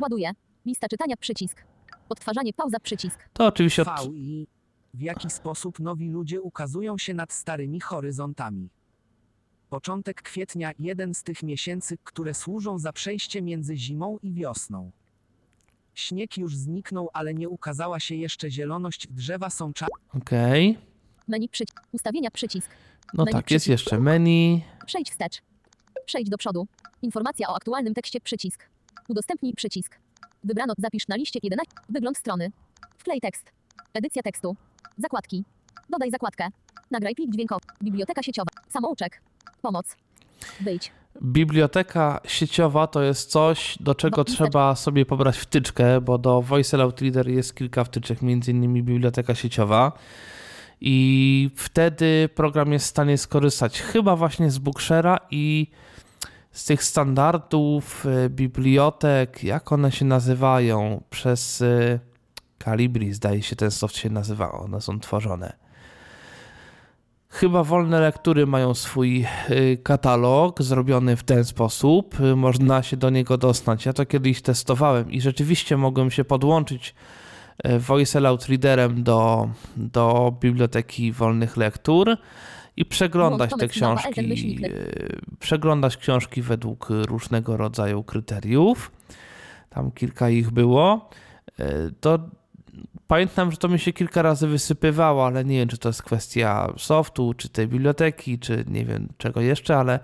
Ładuję. 0.00 0.30
Lista 0.66 0.88
czytania 0.88 1.16
przycisk. 1.16 1.64
Odtwarzanie 2.08 2.52
pauza 2.52 2.80
przycisk. 2.80 3.18
to 3.32 3.46
oczywiście 3.46 3.82
od... 3.82 3.88
VI. 4.12 4.46
W 4.94 5.00
jaki 5.00 5.30
sposób 5.30 5.80
nowi 5.80 6.10
ludzie 6.10 6.42
ukazują 6.42 6.98
się 6.98 7.14
nad 7.14 7.32
starymi 7.32 7.80
horyzontami. 7.80 8.68
Początek 9.70 10.22
kwietnia, 10.22 10.72
jeden 10.78 11.14
z 11.14 11.22
tych 11.22 11.42
miesięcy, 11.42 11.98
które 12.04 12.34
służą 12.34 12.78
za 12.78 12.92
przejście 12.92 13.42
między 13.42 13.76
zimą 13.76 14.18
i 14.22 14.32
wiosną. 14.32 14.90
Śnieg 15.94 16.38
już 16.38 16.56
zniknął, 16.56 17.08
ale 17.12 17.34
nie 17.34 17.48
ukazała 17.48 18.00
się 18.00 18.14
jeszcze 18.14 18.50
zieloność, 18.50 19.06
drzewa 19.10 19.50
są 19.50 19.72
czarne. 19.72 19.94
Okej. 20.14 20.78
Menu 21.28 21.48
przycisk. 21.48 21.80
Ustawienia 21.92 22.30
przycisk. 22.30 22.70
No 23.14 23.24
Menu 23.24 23.32
tak, 23.32 23.50
jest 23.50 23.64
przycisk. 23.64 23.68
jeszcze 23.68 24.00
menu. 24.00 24.62
Przejdź 24.86 25.10
wstecz. 25.10 25.42
Przejdź 26.06 26.30
do 26.30 26.38
przodu. 26.38 26.66
Informacja 27.02 27.48
o 27.48 27.56
aktualnym 27.56 27.94
tekście 27.94 28.20
przycisk. 28.20 28.68
Udostępnij 29.08 29.54
przycisk. 29.54 29.98
Wybrano 30.44 30.74
zapisz 30.78 31.08
na 31.08 31.16
liście 31.16 31.40
11. 31.42 31.72
Wygląd 31.88 32.18
strony. 32.18 32.50
Wklej 32.98 33.20
tekst. 33.20 33.52
Edycja 33.94 34.22
tekstu. 34.22 34.56
Zakładki. 34.98 35.44
Dodaj 35.90 36.10
zakładkę. 36.10 36.48
Nagraj 36.90 37.14
plik 37.14 37.30
dźwiękowy. 37.30 37.60
Biblioteka 37.82 38.22
sieciowa. 38.22 38.50
Samouczek. 38.68 39.22
Pomoc. 39.62 39.96
Wyjdź. 40.60 40.92
Biblioteka 41.22 42.20
sieciowa 42.24 42.86
to 42.86 43.02
jest 43.02 43.30
coś, 43.30 43.78
do 43.80 43.94
czego 43.94 44.16
Bo- 44.16 44.24
trzeba 44.24 44.74
sobie 44.74 45.06
pobrać 45.06 45.38
wtyczkę, 45.38 46.00
bo 46.00 46.18
do 46.18 46.42
Voice 46.42 46.76
Reader 46.76 47.28
jest 47.28 47.54
kilka 47.54 47.84
wtyczek, 47.84 48.22
między 48.22 48.50
innymi 48.50 48.82
biblioteka 48.82 49.34
sieciowa. 49.34 49.92
I 50.80 51.50
wtedy 51.56 52.28
program 52.34 52.72
jest 52.72 52.86
w 52.86 52.88
stanie 52.88 53.18
skorzystać 53.18 53.80
chyba 53.82 54.16
właśnie 54.16 54.50
z 54.50 54.58
Bookshare'a 54.58 55.16
i 55.30 55.66
z 56.52 56.64
tych 56.64 56.84
standardów 56.84 58.06
y, 58.06 58.30
bibliotek, 58.30 59.44
jak 59.44 59.72
one 59.72 59.92
się 59.92 60.04
nazywają, 60.04 61.02
przez 61.10 61.60
y, 61.60 62.00
Calibri 62.64 63.12
zdaje 63.12 63.42
się 63.42 63.56
ten 63.56 63.70
soft 63.70 63.96
się 63.96 64.10
nazywa, 64.10 64.52
one 64.52 64.80
są 64.80 65.00
tworzone. 65.00 65.52
Chyba 67.32 67.64
wolne 67.64 68.00
lektury 68.00 68.46
mają 68.46 68.74
swój 68.74 69.26
y, 69.50 69.78
katalog 69.82 70.62
zrobiony 70.62 71.16
w 71.16 71.22
ten 71.22 71.44
sposób. 71.44 72.16
Można 72.36 72.82
się 72.82 72.96
do 72.96 73.10
niego 73.10 73.38
dostać. 73.38 73.86
Ja 73.86 73.92
to 73.92 74.06
kiedyś 74.06 74.42
testowałem 74.42 75.12
i 75.12 75.20
rzeczywiście 75.20 75.76
mogłem 75.76 76.10
się 76.10 76.24
podłączyć 76.24 76.94
y, 77.66 77.78
Voice 77.78 78.18
Aloud 78.18 78.46
Readerem 78.46 79.02
do, 79.02 79.48
do 79.76 80.34
biblioteki 80.40 81.12
wolnych 81.12 81.56
lektur 81.56 82.16
i 82.76 82.84
przeglądać 82.84 83.50
te 83.50 83.56
Tomek, 83.56 83.80
mapa, 83.80 84.02
książki, 84.10 84.64
y, 84.64 85.20
przeglądać 85.40 85.96
książki 85.96 86.42
według 86.42 86.88
różnego 86.90 87.56
rodzaju 87.56 88.04
kryteriów. 88.04 88.92
Tam 89.68 89.90
kilka 89.90 90.30
ich 90.30 90.50
było. 90.50 91.10
To 92.00 92.18
Pamiętam, 93.06 93.50
że 93.50 93.56
to 93.56 93.68
mi 93.68 93.78
się 93.78 93.92
kilka 93.92 94.22
razy 94.22 94.48
wysypywało, 94.48 95.26
ale 95.26 95.44
nie 95.44 95.56
wiem, 95.56 95.68
czy 95.68 95.78
to 95.78 95.88
jest 95.88 96.02
kwestia 96.02 96.72
softu, 96.76 97.34
czy 97.34 97.48
tej 97.48 97.68
biblioteki, 97.68 98.38
czy 98.38 98.64
nie 98.68 98.84
wiem 98.84 99.08
czego 99.18 99.40
jeszcze, 99.40 99.76
ale 99.76 100.00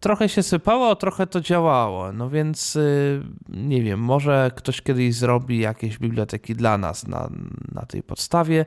trochę 0.00 0.28
się 0.28 0.42
sypało, 0.42 0.96
trochę 0.96 1.26
to 1.26 1.40
działało. 1.40 2.12
No 2.12 2.30
więc 2.30 2.76
y, 2.76 3.22
nie 3.48 3.82
wiem, 3.82 4.00
może 4.00 4.50
ktoś 4.56 4.82
kiedyś 4.82 5.14
zrobi 5.14 5.58
jakieś 5.58 5.98
biblioteki 5.98 6.54
dla 6.54 6.78
nas 6.78 7.06
na, 7.06 7.30
na 7.72 7.82
tej 7.82 8.02
podstawie. 8.02 8.66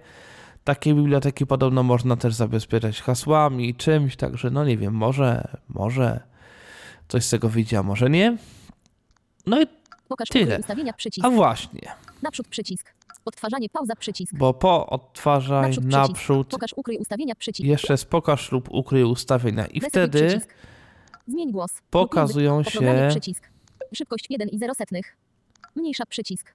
Takie 0.64 0.94
biblioteki 0.94 1.46
podobno 1.46 1.84
można 1.84 2.16
też 2.16 2.34
zabezpieczać 2.34 3.02
hasłami 3.02 3.70
i 3.70 3.76
czymś, 3.76 4.16
także 4.16 4.50
no 4.50 4.66
nie 4.66 4.78
wiem, 4.78 4.94
może, 4.94 5.48
może 5.70 6.20
coś 7.08 7.26
z 7.26 7.30
tego 7.30 7.50
wyjdzie, 7.50 7.80
a 7.80 7.84
może 7.84 8.10
nie. 8.10 8.38
No 9.46 9.62
i 9.62 9.68
Pokaż 10.08 10.30
Tyle. 10.30 10.60
ustawienia 10.60 10.94
przycisk. 10.94 11.26
a 11.28 11.30
właśnie, 11.30 11.92
Naprzód 12.22 12.48
przycisk. 12.48 12.94
Odtwarzanie 13.26 13.70
pauza 13.70 13.96
przycisk. 13.96 14.34
bo 14.36 14.54
po 14.54 14.88
odtwarzaj 14.88 15.62
Naprzód 15.70 15.86
naprzód 15.86 16.48
Pokaż 16.48 16.74
ukryj 16.76 16.98
ustawienia 16.98 17.36
przycisk. 17.36 17.68
jeszcze 17.70 17.94
jest 17.94 18.06
pokaż 18.06 18.52
lub 18.52 18.70
ukryj 18.72 19.04
ustawienia 19.04 19.66
i 19.66 19.82
wtedy 19.82 20.28
przycisk. 20.28 20.54
Zmień 21.28 21.52
głos. 21.52 21.72
pokazują 21.90 22.64
się 22.64 23.08
przycisk. 23.10 23.50
Szybkość 23.94 24.26
1 24.30 24.50
i 24.50 24.58
0 24.58 24.74
setnych. 24.74 25.18
Mniejsza 25.76 26.06
przycisk. 26.06 26.54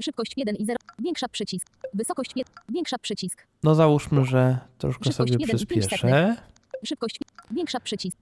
Szybkość 0.00 0.32
1 0.36 0.56
i 0.56 0.64
0. 0.64 0.78
Większa 0.98 1.28
przycisk. 1.28 1.66
Wysokość 1.94 2.30
1. 2.36 2.54
Większa 2.68 2.98
przycisk. 2.98 3.46
no 3.62 3.74
załóżmy, 3.74 4.24
że 4.24 4.58
troszkę 4.78 5.04
Szybkość 5.04 5.32
sobie 5.32 5.46
przyspieszę. 5.46 6.36
Szybkość. 6.84 7.18
Większa 7.50 7.80
przycisk. 7.80 8.16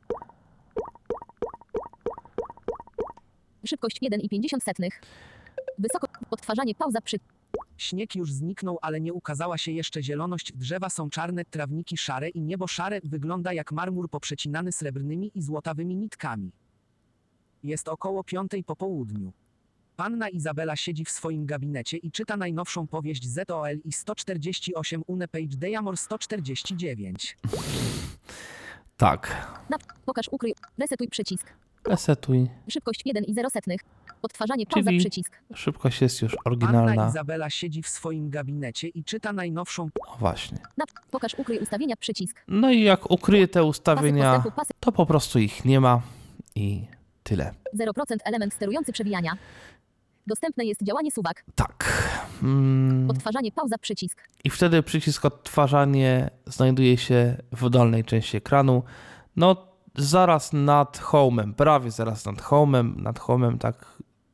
Szybkość 3.67 4.01
1,50 4.03 4.63
setnych. 4.65 5.01
Wysoko. 5.79 6.07
Odtwarzanie 6.31 6.75
pauza 6.75 7.01
przy. 7.01 7.17
Śnieg 7.77 8.15
już 8.15 8.33
zniknął, 8.33 8.79
ale 8.83 9.01
nie 9.01 9.13
ukazała 9.13 9.59
się 9.59 9.73
jeszcze 9.73 10.03
zieloność, 10.03 10.53
drzewa 10.53 10.91
są 10.91 11.11
czarne, 11.11 11.45
trawniki 11.45 11.97
szare 11.97 12.29
i 12.29 12.41
niebo 12.41 12.67
szare, 12.67 13.01
wygląda 13.05 13.53
jak 13.53 13.73
marmur 13.73 14.11
poprzecinany 14.11 14.73
srebrnymi 14.73 15.31
i 15.35 15.43
złotawymi 15.43 15.97
nitkami. 15.97 16.53
Jest 17.63 17.89
około 17.89 18.25
piątej 18.25 18.65
po 18.65 18.77
południu. 18.77 19.33
Panna 19.97 20.29
Izabela 20.29 20.77
siedzi 20.77 21.05
w 21.05 21.11
swoim 21.11 21.47
gabinecie 21.47 21.97
i 21.97 22.11
czyta 22.11 22.37
najnowszą 22.37 22.87
powieść 22.87 23.29
ZOL 23.29 23.79
i 23.85 23.93
148 23.93 25.03
Une 25.07 25.29
Page 25.29 25.57
Dayamor 25.57 25.97
149. 25.97 27.37
Tak. 28.97 29.49
Na, 29.71 29.77
pokaż 30.05 30.29
ukryj. 30.31 30.55
Resetuj 30.79 31.09
przycisk. 31.09 31.53
Resetuj. 31.87 32.49
Szybkość 32.69 33.03
1 33.05 33.25
i 33.25 33.35
0 33.35 33.51
setnych. 33.51 33.81
Odtwarzanie 34.23 34.67
pauza 34.67 34.91
Czyli- 34.91 34.99
przycisk. 35.01 35.39
Szybkość 35.55 36.01
jest 36.01 36.23
już 36.23 36.37
oryginalna. 36.45 37.09
Izabela 37.09 37.51
siedzi 37.51 37.83
w 37.83 37.89
swoim 37.89 38.31
gabinecie 38.31 38.89
i 38.89 39.05
czyta 39.05 39.33
najnowszą 39.33 39.89
O, 40.09 40.17
właśnie. 40.17 40.59
Na, 40.77 40.85
pokaż 41.11 41.35
ukryj 41.35 41.59
ustawienia 41.59 41.97
przycisk. 41.97 42.45
No 42.49 42.71
i 42.71 42.83
jak 42.83 43.11
ukryję 43.11 43.49
te 43.49 43.61
Pasek 43.61 43.71
ustawienia, 43.71 44.33
postępu 44.35 44.57
pasek 44.57 44.77
to 44.81 44.93
po 44.93 45.07
prostu 45.07 45.39
ich 45.39 45.65
nie 45.65 45.81
ma 45.81 46.03
i 46.55 46.87
tyle. 47.23 47.53
0% 47.79 48.17
element 48.25 48.55
sterujący 48.55 48.93
przewijania. 48.93 49.33
Dostępne 50.27 50.65
jest 50.65 50.83
działanie 50.83 51.11
suwak. 51.11 51.45
Tak. 51.55 52.03
Mm, 52.43 53.11
Odtwarzanie 53.11 53.53
pauza 53.53 53.79
przycisk. 53.79 54.29
I 54.45 54.51
wtedy 54.51 54.83
przycisk 54.83 55.25
odtwarzanie 55.25 56.31
znajduje 56.47 56.97
się 56.97 57.37
w 57.53 57.71
dolnej 57.71 58.05
części 58.05 58.37
ekranu. 58.37 58.83
No, 59.37 59.72
zaraz 59.97 60.53
nad 60.53 60.99
home'em, 60.99 61.53
prawie 61.55 61.91
zaraz 61.91 62.27
nad 62.27 62.37
home'em, 62.43 62.97
nad 62.97 63.21
home'em, 63.21 63.59
tak 63.59 63.87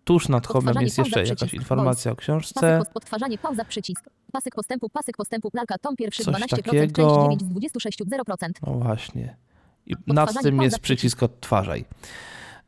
tuż 0.04 0.28
nad 0.28 0.46
Odtwarzanie 0.46 0.84
jest 0.84 0.98
jeszcze 0.98 1.20
jakaś 1.20 1.36
przycisk. 1.36 1.54
informacja 1.54 2.12
o 2.12 2.14
Pasek 2.14 2.24
książce. 2.24 2.78
post, 2.78 2.90
odtwarzanie 2.94 3.38
pauza 3.38 3.64
przycisk. 3.64 4.04
Pasek 4.32 4.54
postępu 4.54 4.88
pasek 4.88 5.16
postępu 5.16 5.50
lalka 5.54 5.78
tom 5.78 5.96
pierwszy 5.96 6.24
Coś 6.24 6.34
12% 6.34 6.48
takiego. 6.50 7.08
część 7.10 7.22
9 7.22 7.42
z 7.42 7.48
26 7.48 7.98
0%. 7.98 8.48
No 8.66 8.72
właśnie. 8.72 9.36
I 9.86 9.94
nad 10.06 10.42
tym 10.42 10.62
jest 10.62 10.78
przycisk 10.78 11.22
odtwarzaj. 11.22 11.84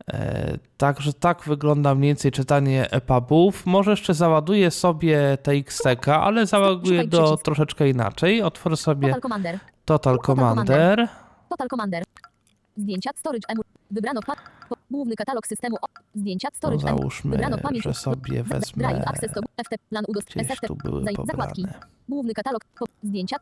E, 0.09 0.59
Także 0.77 1.13
tak 1.13 1.43
wygląda 1.43 1.95
mniej 1.95 2.09
więcej 2.11 2.33
czytanie 2.33 2.91
EPUBów. 2.91 3.67
Może 3.67 3.91
jeszcze 3.91 4.15
załaduję 4.15 4.71
sobie 4.71 5.39
TXTK, 5.43 6.09
ale 6.23 6.47
załaduję 6.47 7.09
przycisk. 7.09 7.43
troszeczkę 7.45 7.89
inaczej. 7.89 8.43
Otworzę 8.43 8.77
sobie 8.77 9.09
Total 9.09 9.21
Commander. 9.21 9.59
Total 9.85 10.19
Commander. 10.19 11.09
Total 11.49 11.69
Commander. 11.69 12.05
Zdjęcia 12.77 13.11
storage 13.17 13.49
emu. 13.49 13.63
Wybrano 13.91 14.21
pa, 14.23 14.37
po, 14.69 14.77
główny 14.91 15.17
katalog 15.17 15.47
systemu. 15.47 15.77
O, 15.77 15.87
zdjęcia 16.15 16.49
No 16.53 16.57
storage 16.57 16.89
emu. 16.89 16.99
załóżmy, 16.99 17.31
Wybrano 17.31 17.59
pamięć. 17.59 17.85
że 17.85 17.95
sobie 17.95 18.43
wezmę 18.43 18.89
Drive 18.89 19.07
access 19.09 19.33
to 19.33 19.41
FT 19.65 19.75
plan 19.91 20.05
udost 20.09 20.29
SFT. 20.31 20.67
zakładki. 21.27 21.67
Główny 22.09 22.35
katalog. 22.35 22.65
Po, 22.79 22.85
zdjęcia. 23.03 23.37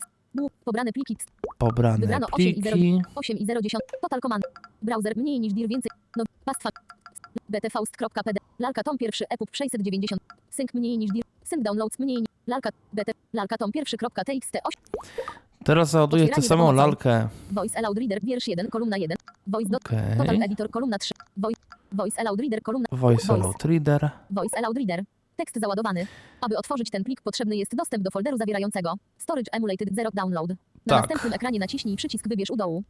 Pobrane 0.64 0.92
pliki. 0.92 1.16
pobrane 1.58 1.98
Wybrano 1.98 2.26
8 2.32 2.46
i 2.46 2.62
0. 2.62 2.76
pliki. 2.76 3.02
8 3.14 3.38
i 3.38 3.46
0 3.46 3.60
10. 3.62 3.82
Total 4.02 4.20
Command. 4.20 4.44
Browser 4.82 5.16
mniej 5.16 5.40
niż 5.40 5.52
dir 5.52 5.68
więcej. 5.68 5.90
No, 6.16 6.24
pastwa. 6.44 6.70
btfaust.pd. 7.48 8.40
Lalka 8.58 8.82
tom 8.82 8.98
pierwszy 8.98 9.24
EPUB 9.28 9.48
690. 9.56 10.22
Sync 10.50 10.74
mniej 10.74 10.98
niż 10.98 11.10
dir. 11.10 11.24
Sync 11.44 11.62
downloads 11.64 11.98
mniej 11.98 12.16
niż. 12.16 12.26
Lalka. 12.46 12.70
bt. 12.92 13.12
Lalka 13.32 13.56
tom 13.56 13.72
pierwszy.txt 13.72 14.56
8. 14.64 14.82
Teraz 15.64 15.90
załaduję 15.90 16.28
tę 16.28 16.42
samą 16.42 16.72
lalkę. 16.72 17.28
Voice 17.52 17.78
allowed 17.78 17.98
reader 17.98 18.18
wiersz 18.22 18.48
1 18.48 18.68
kolumna 18.70 18.96
1. 18.96 19.16
Voice 19.46 19.70
dot. 19.70 19.82
Total 19.82 20.20
Okej. 20.36 20.42
editor 20.44 20.70
kolumna 20.70 20.98
3. 20.98 21.14
Voice. 21.36 21.60
Voice 21.92 22.20
allowed 22.20 22.40
reader 22.40 22.62
kolumna. 22.62 22.86
Voice 22.92 23.26
Voice. 23.26 23.32
Allowed 23.32 23.64
Reader. 23.64 24.10
Voice 24.30 24.56
allowed 24.58 24.76
reader. 24.76 25.04
Tekst 25.36 25.60
załadowany. 25.60 26.06
Aby 26.40 26.56
otworzyć 26.58 26.90
ten 26.90 27.04
plik 27.04 27.20
potrzebny 27.22 27.56
jest 27.56 27.76
dostęp 27.76 28.04
do 28.04 28.10
folderu 28.10 28.36
zawierającego 28.36 28.94
Storage 29.18 29.52
Emulated 29.52 29.94
Zero 29.94 30.10
Download. 30.14 30.48
Na 30.50 30.56
Tak. 30.86 31.00
następnym 31.02 31.32
ekranie 31.32 31.58
naciśnij 31.58 31.96
przycisk 31.96 32.28
wybierz 32.28 32.50
u 32.50 32.56
dołu. 32.56 32.82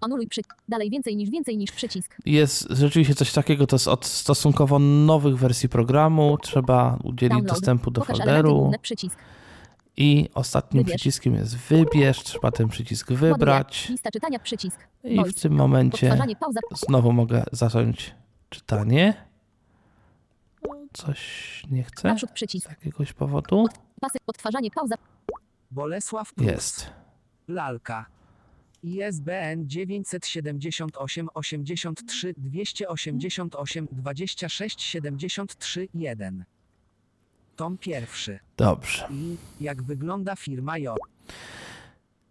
Anuluj 0.00 0.26
przy... 0.26 0.40
Dalej 0.68 0.90
więcej 0.90 1.16
niż 1.16 1.30
więcej 1.30 1.56
niż 1.56 1.72
przycisk. 1.72 2.16
Jest 2.26 2.66
rzeczywiście 2.70 3.14
coś 3.14 3.32
takiego, 3.32 3.66
to 3.66 3.76
jest 3.76 3.88
od 3.88 4.06
stosunkowo 4.06 4.78
nowych 4.78 5.36
wersji 5.38 5.68
programu. 5.68 6.38
Trzeba 6.42 6.98
udzielić 7.04 7.30
Download. 7.36 7.46
dostępu 7.58 7.90
do 7.90 8.00
Pokaż 8.00 8.16
folderu. 8.18 8.70
przycisk. 8.82 9.18
I 9.96 10.28
ostatnim 10.34 10.82
Wybierz. 10.82 10.96
przyciskiem 10.96 11.34
jest 11.34 11.56
wybierz. 11.56 12.22
Trzeba 12.22 12.50
ten 12.50 12.68
przycisk 12.68 13.12
wybrać. 13.12 13.88
Lista 13.88 14.10
czytania 14.10 14.38
przycisk. 14.38 14.88
I 15.04 15.24
w 15.24 15.40
tym 15.40 15.52
momencie 15.52 16.18
znowu 16.72 17.12
mogę 17.12 17.44
zacząć 17.52 18.14
czytanie. 18.48 19.26
Coś 20.92 21.62
nie 21.70 21.82
chcę 21.82 22.08
Naprzód 22.08 22.30
z 22.36 22.68
jakiegoś 22.68 23.12
powodu. 23.12 23.66
Pasy. 24.00 24.18
Odtwarzanie 24.26 24.70
pauza. 24.70 24.94
Bolesław 25.70 26.34
Prus. 26.34 26.46
Jest. 26.46 26.90
Lalka. 27.48 28.06
ISBN 28.82 29.68
978 29.68 31.28
83 31.34 32.34
288 32.36 33.88
26 33.92 34.82
73 34.82 35.88
1. 35.94 36.44
Tom 37.56 37.78
pierwszy. 37.78 38.38
Dobrze. 38.56 39.08
I 39.10 39.36
jak 39.60 39.82
wygląda 39.82 40.36
firma 40.36 40.78
J. 40.78 40.98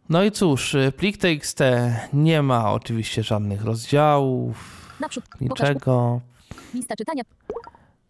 No 0.10 0.24
i 0.24 0.32
cóż, 0.32 0.74
y, 0.76 0.92
plik 0.98 1.18
TXT 1.18 1.60
nie 2.14 2.42
ma 2.42 2.74
oczywiście 2.74 3.24
żadnych 3.24 3.64
rozdziałów, 3.64 4.82
Naprzód. 5.00 5.24
Niczego, 5.42 6.22
lista 6.74 6.96
czytania. 6.96 7.24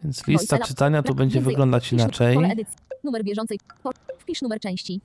więc 0.04 0.28
lista 0.28 0.60
czytania 0.60 1.04
tu 1.04 1.16
będzie 1.16 1.36
więcej. 1.36 1.52
wyglądać 1.54 1.88
Wpisz 1.88 1.94
inaczej. 2.00 2.36
Pole 2.36 2.48
edycji. 2.50 2.78
Numer 3.04 3.24
bieżącej. 3.24 3.60
Wpisz 4.20 4.42
numer 4.42 4.60
części. 4.60 5.02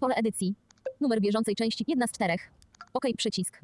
Pole 0.00 0.14
edycji. 0.14 0.54
Numer 1.00 1.20
bieżącej 1.20 1.54
części. 1.54 1.84
Jedna 1.88 2.06
z 2.06 2.10
czterech. 2.12 2.50
OK 2.94 3.04
przycisk. 3.16 3.60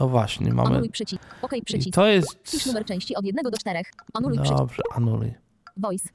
No 0.00 0.08
właśnie, 0.08 0.52
mamy. 0.52 0.68
Anuluj 0.68 0.90
przycisk. 0.90 1.22
OK 1.42 1.52
I 1.52 1.62
przycisk. 1.62 1.94
to 1.94 2.06
jest. 2.06 2.38
Wpisz 2.44 2.66
numer 2.66 2.84
części 2.84 3.16
od 3.16 3.24
1 3.24 3.44
do 3.50 3.58
4. 3.58 3.80
Anuluj 4.14 4.38
przycisk. 4.38 4.58
Dobrze, 4.58 4.82
anuluj. 4.94 5.34
Voice. 5.76 6.08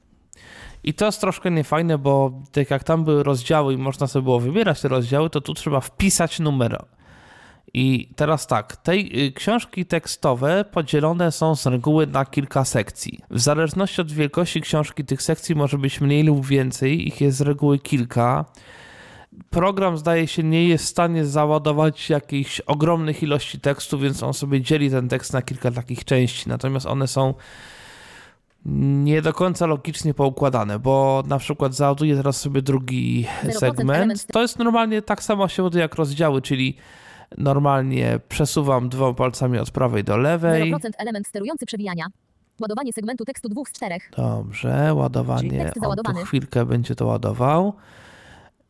I 0.84 0.94
to 0.94 1.06
jest 1.06 1.20
troszkę 1.20 1.50
niefajne, 1.50 1.98
bo 1.98 2.32
tak 2.52 2.70
jak 2.70 2.84
tam 2.84 3.04
były 3.04 3.22
rozdziały 3.22 3.74
i 3.74 3.76
można 3.76 4.06
sobie 4.06 4.22
było 4.22 4.40
wybierać 4.40 4.80
te 4.80 4.88
rozdziały, 4.88 5.30
to 5.30 5.40
tu 5.40 5.54
trzeba 5.54 5.80
wpisać 5.80 6.40
numer. 6.40 6.84
I 7.74 8.08
teraz 8.16 8.46
tak, 8.46 8.76
te 8.76 8.92
y, 8.92 9.32
książki 9.34 9.86
tekstowe 9.86 10.64
podzielone 10.72 11.32
są 11.32 11.56
z 11.56 11.66
reguły 11.66 12.06
na 12.06 12.24
kilka 12.24 12.64
sekcji. 12.64 13.20
W 13.30 13.40
zależności 13.40 14.00
od 14.00 14.12
wielkości 14.12 14.60
książki 14.60 15.04
tych 15.04 15.22
sekcji 15.22 15.54
może 15.54 15.78
być 15.78 16.00
mniej 16.00 16.22
lub 16.22 16.46
więcej, 16.46 17.08
ich 17.08 17.20
jest 17.20 17.38
z 17.38 17.40
reguły 17.40 17.78
kilka. 17.78 18.44
Program 19.50 19.98
zdaje 19.98 20.26
się 20.26 20.42
nie 20.42 20.68
jest 20.68 20.84
w 20.84 20.88
stanie 20.88 21.24
załadować 21.24 22.10
jakichś 22.10 22.60
ogromnych 22.60 23.22
ilości 23.22 23.60
tekstu, 23.60 23.98
więc 23.98 24.22
on 24.22 24.34
sobie 24.34 24.60
dzieli 24.60 24.90
ten 24.90 25.08
tekst 25.08 25.32
na 25.32 25.42
kilka 25.42 25.70
takich 25.70 26.04
części. 26.04 26.48
Natomiast 26.48 26.86
one 26.86 27.08
są 27.08 27.34
nie 28.64 29.22
do 29.22 29.32
końca 29.32 29.66
logicznie 29.66 30.14
poukładane, 30.14 30.78
bo 30.78 31.22
na 31.26 31.38
przykład 31.38 31.74
załaduję 31.74 32.16
teraz 32.16 32.40
sobie 32.40 32.62
drugi 32.62 33.26
0% 33.44 33.52
segment. 33.52 34.26
To 34.26 34.42
jest 34.42 34.58
normalnie 34.58 35.02
tak 35.02 35.22
samo 35.22 35.48
się 35.48 35.62
ładuje 35.62 35.82
jak 35.82 35.94
rozdziały, 35.94 36.42
czyli 36.42 36.76
normalnie 37.38 38.20
przesuwam 38.28 38.88
dwoma 38.88 39.14
palcami 39.14 39.58
od 39.58 39.70
prawej 39.70 40.04
do 40.04 40.16
lewej. 40.16 40.74
0% 40.74 40.90
element 40.98 41.26
sterujący 41.26 41.66
przewijania. 41.66 42.06
Ładowanie 42.60 42.92
segmentu 42.92 43.24
tekstu 43.24 43.48
2 43.48 43.62
z 43.64 43.72
4. 43.72 43.96
Dobrze, 44.16 44.84
Czyli 44.86 45.00
ładowanie. 45.00 45.50
tekst 45.50 45.84
On 45.84 45.96
tu 45.96 46.24
chwilkę 46.24 46.66
będzie 46.66 46.94
to 46.94 47.06
ładował. 47.06 47.72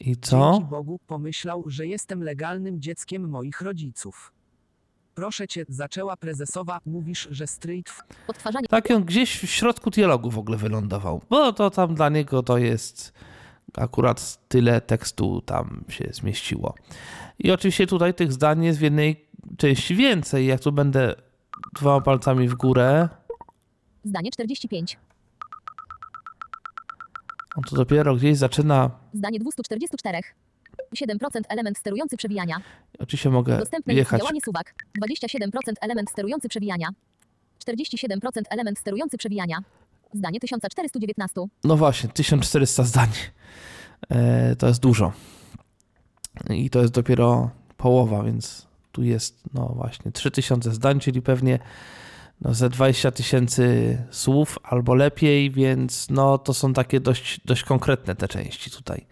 I 0.01 0.17
co? 0.17 0.53
Dzięki 0.53 0.71
Bogu 0.71 1.01
pomyślał, 1.07 1.65
że 1.67 1.87
jestem 1.87 2.23
legalnym 2.23 2.81
dzieckiem 2.81 3.29
moich 3.29 3.61
rodziców. 3.61 4.33
Proszę 5.19 5.49
cię, 5.49 5.65
zaczęła 5.69 6.17
prezesowa, 6.17 6.81
mówisz, 6.87 7.29
że 7.31 7.47
street 7.47 7.91
w... 7.91 8.03
Odtwarzanie. 8.29 8.69
Tak 8.69 8.91
on 8.91 9.05
gdzieś 9.05 9.39
w 9.39 9.47
środku 9.47 9.91
dialogu 9.91 10.31
w 10.31 10.39
ogóle 10.39 10.59
wylądował. 10.59 11.23
Bo 11.31 11.53
to 11.53 11.71
tam 11.71 11.95
dla 11.95 12.09
niego 12.09 12.43
to 12.43 12.59
jest 12.59 13.13
akurat 13.75 14.49
tyle 14.49 14.81
tekstu 14.81 15.41
tam 15.41 15.85
się 15.89 16.09
zmieściło. 16.13 16.75
I 17.39 17.51
oczywiście 17.51 17.87
tutaj 17.87 18.15
tych 18.15 18.33
zdań 18.33 18.65
jest 18.65 18.79
w 18.79 18.83
jednej 18.83 19.29
części 19.57 19.95
więcej. 19.95 20.47
Jak 20.47 20.61
tu 20.61 20.73
będę 20.73 21.15
dwoma 21.77 22.01
palcami 22.01 22.49
w 22.49 22.55
górę, 22.55 23.09
Zdanie 24.05 24.31
45. 24.31 24.99
on 27.57 27.63
tu 27.63 27.77
dopiero 27.77 28.17
gdzieś 28.17 28.37
zaczyna. 28.37 28.91
Zdanie 29.15 29.39
244. 29.39 30.21
7% 30.97 31.41
element 31.49 31.79
sterujący 31.79 32.17
przewijania. 32.17 32.61
Oczywiście 32.99 33.31
mogę 33.31 33.59
Dostępne 33.59 33.95
jest 33.95 33.99
jechać. 33.99 34.21
działanie 34.21 34.41
suwak. 34.41 34.75
27% 35.05 35.73
element 35.81 36.11
sterujący 36.11 36.49
przewijania. 36.49 36.89
47% 37.67 38.19
element 38.51 38.79
sterujący 38.79 39.19
przewijania. 39.19 39.59
Zdanie 40.15 40.41
1419. 40.41 41.41
No 41.65 41.77
właśnie, 41.77 42.09
1400 42.09 42.83
zdań. 42.83 43.09
E, 44.11 44.57
to 44.57 44.69
jest 44.69 44.81
dużo. 44.81 45.13
I 46.51 46.71
to 46.71 46.81
jest 46.81 46.93
dopiero 46.93 47.51
połowa, 47.77 48.23
więc 48.23 48.67
tu 48.93 49.03
jest, 49.03 49.43
no 49.55 49.73
właśnie, 49.77 50.13
3000 50.13 50.73
zdań, 50.73 51.01
czyli 51.01 51.23
pewnie 51.23 51.59
no, 52.41 52.55
ze 52.55 52.69
20 52.71 53.11
tysięcy 53.11 53.99
słów 54.11 54.59
albo 54.63 54.95
lepiej, 54.95 55.51
więc 55.51 56.11
no 56.11 56.39
to 56.39 56.55
są 56.55 56.73
takie 56.73 57.01
dość, 57.01 57.41
dość 57.45 57.63
konkretne 57.63 58.15
te 58.15 58.29
części 58.29 58.71
tutaj. 58.71 59.07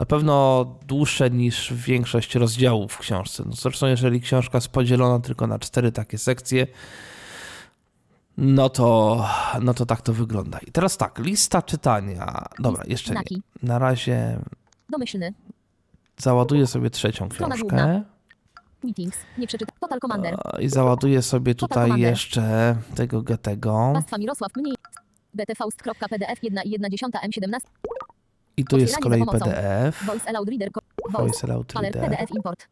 Na 0.00 0.06
pewno 0.06 0.64
dłuższe 0.86 1.30
niż 1.30 1.72
większość 1.74 2.34
rozdziałów 2.34 2.92
w 2.92 2.98
książce. 2.98 3.42
No 3.46 3.52
zresztą, 3.52 3.86
jeżeli 3.86 4.20
książka 4.20 4.58
jest 4.58 4.68
podzielona 4.68 5.20
tylko 5.20 5.46
na 5.46 5.58
cztery 5.58 5.92
takie 5.92 6.18
sekcje, 6.18 6.66
no 8.36 8.68
to, 8.68 9.24
no 9.62 9.74
to 9.74 9.86
tak 9.86 10.02
to 10.02 10.12
wygląda. 10.12 10.58
I 10.66 10.72
teraz 10.72 10.96
tak, 10.96 11.18
lista 11.18 11.62
czytania. 11.62 12.44
Dobra, 12.58 12.84
jeszcze 12.86 13.14
nie. 13.14 13.38
Na 13.62 13.78
razie 13.78 14.38
Domyślny. 14.90 15.34
załaduję 16.16 16.66
sobie 16.66 16.90
trzecią 16.90 17.28
książkę. 17.28 18.02
Meetings. 18.84 19.18
Nie 19.38 19.46
przeczyta. 19.46 19.72
Total 19.80 20.00
Commander. 20.00 20.36
I 20.60 20.68
załaduję 20.68 21.22
sobie 21.22 21.54
tutaj 21.54 22.00
jeszcze 22.00 22.76
tego 22.94 23.22
getego. 23.22 23.90
Pastwa 23.94 24.18
Mirosław 24.18 24.52
mniej. 24.56 24.74
btfaust.pdf 25.34 26.42
1 26.42 26.64
i 26.64 26.70
1 26.70 26.90
dziesiąta 26.90 27.18
M17. 27.18 27.58
I 28.60 28.64
tu 28.64 28.78
jest 28.78 28.94
z 28.94 28.98
kolei 28.98 29.26
PDF. 29.26 30.04
Voice 30.04 30.28
Aloud 30.28 30.48
Reader. 30.48 30.70
Voice. 31.10 31.46
Alert 31.48 31.72
Reader. 31.74 32.10
PDF 32.10 32.30
import. 32.30 32.68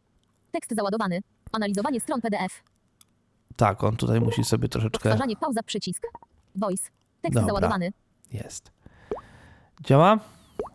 Tekst 0.52 0.74
załadowany. 0.74 1.20
Analizowanie 1.52 2.00
stron 2.00 2.20
PDF. 2.20 2.62
Tak, 3.56 3.84
on 3.84 3.96
tutaj 3.96 4.20
musi 4.20 4.44
sobie 4.44 4.68
troszeczkę... 4.68 5.08
Odtwarzanie 5.10 5.36
pauza 5.36 5.62
przycisk. 5.62 6.02
Voice. 6.56 6.90
Tekst 7.22 7.34
Dobra. 7.34 7.46
załadowany. 7.46 7.92
Jest. 8.32 8.72
Działa? 9.84 10.18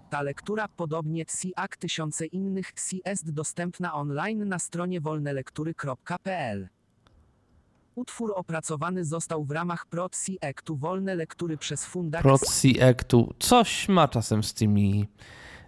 Ta 0.10 0.22
lektura, 0.22 0.68
podobnie 0.68 1.26
jak 1.58 1.78
tysiące 1.78 2.26
innych, 2.26 2.72
jest 3.06 3.32
dostępna 3.34 3.94
online 3.94 4.50
na 4.50 4.60
stronie 4.60 5.02
wolnelektury.pl. 5.02 6.70
Utwór 7.96 8.34
opracowany 8.36 9.06
został 9.06 9.44
w 9.46 9.52
ramach 9.52 9.86
Protsi 9.86 10.46
Actu 10.46 10.76
Wolne 10.78 11.16
Lektury 11.16 11.58
przez 11.58 11.86
Fundację 11.86 12.24
Proxy 12.24 12.68
Actu. 12.90 13.34
Coś 13.40 13.90
ma 13.90 14.08
czasem 14.08 14.44
z 14.44 14.54
tymi, 14.54 15.08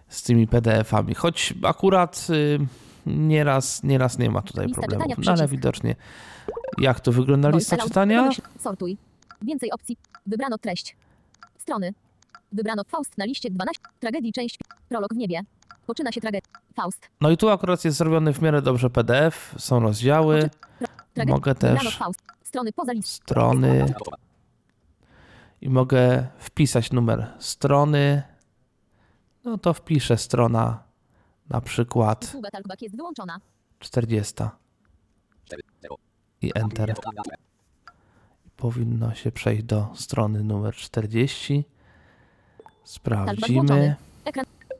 z 0.08 0.22
tymi 0.22 0.46
PDF-ami, 0.48 1.14
choć 1.14 1.54
akurat 1.64 2.26
y, 2.30 2.58
nieraz, 3.06 3.82
nieraz 3.82 4.18
nie 4.18 4.30
ma 4.30 4.42
tutaj 4.42 4.66
Lista 4.66 4.80
problemów. 4.82 5.06
czytania, 5.08 5.24
No 5.26 5.32
ale 5.32 5.48
widocznie, 5.48 5.96
jak 6.78 7.00
to 7.00 7.12
wygląda 7.12 7.50
Voice 7.50 7.58
lista 7.76 7.88
czytania? 7.88 8.30
Sortuj. 8.60 8.96
Więcej 9.42 9.72
opcji. 9.72 9.96
Wybrano 10.26 10.58
treść. 10.58 10.96
Strony. 11.58 11.94
Wybrano 12.52 12.84
Faust 12.84 13.18
na 13.18 13.24
liście 13.24 13.50
12. 13.50 13.82
Tragedii 14.00 14.32
część. 14.32 14.58
Prolog 14.88 15.14
w 15.14 15.16
niebie. 15.16 15.40
Poczyna 15.86 16.12
się 16.12 16.20
tragedia. 16.20 16.48
Faust. 16.76 17.08
No 17.20 17.30
i 17.30 17.36
tu 17.36 17.48
akurat 17.48 17.84
jest 17.84 17.96
zrobiony 17.98 18.32
w 18.32 18.42
miarę 18.42 18.62
dobrze 18.62 18.90
PDF, 18.90 19.54
są 19.58 19.80
rozdziały. 19.80 20.50
Mogę 21.26 21.54
też. 21.54 21.98
Strony 23.02 23.86
i 25.60 25.68
mogę 25.68 26.26
wpisać 26.38 26.92
numer 26.92 27.32
strony. 27.38 28.22
No 29.44 29.58
to 29.58 29.74
wpiszę 29.74 30.16
strona 30.16 30.82
na 31.48 31.60
przykład 31.60 32.24
Usługa 32.24 32.50
talkback 32.50 32.82
jest 32.82 32.96
wyłączona. 32.96 33.40
40 33.78 34.34
i 36.42 36.52
Enter. 36.54 36.94
Powinno 38.56 39.14
się 39.14 39.32
przejść 39.32 39.62
do 39.62 39.88
strony 39.94 40.44
numer 40.44 40.74
40. 40.74 41.64
Sprawdzimy. 42.84 43.96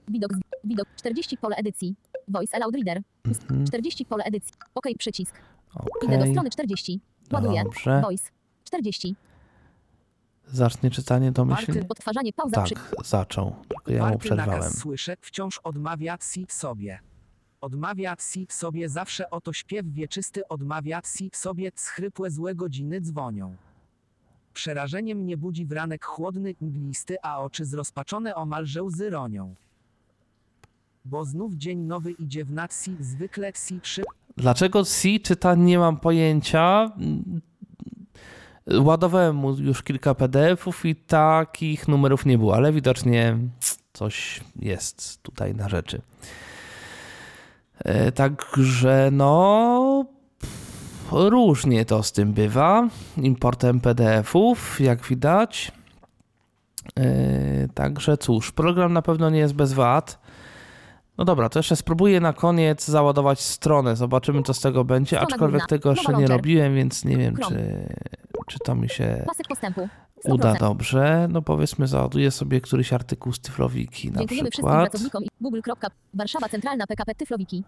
Widok. 0.09 0.32
Widok. 0.64 0.89
40 0.97 1.37
pole 1.37 1.57
edycji. 1.57 1.95
Voice 2.28 2.57
Aloud 2.57 2.74
Reader. 2.74 3.03
Mhm. 3.24 3.66
40 3.66 4.05
pole 4.05 4.24
edycji. 4.24 4.53
OK 4.74 4.87
przycisk. 4.99 5.34
Ok. 5.75 5.89
Idę 6.05 6.19
do 6.19 6.27
strony 6.27 6.51
40. 6.51 7.01
Ładuję. 7.33 7.64
Dobrze. 7.64 8.01
Voice. 8.01 8.31
40. 8.64 9.17
Zacznie 10.47 10.91
czytanie 10.91 11.33
domyślnie? 11.33 11.87
Odtwarzanie 11.89 12.33
pauza 12.33 12.62
przy... 12.62 12.75
Tak, 12.75 12.95
zaczął. 13.05 13.55
Tylko 13.69 13.93
ja 13.93 14.11
mu 14.11 14.19
przerwałem. 14.19 14.61
nakaz 14.61 14.79
słyszę, 14.79 15.17
wciąż 15.21 15.59
odmawia 15.59 16.17
si 16.21 16.47
sobie. 16.49 16.99
Odmawia 17.61 18.17
si 18.19 18.47
sobie 18.51 18.89
zawsze 18.89 19.31
oto 19.31 19.53
śpiew 19.53 19.87
wieczysty 19.87 20.49
odmawia 20.49 21.01
si 21.05 21.31
sobie 21.35 21.71
schrypłe 21.75 22.31
złe 22.31 22.55
godziny 22.55 23.01
dzwonią. 23.01 23.57
Przerażeniem 24.53 25.27
nie 25.27 25.37
budzi 25.37 25.67
wranek 25.67 26.05
chłodny, 26.05 26.55
mglisty, 26.61 27.17
a 27.23 27.41
oczy 27.41 27.64
zrozpaczone 27.64 28.35
omalże 28.35 28.83
łzy 28.83 29.11
ronią. 29.11 29.55
Bo 31.11 31.24
znów 31.24 31.54
dzień 31.54 31.78
nowy 31.78 32.12
idzie 32.12 32.44
w 32.44 32.52
nacji, 32.52 32.96
zwykle 33.00 33.52
si 33.52 33.80
szyb 33.82 34.04
Dlaczego 34.36 34.84
C 34.84 35.09
czyta, 35.22 35.54
nie 35.54 35.78
mam 35.78 35.96
pojęcia. 35.96 36.90
Ładowałem 38.78 39.36
mu 39.36 39.52
już 39.59 39.82
kilka 39.82 40.14
PDF-ów 40.14 40.84
i 40.84 40.96
takich 40.96 41.88
numerów 41.88 42.26
nie 42.26 42.38
było, 42.38 42.54
ale 42.54 42.72
widocznie 42.72 43.38
coś 43.92 44.40
jest 44.57 45.22
tutaj 45.22 45.54
na 45.54 45.68
rzeczy. 45.68 46.00
E, 47.78 48.12
Także 48.12 49.09
no. 49.12 50.04
Różnie 51.12 51.84
to 51.84 52.02
z 52.02 52.12
tym 52.12 52.32
bywa. 52.32 52.88
Importem 53.16 53.80
PDF-ów, 53.80 54.80
jak 54.80 55.07
widać. 55.07 55.72
E, 56.98 57.68
Także 57.74 58.16
cóż, 58.18 58.52
program 58.52 58.92
na 58.92 59.02
pewno 59.02 59.30
nie 59.30 59.38
jest 59.38 59.54
bez 59.54 59.72
wad. 59.72 60.26
No 61.19 61.25
dobra, 61.25 61.49
to 61.49 61.59
jeszcze 61.59 61.77
spróbuję 61.77 62.21
na 62.21 62.33
koniec 62.33 62.85
załadować 62.85 63.41
stronę. 63.41 63.97
Zobaczymy, 63.97 64.43
co 64.43 64.55
z 64.55 64.61
tego 64.61 64.85
będzie. 64.85 65.21
Aczkolwiek 65.21 65.67
tego 65.67 65.91
jeszcze 65.91 66.12
nie 66.12 66.27
robiłem, 66.27 66.75
więc 66.75 67.05
nie 67.05 67.17
wiem, 67.17 67.37
czy, 67.37 67.89
czy 68.47 68.59
to 68.59 68.75
mi 68.75 68.89
się 68.89 69.23
Pasek 69.27 69.49
postępu. 69.49 69.81
100%. 69.81 70.35
uda 70.35 70.55
dobrze. 70.55 71.29
No 71.31 71.43
powiedzmy, 71.43 71.87
załaduję 71.87 72.31
sobie 72.31 72.61
któryś 72.61 72.93
artykuł 72.93 73.33
z 73.33 73.41
Tyflowiki 73.41 74.11
na 74.11 74.19
Dziękujemy 74.19 74.51
wszystkim 74.51 74.51
przykład. 74.51 74.91
pracownikom 74.91 75.23
Google. 75.41 75.61
Warszawa 76.14 76.49
Centralna 76.49 76.87
PKP 76.87 77.14
Tyflowiki. 77.14 77.64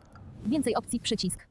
Więcej 0.47 0.77
opcji 0.77 1.01
przycisk. 1.01 1.47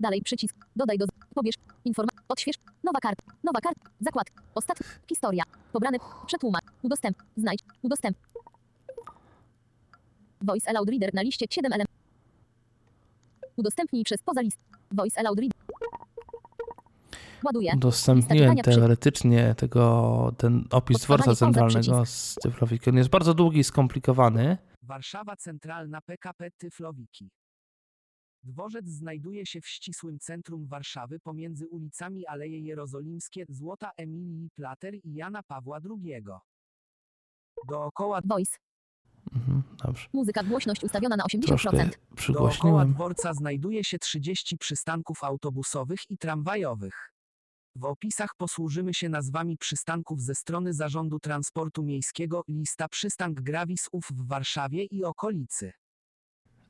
Dalej 0.00 0.22
przycisk. 0.22 0.56
Dodaj 0.76 0.98
do. 0.98 1.06
Pobierz. 1.34 1.54
Inform. 1.84 2.08
Odśwież. 2.28 2.56
Nowa 2.84 2.98
karta. 3.02 3.22
Nowa 3.44 3.60
karta. 3.60 3.90
Zakład. 4.00 4.26
Ostatni. 4.54 4.86
Historia. 5.08 5.44
Pobrany. 5.72 5.98
Przetłumacz. 6.26 6.64
Udostęp. 6.82 7.16
Znajdź. 7.36 7.60
Udostęp. 7.82 8.16
Voice 10.42 10.70
Aloud 10.70 10.88
Reader 10.88 11.14
na 11.14 11.22
liście 11.22 11.46
7 11.50 11.72
elementów. 11.72 11.96
Udostępnij 13.56 14.04
przez 14.04 14.22
poza 14.22 14.40
list. 14.40 14.58
Voice 14.92 15.20
Aloud 15.20 15.38
Reader. 15.38 15.56
Ładuję. 17.44 17.72
Udostępniłem 17.76 18.56
teoretycznie 18.56 19.54
tego, 19.54 20.34
ten 20.38 20.64
opis 20.70 21.00
dworca 21.00 21.34
centralnego 21.34 22.06
z 22.06 22.34
Tyflowiki. 22.42 22.90
On 22.90 22.96
jest 22.96 23.10
bardzo 23.10 23.34
długi 23.34 23.58
i 23.58 23.64
skomplikowany. 23.64 24.58
Warszawa 24.82 25.36
Centralna 25.36 26.00
PKP 26.00 26.50
Tyflowiki. 26.50 27.30
Dworzec 28.42 28.86
znajduje 28.86 29.46
się 29.46 29.60
w 29.60 29.66
ścisłym 29.66 30.18
centrum 30.18 30.66
Warszawy 30.66 31.20
pomiędzy 31.20 31.68
ulicami 31.68 32.26
Aleje 32.26 32.60
Jerozolimskie, 32.60 33.44
Złota 33.48 33.90
Emilii 33.96 34.48
Plater 34.54 34.94
i 34.94 35.14
Jana 35.14 35.42
Pawła 35.42 35.78
II. 35.90 36.24
Dookoła, 37.68 38.20
Voice. 38.24 38.56
Mhm, 39.34 39.62
dobrze. 39.84 40.06
Muzyka. 40.12 40.42
Głośność 40.42 40.84
ustawiona 40.84 41.16
na 41.16 41.24
80%. 41.24 41.46
Troszkę 41.46 41.70
dookoła 41.70 41.90
przygłośniłem. 42.16 42.92
dworca 42.92 43.34
znajduje 43.34 43.84
się 43.84 43.98
30 43.98 44.58
przystanków 44.58 45.24
autobusowych 45.24 45.98
i 46.10 46.18
tramwajowych. 46.18 47.12
W 47.76 47.84
opisach 47.84 48.30
posłużymy 48.36 48.94
się 48.94 49.08
nazwami 49.08 49.56
przystanków 49.56 50.22
ze 50.22 50.34
strony 50.34 50.72
Zarządu 50.74 51.18
Transportu 51.18 51.82
Miejskiego, 51.82 52.42
lista 52.48 52.88
przystank 52.88 53.40
Gravis-ów 53.40 54.04
w 54.10 54.28
Warszawie 54.28 54.84
i 54.84 55.04
okolicy. 55.04 55.72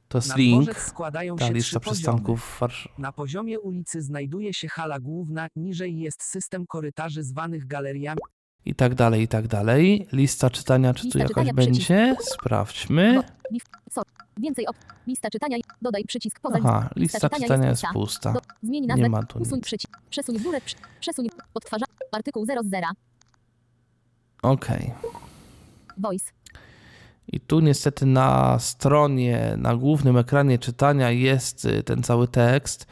To 0.09 0.18
jest 0.18 0.28
Na 0.28 0.36
link, 0.36 0.78
składają 0.80 1.36
ta 1.36 1.46
się 1.46 1.52
lista 1.52 1.80
poziomy. 1.80 1.94
przystanków 1.94 2.40
w 2.57 2.61
Warszawie. 2.61 2.94
Na 2.98 3.12
poziomie 3.12 3.61
ulicy 3.61 4.02
znajduje 4.02 4.54
się 4.54 4.68
hala 4.68 5.00
główna, 5.00 5.48
niżej 5.57 5.98
jest 5.98 6.22
system 6.22 6.66
korytarzy 6.66 7.22
zwanych 7.22 7.66
galeriami. 7.66 8.18
I 8.66 8.74
tak 8.74 8.94
dalej, 8.94 9.22
i 9.22 9.28
tak 9.28 9.48
dalej. 9.48 10.08
Lista 10.12 10.50
czytania, 10.50 10.94
czy 10.94 11.02
tu 11.02 11.18
Lista 11.18 11.28
czytania, 11.28 11.54
przycisk. 11.54 11.88
będzie? 11.88 12.16
Sprawdźmy. 12.20 13.22
Więcej 14.36 14.66
op. 14.66 14.76
Lista 15.06 15.30
czytania. 15.30 15.56
Dodaj 15.82 16.04
przycisk 16.04 16.40
poza 16.40 16.58
Aha, 16.64 16.88
lista 16.96 17.28
czytania 17.28 17.68
jest 17.68 17.82
pusta. 17.92 18.32
Do, 18.32 18.40
zmień 18.62 18.86
nazwę. 18.86 19.02
Nie 19.02 19.10
ma 19.10 19.22
tu 19.22 19.38
usuń 19.38 19.56
nic. 19.56 19.64
przycisk. 19.64 19.98
Przesuń 20.10 20.38
górę. 20.38 20.60
Przesuń. 21.00 21.28
Odtwarza. 21.54 21.86
Artykuł 22.12 22.46
0 22.46 22.62
z 22.62 22.66
0. 22.70 22.86
Okej. 24.42 24.92
Voice. 25.98 26.30
I 27.28 27.40
tu 27.40 27.60
niestety 27.60 28.06
na 28.06 28.58
stronie, 28.58 29.54
na 29.58 29.76
głównym 29.76 30.16
ekranie 30.16 30.58
czytania 30.58 31.10
jest 31.10 31.64
y, 31.64 31.82
ten 31.82 32.02
cały 32.02 32.28
tekst. 32.28 32.86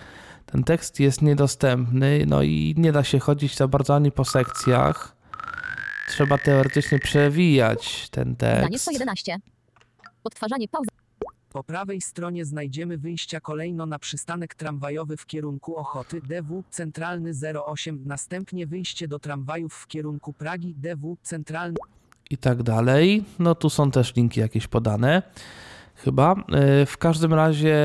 Ten 0.47 0.65
tekst 0.65 1.01
jest 1.01 1.23
niedostępny, 1.23 2.25
no 2.27 2.43
i 2.43 2.75
nie 2.79 2.93
da 2.93 3.05
się 3.05 3.19
chodzić 3.19 3.57
za 3.57 3.69
bardzo 3.69 3.95
ani 3.95 4.13
po 4.13 4.25
sekcjach. 4.25 5.14
Trzeba 6.15 6.39
teoretycznie 6.39 6.99
przewijać 6.99 8.09
ten 8.11 8.35
Zdanie 8.35 8.69
tekst. 8.69 8.83
111. 8.83 9.37
Odtwarzanie 10.25 10.69
pauza. 10.69 10.91
Po 11.53 11.65
prawej 11.65 12.01
stronie 12.01 12.45
znajdziemy 12.45 12.99
wyjścia 12.99 13.41
kolejno 13.41 13.87
na 13.87 13.99
przystanek 13.99 14.55
tramwajowy 14.55 15.17
w 15.17 15.27
kierunku 15.27 15.77
Ochoty 15.77 16.21
DW 16.21 16.65
centralny 16.71 17.33
08, 17.67 18.03
następnie 18.07 18.67
wyjście 18.67 19.09
do 19.09 19.19
tramwajów 19.19 19.75
w 19.75 19.87
kierunku 19.87 20.33
Pragi 20.33 20.75
DW 20.75 21.17
centralny 21.23 21.77
i 22.31 22.39
tak 22.39 22.63
dalej. 22.63 23.25
No 23.39 23.55
tu 23.55 23.71
są 23.71 23.91
też 23.91 24.17
linki 24.17 24.41
jakieś 24.41 24.67
podane, 24.67 25.23
chyba. 25.95 26.35
Yy, 26.49 26.87
W 26.87 26.99
każdym 26.99 27.35
razie, 27.35 27.77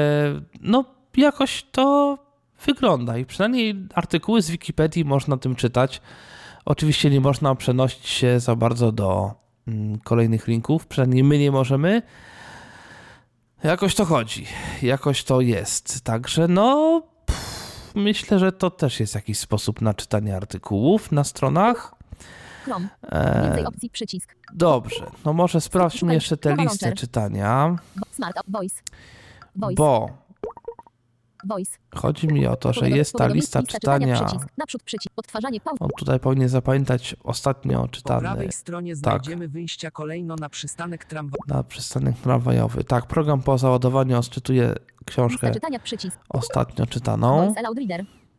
no 0.61 0.85
jakoś 1.17 1.65
to 1.71 2.17
wygląda 2.65 3.17
i 3.17 3.25
przynajmniej 3.25 3.87
artykuły 3.93 4.41
z 4.41 4.49
Wikipedii 4.49 5.05
można 5.05 5.37
tym 5.37 5.55
czytać. 5.55 6.01
Oczywiście 6.65 7.09
nie 7.09 7.21
można 7.21 7.55
przenosić 7.55 8.07
się 8.07 8.39
za 8.39 8.55
bardzo 8.55 8.91
do 8.91 9.31
mm, 9.67 9.99
kolejnych 9.99 10.47
linków, 10.47 10.87
przynajmniej 10.87 11.23
my 11.23 11.37
nie 11.37 11.51
możemy. 11.51 12.01
Jakoś 13.63 13.95
to 13.95 14.05
chodzi, 14.05 14.45
jakoś 14.81 15.23
to 15.23 15.41
jest. 15.41 16.01
Także 16.01 16.47
no, 16.47 17.01
myślę, 17.95 18.39
że 18.39 18.51
to 18.51 18.69
też 18.71 18.99
jest 18.99 19.15
jakiś 19.15 19.39
sposób 19.39 19.81
na 19.81 19.93
czytanie 19.93 20.35
artykułów 20.35 21.11
na 21.11 21.23
stronach. 21.23 21.95
Chrome. 22.65 22.87
E, 23.03 23.43
Więcej 23.43 23.65
opcji. 23.65 23.89
Przycisk. 23.89 24.35
dobrze, 24.53 25.11
no 25.25 25.33
może 25.33 25.61
sprawdźmy 25.61 26.13
jeszcze 26.13 26.35
listę 26.35 26.55
launcher. 26.55 26.93
czytania, 26.95 27.75
Smart. 28.11 28.37
Voice. 28.47 28.81
bo 29.55 30.09
Voice. 31.47 31.77
chodzi 31.95 32.27
mi 32.27 32.47
o 32.47 32.55
to, 32.55 32.73
że 32.73 32.89
jest 32.89 33.13
ta 33.13 33.27
lista 33.27 33.63
czytania. 33.63 34.25
Przycisk. 34.25 34.47
Naprzód 34.57 34.83
przycisk. 34.83 35.13
Odtwarzanie 35.15 35.61
pauz. 35.61 35.77
On 35.81 35.89
tutaj 35.97 36.19
powinien 36.19 36.49
zapamiętać 36.49 37.15
ostatnio 37.23 37.81
Po 37.81 37.87
czytany 37.87 38.21
prawej 38.21 38.51
stronie 38.51 38.95
znajdziemy 38.95 39.47
wyjścia 39.47 39.91
kolejno 39.91 40.35
na 40.35 40.49
przystanek 40.49 41.05
tramwajowy. 41.05 41.53
na 41.53 41.63
przystanek 41.63 42.17
tramwajowy. 42.17 42.83
Tak, 42.83 43.07
program 43.07 43.41
po 43.41 43.57
załadowaniu 43.57 44.17
odczytuje 44.19 44.75
książkę 45.05 45.47
Lista 45.47 45.53
czytania. 45.53 45.79
Przycisk. 45.79 46.19
ostatnio 46.29 46.85
czytaną. 46.85 47.53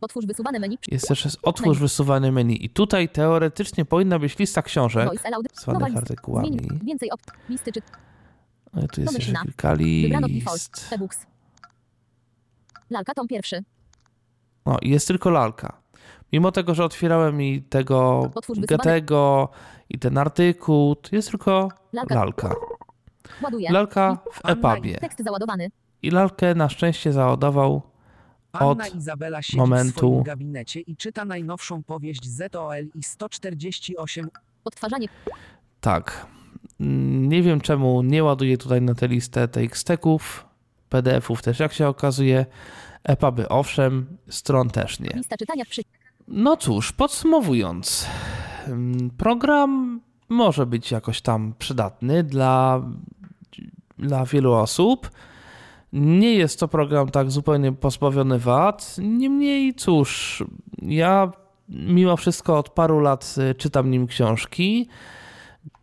Otwórz 0.00 0.26
wysuwane 0.26 0.58
menu. 0.60 0.78
Jest 0.88 1.08
też 1.08 1.24
jest 1.24 1.38
otwórz 1.42 1.78
wysuwane 1.78 2.32
menu 2.32 2.64
i 2.64 2.70
tutaj 2.70 3.08
teoretycznie 3.08 3.84
powinna 3.84 4.18
być 4.18 4.38
lista 4.38 4.62
książek 4.62 5.08
zwanych 5.54 5.96
artykułami. 5.96 6.58
Więcej 6.84 7.10
opcji. 7.10 7.32
Listy 7.48 7.72
czy 7.72 7.80
No 8.74 8.82
i 8.82 8.88
tu 8.88 9.00
jest 9.00 9.14
jeszcze 9.14 9.32
kilka 9.42 9.74
list. 9.74 10.90
Lalka 12.90 13.14
tom 13.14 13.28
pierwszy. 13.28 13.64
No 14.66 14.76
i 14.82 14.90
jest 14.90 15.08
tylko 15.08 15.30
lalka. 15.30 15.80
Mimo 16.32 16.52
tego, 16.52 16.74
że 16.74 16.84
otwierałem 16.84 17.42
i 17.42 17.62
tego. 17.62 18.30
Getego 18.68 19.48
i 19.88 19.98
ten 19.98 20.18
artykuł, 20.18 20.94
to 20.96 21.16
jest 21.16 21.30
tylko 21.30 21.68
Lalka. 21.92 22.14
lalka. 22.14 22.54
Ładuje. 23.42 23.72
Lalka 23.72 24.18
w 24.32 24.40
Anna 24.46 24.72
EPUBie. 24.74 24.94
Tekst 24.98 25.24
załadowany. 25.24 25.70
I 26.02 26.10
lalkę 26.10 26.54
na 26.54 26.68
szczęście 26.68 27.12
załadował 27.12 27.82
Anna 28.52 28.66
Od 28.66 28.94
Izabela 28.94 29.42
siedzi 29.42 29.58
momentu- 29.58 29.92
w 29.92 29.96
swoim 29.98 30.22
gabinecie 30.22 30.80
i 30.80 30.96
czyta 30.96 31.24
najnowszą 31.24 31.82
powieść 31.82 32.28
ZOL 32.28 32.84
i 32.94 33.02
148 33.02 34.28
Odtwarzanie. 34.64 35.06
tak. 35.80 36.26
Mm, 36.80 37.28
Nie 37.28 37.42
wiem 37.42 37.60
czemu 37.60 38.02
nie 38.02 38.24
ładuje 38.24 38.58
tutaj 38.58 38.82
na 38.82 38.94
tę 38.94 39.08
listę 39.08 39.48
TXT-ków, 39.48 40.44
PDF-ów 40.90 41.42
też 41.42 41.58
jak 41.58 41.72
się 41.72 41.88
okazuje, 41.88 42.46
EPUBy 43.04 43.48
owszem, 43.48 44.06
stron 44.28 44.70
też 44.70 45.00
nie. 45.00 45.10
No 46.28 46.56
cóż, 46.56 46.92
podsumowując, 46.92 48.06
ym, 48.68 49.10
program 49.18 50.00
może 50.28 50.66
być 50.66 50.90
jakoś 50.90 51.20
tam 51.20 51.54
przydatny 51.58 52.22
dla, 52.22 52.82
dla 53.98 54.24
wielu 54.24 54.52
osób. 54.52 55.10
Nie 55.92 56.34
jest 56.34 56.60
to 56.60 56.68
program 56.68 57.08
tak 57.08 57.30
zupełnie 57.30 57.72
pozbawiony 57.72 58.38
wad. 58.38 58.96
Niemniej, 58.98 59.74
cóż, 59.74 60.44
ja 60.82 61.32
mimo 61.68 62.16
wszystko 62.16 62.58
od 62.58 62.68
paru 62.68 63.00
lat 63.00 63.34
y, 63.50 63.54
czytam 63.54 63.90
nim 63.90 64.06
książki. 64.06 64.88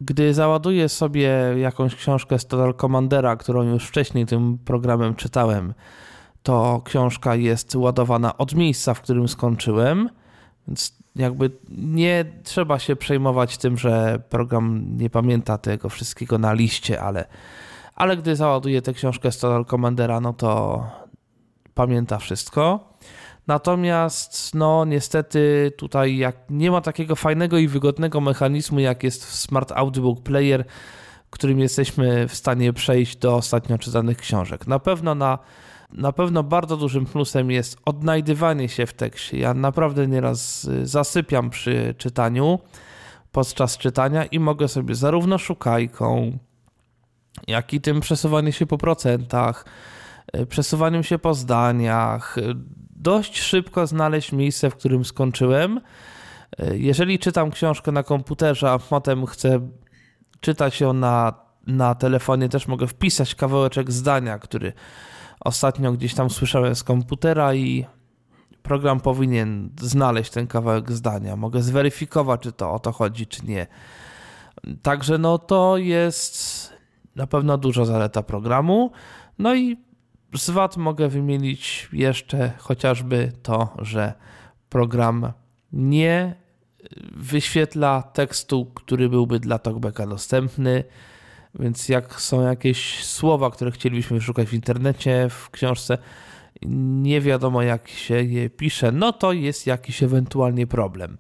Gdy 0.02 0.34
załaduję 0.34 0.90
sobie 0.90 1.30
jakąś 1.58 1.96
książkę 1.96 2.40
Total 2.40 2.74
Commandera, 2.74 3.36
którą 3.36 3.64
już 3.64 3.86
wcześniej 3.88 4.26
tym 4.26 4.58
programem 4.58 5.16
czytałem, 5.16 5.74
to 6.44 6.82
książka 6.86 7.36
jest 7.36 7.76
ładowana 7.76 8.38
od 8.38 8.56
miejsca, 8.56 8.94
w 8.94 9.02
którym 9.02 9.28
skończyłem. 9.28 10.10
Więc 10.68 10.98
jakby 11.16 11.52
nie 11.70 12.26
trzeba 12.44 12.80
się 12.80 12.96
przejmować 12.96 13.58
tym, 13.58 13.78
że 13.78 14.20
program 14.30 14.98
nie 14.98 15.10
pamięta 15.10 15.58
tego 15.58 15.90
wszystkiego 15.90 16.38
na 16.38 16.54
liście, 16.54 17.02
ale, 17.02 17.26
ale 17.96 18.18
gdy 18.18 18.36
załaduje 18.36 18.82
tę 18.82 18.94
książkę 18.94 19.32
Total 19.32 19.66
Commandera, 19.66 20.20
no 20.20 20.34
to 20.34 20.84
pamięta 21.74 22.18
wszystko. 22.18 22.94
Natomiast, 23.48 24.56
no 24.56 24.86
niestety 24.86 25.72
tutaj 25.78 26.18
jak 26.18 26.36
nie 26.50 26.72
ma 26.72 26.82
takiego 26.82 27.16
fajnego 27.16 27.58
i 27.58 27.68
wygodnego 27.68 28.22
mechanizmu, 28.22 28.80
jak 28.80 29.04
jest 29.04 29.26
w 29.26 29.36
Smart 29.36 29.72
Audiobook 29.72 30.24
Player, 30.24 30.66
którym 31.30 31.60
jesteśmy 31.60 32.28
w 32.28 32.36
stanie 32.36 32.74
przejść 32.74 33.18
do 33.18 33.36
ostatnio 33.36 33.78
czytanych 33.78 34.18
książek. 34.18 34.68
Na 34.68 34.80
pewno 34.80 35.16
na 35.16 35.40
na 35.94 36.12
pewno 36.12 36.44
bardzo 36.44 36.78
dużym 36.78 37.06
plusem 37.06 37.52
jest 37.52 37.78
odnajdywanie 37.86 38.70
się 38.70 38.86
w 38.86 38.94
tekście. 38.94 39.38
Ja 39.38 39.54
naprawdę 39.54 40.08
nieraz 40.08 40.66
y, 40.66 40.86
zasypiam 40.86 41.50
przy 41.50 41.96
czytaniu, 41.98 42.60
podczas 43.32 43.78
czytania 43.78 44.26
i 44.26 44.40
mogę 44.40 44.68
sobie 44.68 44.96
zarówno 44.96 45.38
szukajką, 45.38 46.38
jak 47.48 47.74
i 47.74 47.82
tym 47.82 48.00
przesuwaniem 48.00 48.52
się 48.52 48.66
po 48.66 48.78
procentach, 48.78 49.66
y, 50.36 50.46
przesuwaniem 50.46 51.04
się 51.04 51.20
po 51.20 51.34
zdaniach, 51.34 52.38
y, 52.38 52.56
dość 53.08 53.40
szybko 53.40 53.88
znaleźć 53.88 54.32
miejsce, 54.32 54.70
w 54.70 54.76
którym 54.76 55.06
skończyłem. 55.06 55.82
Y, 56.60 56.78
Jeżeli 56.78 57.20
czytam 57.20 57.52
książkę 57.52 57.92
na 57.92 58.04
komputerze, 58.04 58.72
a 58.72 58.80
potem 58.80 59.26
chcę 59.26 59.60
czytać 60.40 60.82
ją 60.82 60.94
na, 60.94 61.34
na 61.68 61.96
telefonie, 61.96 62.50
też 62.50 62.68
mogę 62.68 62.88
wpisać 62.88 63.36
kawałeczek 63.36 63.92
zdania, 63.92 64.40
który 64.40 64.74
ostatnio 65.40 65.92
gdzieś 65.92 66.14
tam 66.14 66.30
słyszałem 66.30 66.76
z 66.76 66.84
komputera 66.84 67.54
i 67.54 67.86
program 68.64 69.00
powinien 69.00 69.70
znaleźć 69.82 70.32
ten 70.32 70.48
kawałek 70.48 70.92
zdania. 70.92 71.36
Mogę 71.36 71.62
zweryfikować, 71.62 72.42
czy 72.42 72.52
to 72.52 72.72
o 72.72 72.80
to 72.80 72.92
chodzi, 72.92 73.28
czy 73.28 73.46
nie. 73.46 73.68
Także 74.82 75.18
no 75.18 75.38
to 75.38 75.78
jest 75.78 76.74
na 77.16 77.28
pewno 77.28 77.58
duża 77.58 77.86
zaleta 77.86 78.24
programu. 78.24 78.92
No 79.40 79.56
i 79.56 79.87
z 80.36 80.50
wad 80.50 80.78
mogę 80.78 81.08
wymienić 81.08 81.90
jeszcze 81.94 82.52
chociażby 82.58 83.32
to, 83.44 83.74
że 83.80 84.14
program 84.70 85.32
nie 85.74 86.36
wyświetla 87.16 88.02
tekstu, 88.02 88.66
który 88.66 89.10
byłby 89.10 89.40
dla 89.40 89.60
talkbacka 89.60 90.08
dostępny. 90.08 90.84
Więc 91.60 91.90
jak 91.90 92.22
są 92.22 92.42
jakieś 92.42 93.04
słowa, 93.04 93.52
które 93.52 93.72
chcielibyśmy 93.72 94.22
szukać 94.22 94.48
w 94.48 94.54
internecie, 94.54 95.28
w 95.30 95.50
książce, 95.50 95.98
nie 97.02 97.22
wiadomo 97.22 97.62
jak 97.62 97.90
się 97.90 98.24
je 98.24 98.50
pisze, 98.50 98.92
no 98.92 99.14
to 99.14 99.34
jest 99.34 99.68
jakiś 99.68 100.04
ewentualnie 100.04 100.68
problem. 100.68 101.18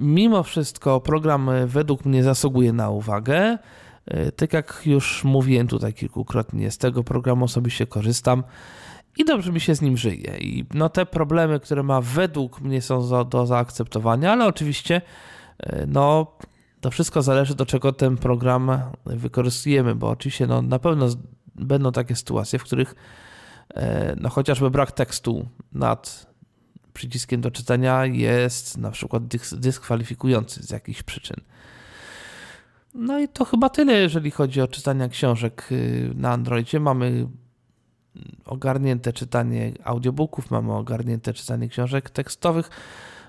Mimo 0.00 0.42
wszystko 0.42 1.00
program 1.00 1.50
według 1.66 2.04
mnie 2.04 2.22
zasługuje 2.22 2.72
na 2.72 2.90
uwagę. 2.90 3.58
E, 4.06 4.32
Tak 4.32 4.52
jak 4.52 4.82
już 4.86 5.24
mówiłem 5.24 5.66
tutaj 5.68 5.94
kilkukrotnie, 5.94 6.70
z 6.70 6.78
tego 6.78 7.04
programu 7.04 7.44
osobiście 7.44 7.86
korzystam 7.86 8.44
i 9.18 9.24
dobrze 9.24 9.52
mi 9.52 9.60
się 9.60 9.74
z 9.74 9.82
nim 9.82 9.96
żyje. 9.96 10.38
I 10.38 10.64
no 10.74 10.88
te 10.88 11.06
problemy, 11.06 11.60
które 11.60 11.82
ma 11.82 12.00
według 12.00 12.60
mnie 12.60 12.82
są 12.82 13.02
za, 13.02 13.24
do 13.24 13.46
zaakceptowania, 13.46 14.32
ale 14.32 14.46
oczywiście 14.46 15.02
e, 15.58 15.86
no 15.86 16.36
to 16.80 16.90
wszystko 16.90 17.22
zależy 17.22 17.54
do 17.54 17.66
czego 17.66 17.92
ten 17.92 18.16
program 18.16 18.80
wykorzystujemy, 19.06 19.94
bo 19.94 20.08
oczywiście 20.08 20.46
no, 20.46 20.62
na 20.62 20.78
pewno 20.78 21.08
będą 21.54 21.92
takie 21.92 22.16
sytuacje, 22.16 22.58
w 22.58 22.62
których 22.64 22.94
e, 23.74 24.16
no, 24.20 24.28
chociażby 24.28 24.70
brak 24.70 24.92
tekstu 24.92 25.48
nad 25.72 26.26
przyciskiem 26.92 27.40
do 27.40 27.50
czytania 27.50 28.06
jest 28.06 28.78
na 28.78 28.90
przykład 28.90 29.22
dys- 29.22 29.56
dyskwalifikujący 29.56 30.62
z 30.62 30.70
jakichś 30.70 31.02
przyczyn. 31.02 31.36
No 32.96 33.18
i 33.18 33.28
to 33.28 33.44
chyba 33.44 33.68
tyle, 33.68 33.92
jeżeli 33.92 34.30
chodzi 34.30 34.60
o 34.60 34.68
czytanie 34.68 35.08
książek 35.08 35.68
y, 35.72 36.10
na 36.14 36.32
Androidzie. 36.32 36.80
Mamy 36.80 37.28
ogarnięte 38.44 39.12
czytanie 39.12 39.72
audiobooków, 39.84 40.50
mamy 40.50 40.74
ogarnięte 40.74 41.32
czytanie 41.32 41.68
książek 41.68 42.10
tekstowych. 42.10 42.70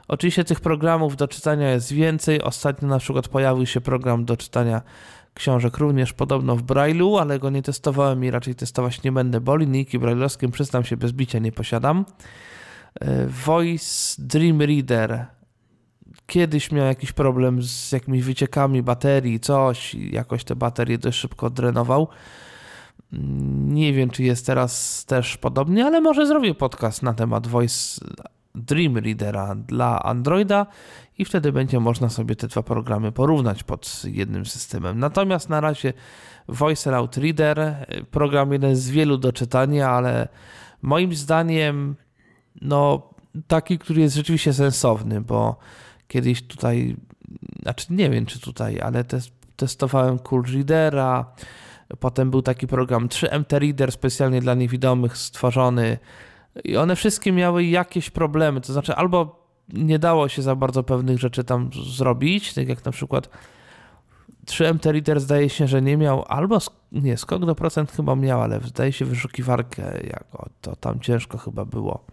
Oczywiście 0.08 0.44
tych 0.44 0.60
programów 0.60 1.16
do 1.16 1.28
czytania 1.28 1.72
jest 1.72 1.94
więcej. 1.94 2.42
Ostatnio 2.42 2.88
na 2.88 3.00
przykład 3.00 3.28
pojawił 3.28 3.66
się 3.66 3.82
program 3.82 4.26
do 4.26 4.38
czytania 4.38 4.82
książek 5.34 5.78
również 5.78 6.14
podobno 6.14 6.56
w 6.56 6.64
Braille'u, 6.64 7.22
ale 7.22 7.40
go 7.40 7.50
nie 7.50 7.62
testowałem 7.62 8.24
i 8.24 8.32
raczej 8.32 8.56
testować 8.56 9.04
nie 9.04 9.12
będę, 9.12 9.42
bo 9.42 9.58
linijki 9.58 10.00
braille'owskie 10.00 10.52
przyznam 10.52 10.84
się 10.84 10.98
bez 10.98 11.12
bicia 11.12 11.40
nie 11.40 11.52
posiadam. 11.52 12.06
E, 13.02 13.28
Voice 13.28 14.22
Dream 14.22 14.62
Reader 14.62 15.37
kiedyś 16.28 16.72
miał 16.72 16.86
jakiś 16.86 17.12
problem 17.12 17.64
z 17.64 17.92
jakimiś 17.92 18.24
wyciekami 18.24 18.84
baterii, 18.84 19.40
coś 19.40 19.96
i 19.96 20.16
jakoś 20.16 20.44
te 20.44 20.56
baterie 20.56 20.98
dość 20.98 21.20
szybko 21.20 21.50
drenował. 21.50 22.08
Mm, 23.14 23.74
Nie 23.74 23.94
wiem, 23.94 24.10
czy 24.10 24.24
jest 24.24 24.46
teraz 24.46 25.06
też 25.06 25.38
podobnie, 25.38 25.86
ale 25.86 26.02
może 26.02 26.28
zrobię 26.28 26.56
podcast 26.56 27.04
na 27.04 27.14
temat 27.14 27.48
Voice 27.48 28.06
Dream 28.56 28.98
Readera 28.98 29.56
dla 29.56 30.04
Androida 30.04 30.66
i 31.18 31.26
wtedy 31.26 31.52
będzie 31.52 31.80
można 31.80 32.10
sobie 32.10 32.36
te 32.36 32.48
dwa 32.48 32.64
programy 32.64 33.12
porównać 33.12 33.64
pod 33.64 34.02
jednym 34.06 34.46
systemem. 34.46 35.00
Natomiast 35.00 35.50
na 35.50 35.62
razie 35.62 35.94
Voice 36.48 36.92
Route 36.92 37.22
Reader, 37.22 37.86
program 38.12 38.54
jeden 38.54 38.76
z 38.76 38.90
wielu 38.90 39.18
do 39.18 39.34
czytania, 39.34 39.90
ale 39.90 40.28
moim 40.82 41.16
zdaniem 41.16 41.96
no 42.62 43.10
taki, 43.48 43.80
który 43.80 44.02
jest 44.02 44.16
rzeczywiście 44.16 44.54
sensowny, 44.54 45.22
bo 45.22 45.58
kiedyś 46.08 46.48
tutaj, 46.48 46.96
znaczy 47.62 47.86
nie 47.90 48.10
wiem 48.10 48.26
czy 48.26 48.40
tutaj, 48.40 48.82
ale 48.82 49.04
tes- 49.04 49.32
testowałem 49.56 50.20
Cool 50.20 50.44
Readera, 50.54 51.32
potem 52.00 52.32
był 52.32 52.42
taki 52.42 52.68
program 52.68 53.08
3MT 53.08 53.60
Reader 53.60 53.92
specjalnie 53.92 54.42
dla 54.42 54.54
niewidomych 54.54 55.18
stworzony, 55.18 55.98
I 56.64 56.78
one 56.78 56.96
wszystkie 56.96 57.32
miały 57.32 57.64
jakieś 57.66 58.10
problemy, 58.10 58.62
to 58.62 58.74
znaczy 58.74 58.96
albo 58.96 59.48
nie 59.74 60.00
dało 60.00 60.30
się 60.30 60.42
za 60.42 60.56
bardzo 60.56 60.84
pewnych 60.84 61.20
rzeczy 61.20 61.44
tam 61.44 61.70
zrobić, 61.96 62.54
tak 62.54 62.68
jak 62.68 62.86
na 62.86 62.92
przykład 62.92 63.30
3MT 64.46 64.92
Reader 64.92 65.20
zdaje 65.20 65.50
się, 65.50 65.68
że 65.68 65.82
nie 65.82 65.98
miał, 65.98 66.26
albo 66.28 66.60
nie, 66.92 67.18
skok 67.18 67.46
do 67.46 67.56
procent 67.56 67.92
chyba 67.92 68.16
miał, 68.16 68.42
ale 68.42 68.60
zdaje 68.60 68.92
się 68.94 69.06
wyszukiwarkę 69.06 70.08
jako, 70.08 70.50
to 70.62 70.76
tam 70.76 71.00
ciężko 71.00 71.38
chyba 71.38 71.66
było 71.66 72.06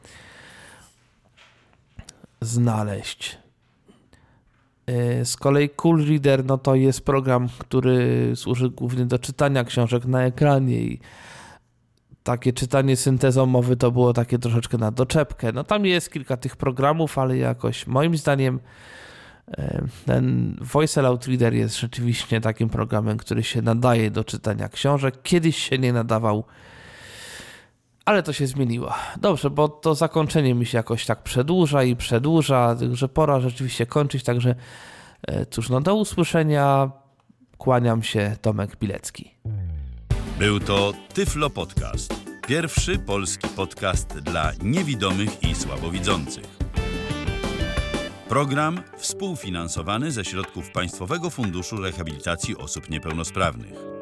znaleźć. 2.40 3.38
E, 4.86 5.24
z 5.24 5.36
kolei 5.36 5.68
Cool 5.68 6.06
Reader 6.06 6.44
no 6.44 6.58
to 6.58 6.74
jest 6.74 7.00
program, 7.00 7.48
który 7.58 8.32
służy 8.34 8.70
głównie 8.70 9.06
do 9.06 9.18
czytania 9.18 9.64
książek 9.64 10.04
na 10.04 10.22
ekranie 10.22 10.80
i 10.80 11.00
takie 12.22 12.52
czytanie 12.52 12.96
syntezą 12.96 13.46
mowy 13.46 13.76
to 13.76 13.90
było 13.90 14.12
takie 14.12 14.38
troszeczkę 14.38 14.78
na 14.78 14.90
doczepkę. 14.90 15.52
No 15.52 15.64
tam 15.64 15.86
jest 15.86 16.12
kilka 16.12 16.36
tych 16.36 16.56
programów, 16.56 17.18
ale 17.18 17.36
jakoś 17.36 17.86
moim 17.86 18.16
zdaniem 18.16 18.60
e, 19.48 19.84
ten 20.06 20.56
Voice 20.60 21.00
Aloud 21.00 21.26
Reader 21.26 21.54
jest 21.54 21.80
rzeczywiście 21.80 22.40
takim 22.40 22.68
programem, 22.68 23.18
który 23.18 23.42
się 23.42 23.62
nadaje 23.62 24.10
do 24.10 24.24
czytania 24.24 24.68
książek. 24.68 25.22
Kiedyś 25.22 25.56
się 25.56 25.78
nie 25.78 25.92
nadawał, 25.92 26.44
ale 28.04 28.22
to 28.22 28.32
się 28.32 28.46
zmieniło. 28.46 28.94
Dobrze, 29.20 29.50
bo 29.50 29.68
to 29.68 29.94
zakończenie 29.94 30.54
mi 30.54 30.66
się 30.66 30.78
jakoś 30.78 31.06
tak 31.06 31.22
przedłuża 31.22 31.82
i 31.82 31.96
przedłuża, 31.96 32.76
że 32.92 33.08
pora 33.08 33.40
rzeczywiście 33.40 33.86
kończyć, 33.86 34.24
także 34.24 34.54
e, 35.22 35.46
cóż, 35.46 35.68
no 35.68 35.80
do 35.80 35.94
usłyszenia. 35.94 36.90
Kłaniam 37.58 38.02
się, 38.02 38.36
Tomek 38.42 38.76
Pilecki. 38.76 39.34
Był 40.38 40.60
to 40.60 40.92
Tyflo 41.14 41.50
Podcast. 41.50 42.14
Pierwszy 42.46 42.98
polski 42.98 43.48
podcast 43.48 44.18
dla 44.18 44.52
niewidomych 44.62 45.42
i 45.42 45.54
słabowidzących. 45.54 46.58
Program 48.28 48.80
współfinansowany 48.96 50.10
ze 50.12 50.24
środków 50.24 50.70
Państwowego 50.70 51.30
Funduszu 51.30 51.76
Rehabilitacji 51.76 52.56
Osób 52.56 52.90
Niepełnosprawnych. 52.90 53.93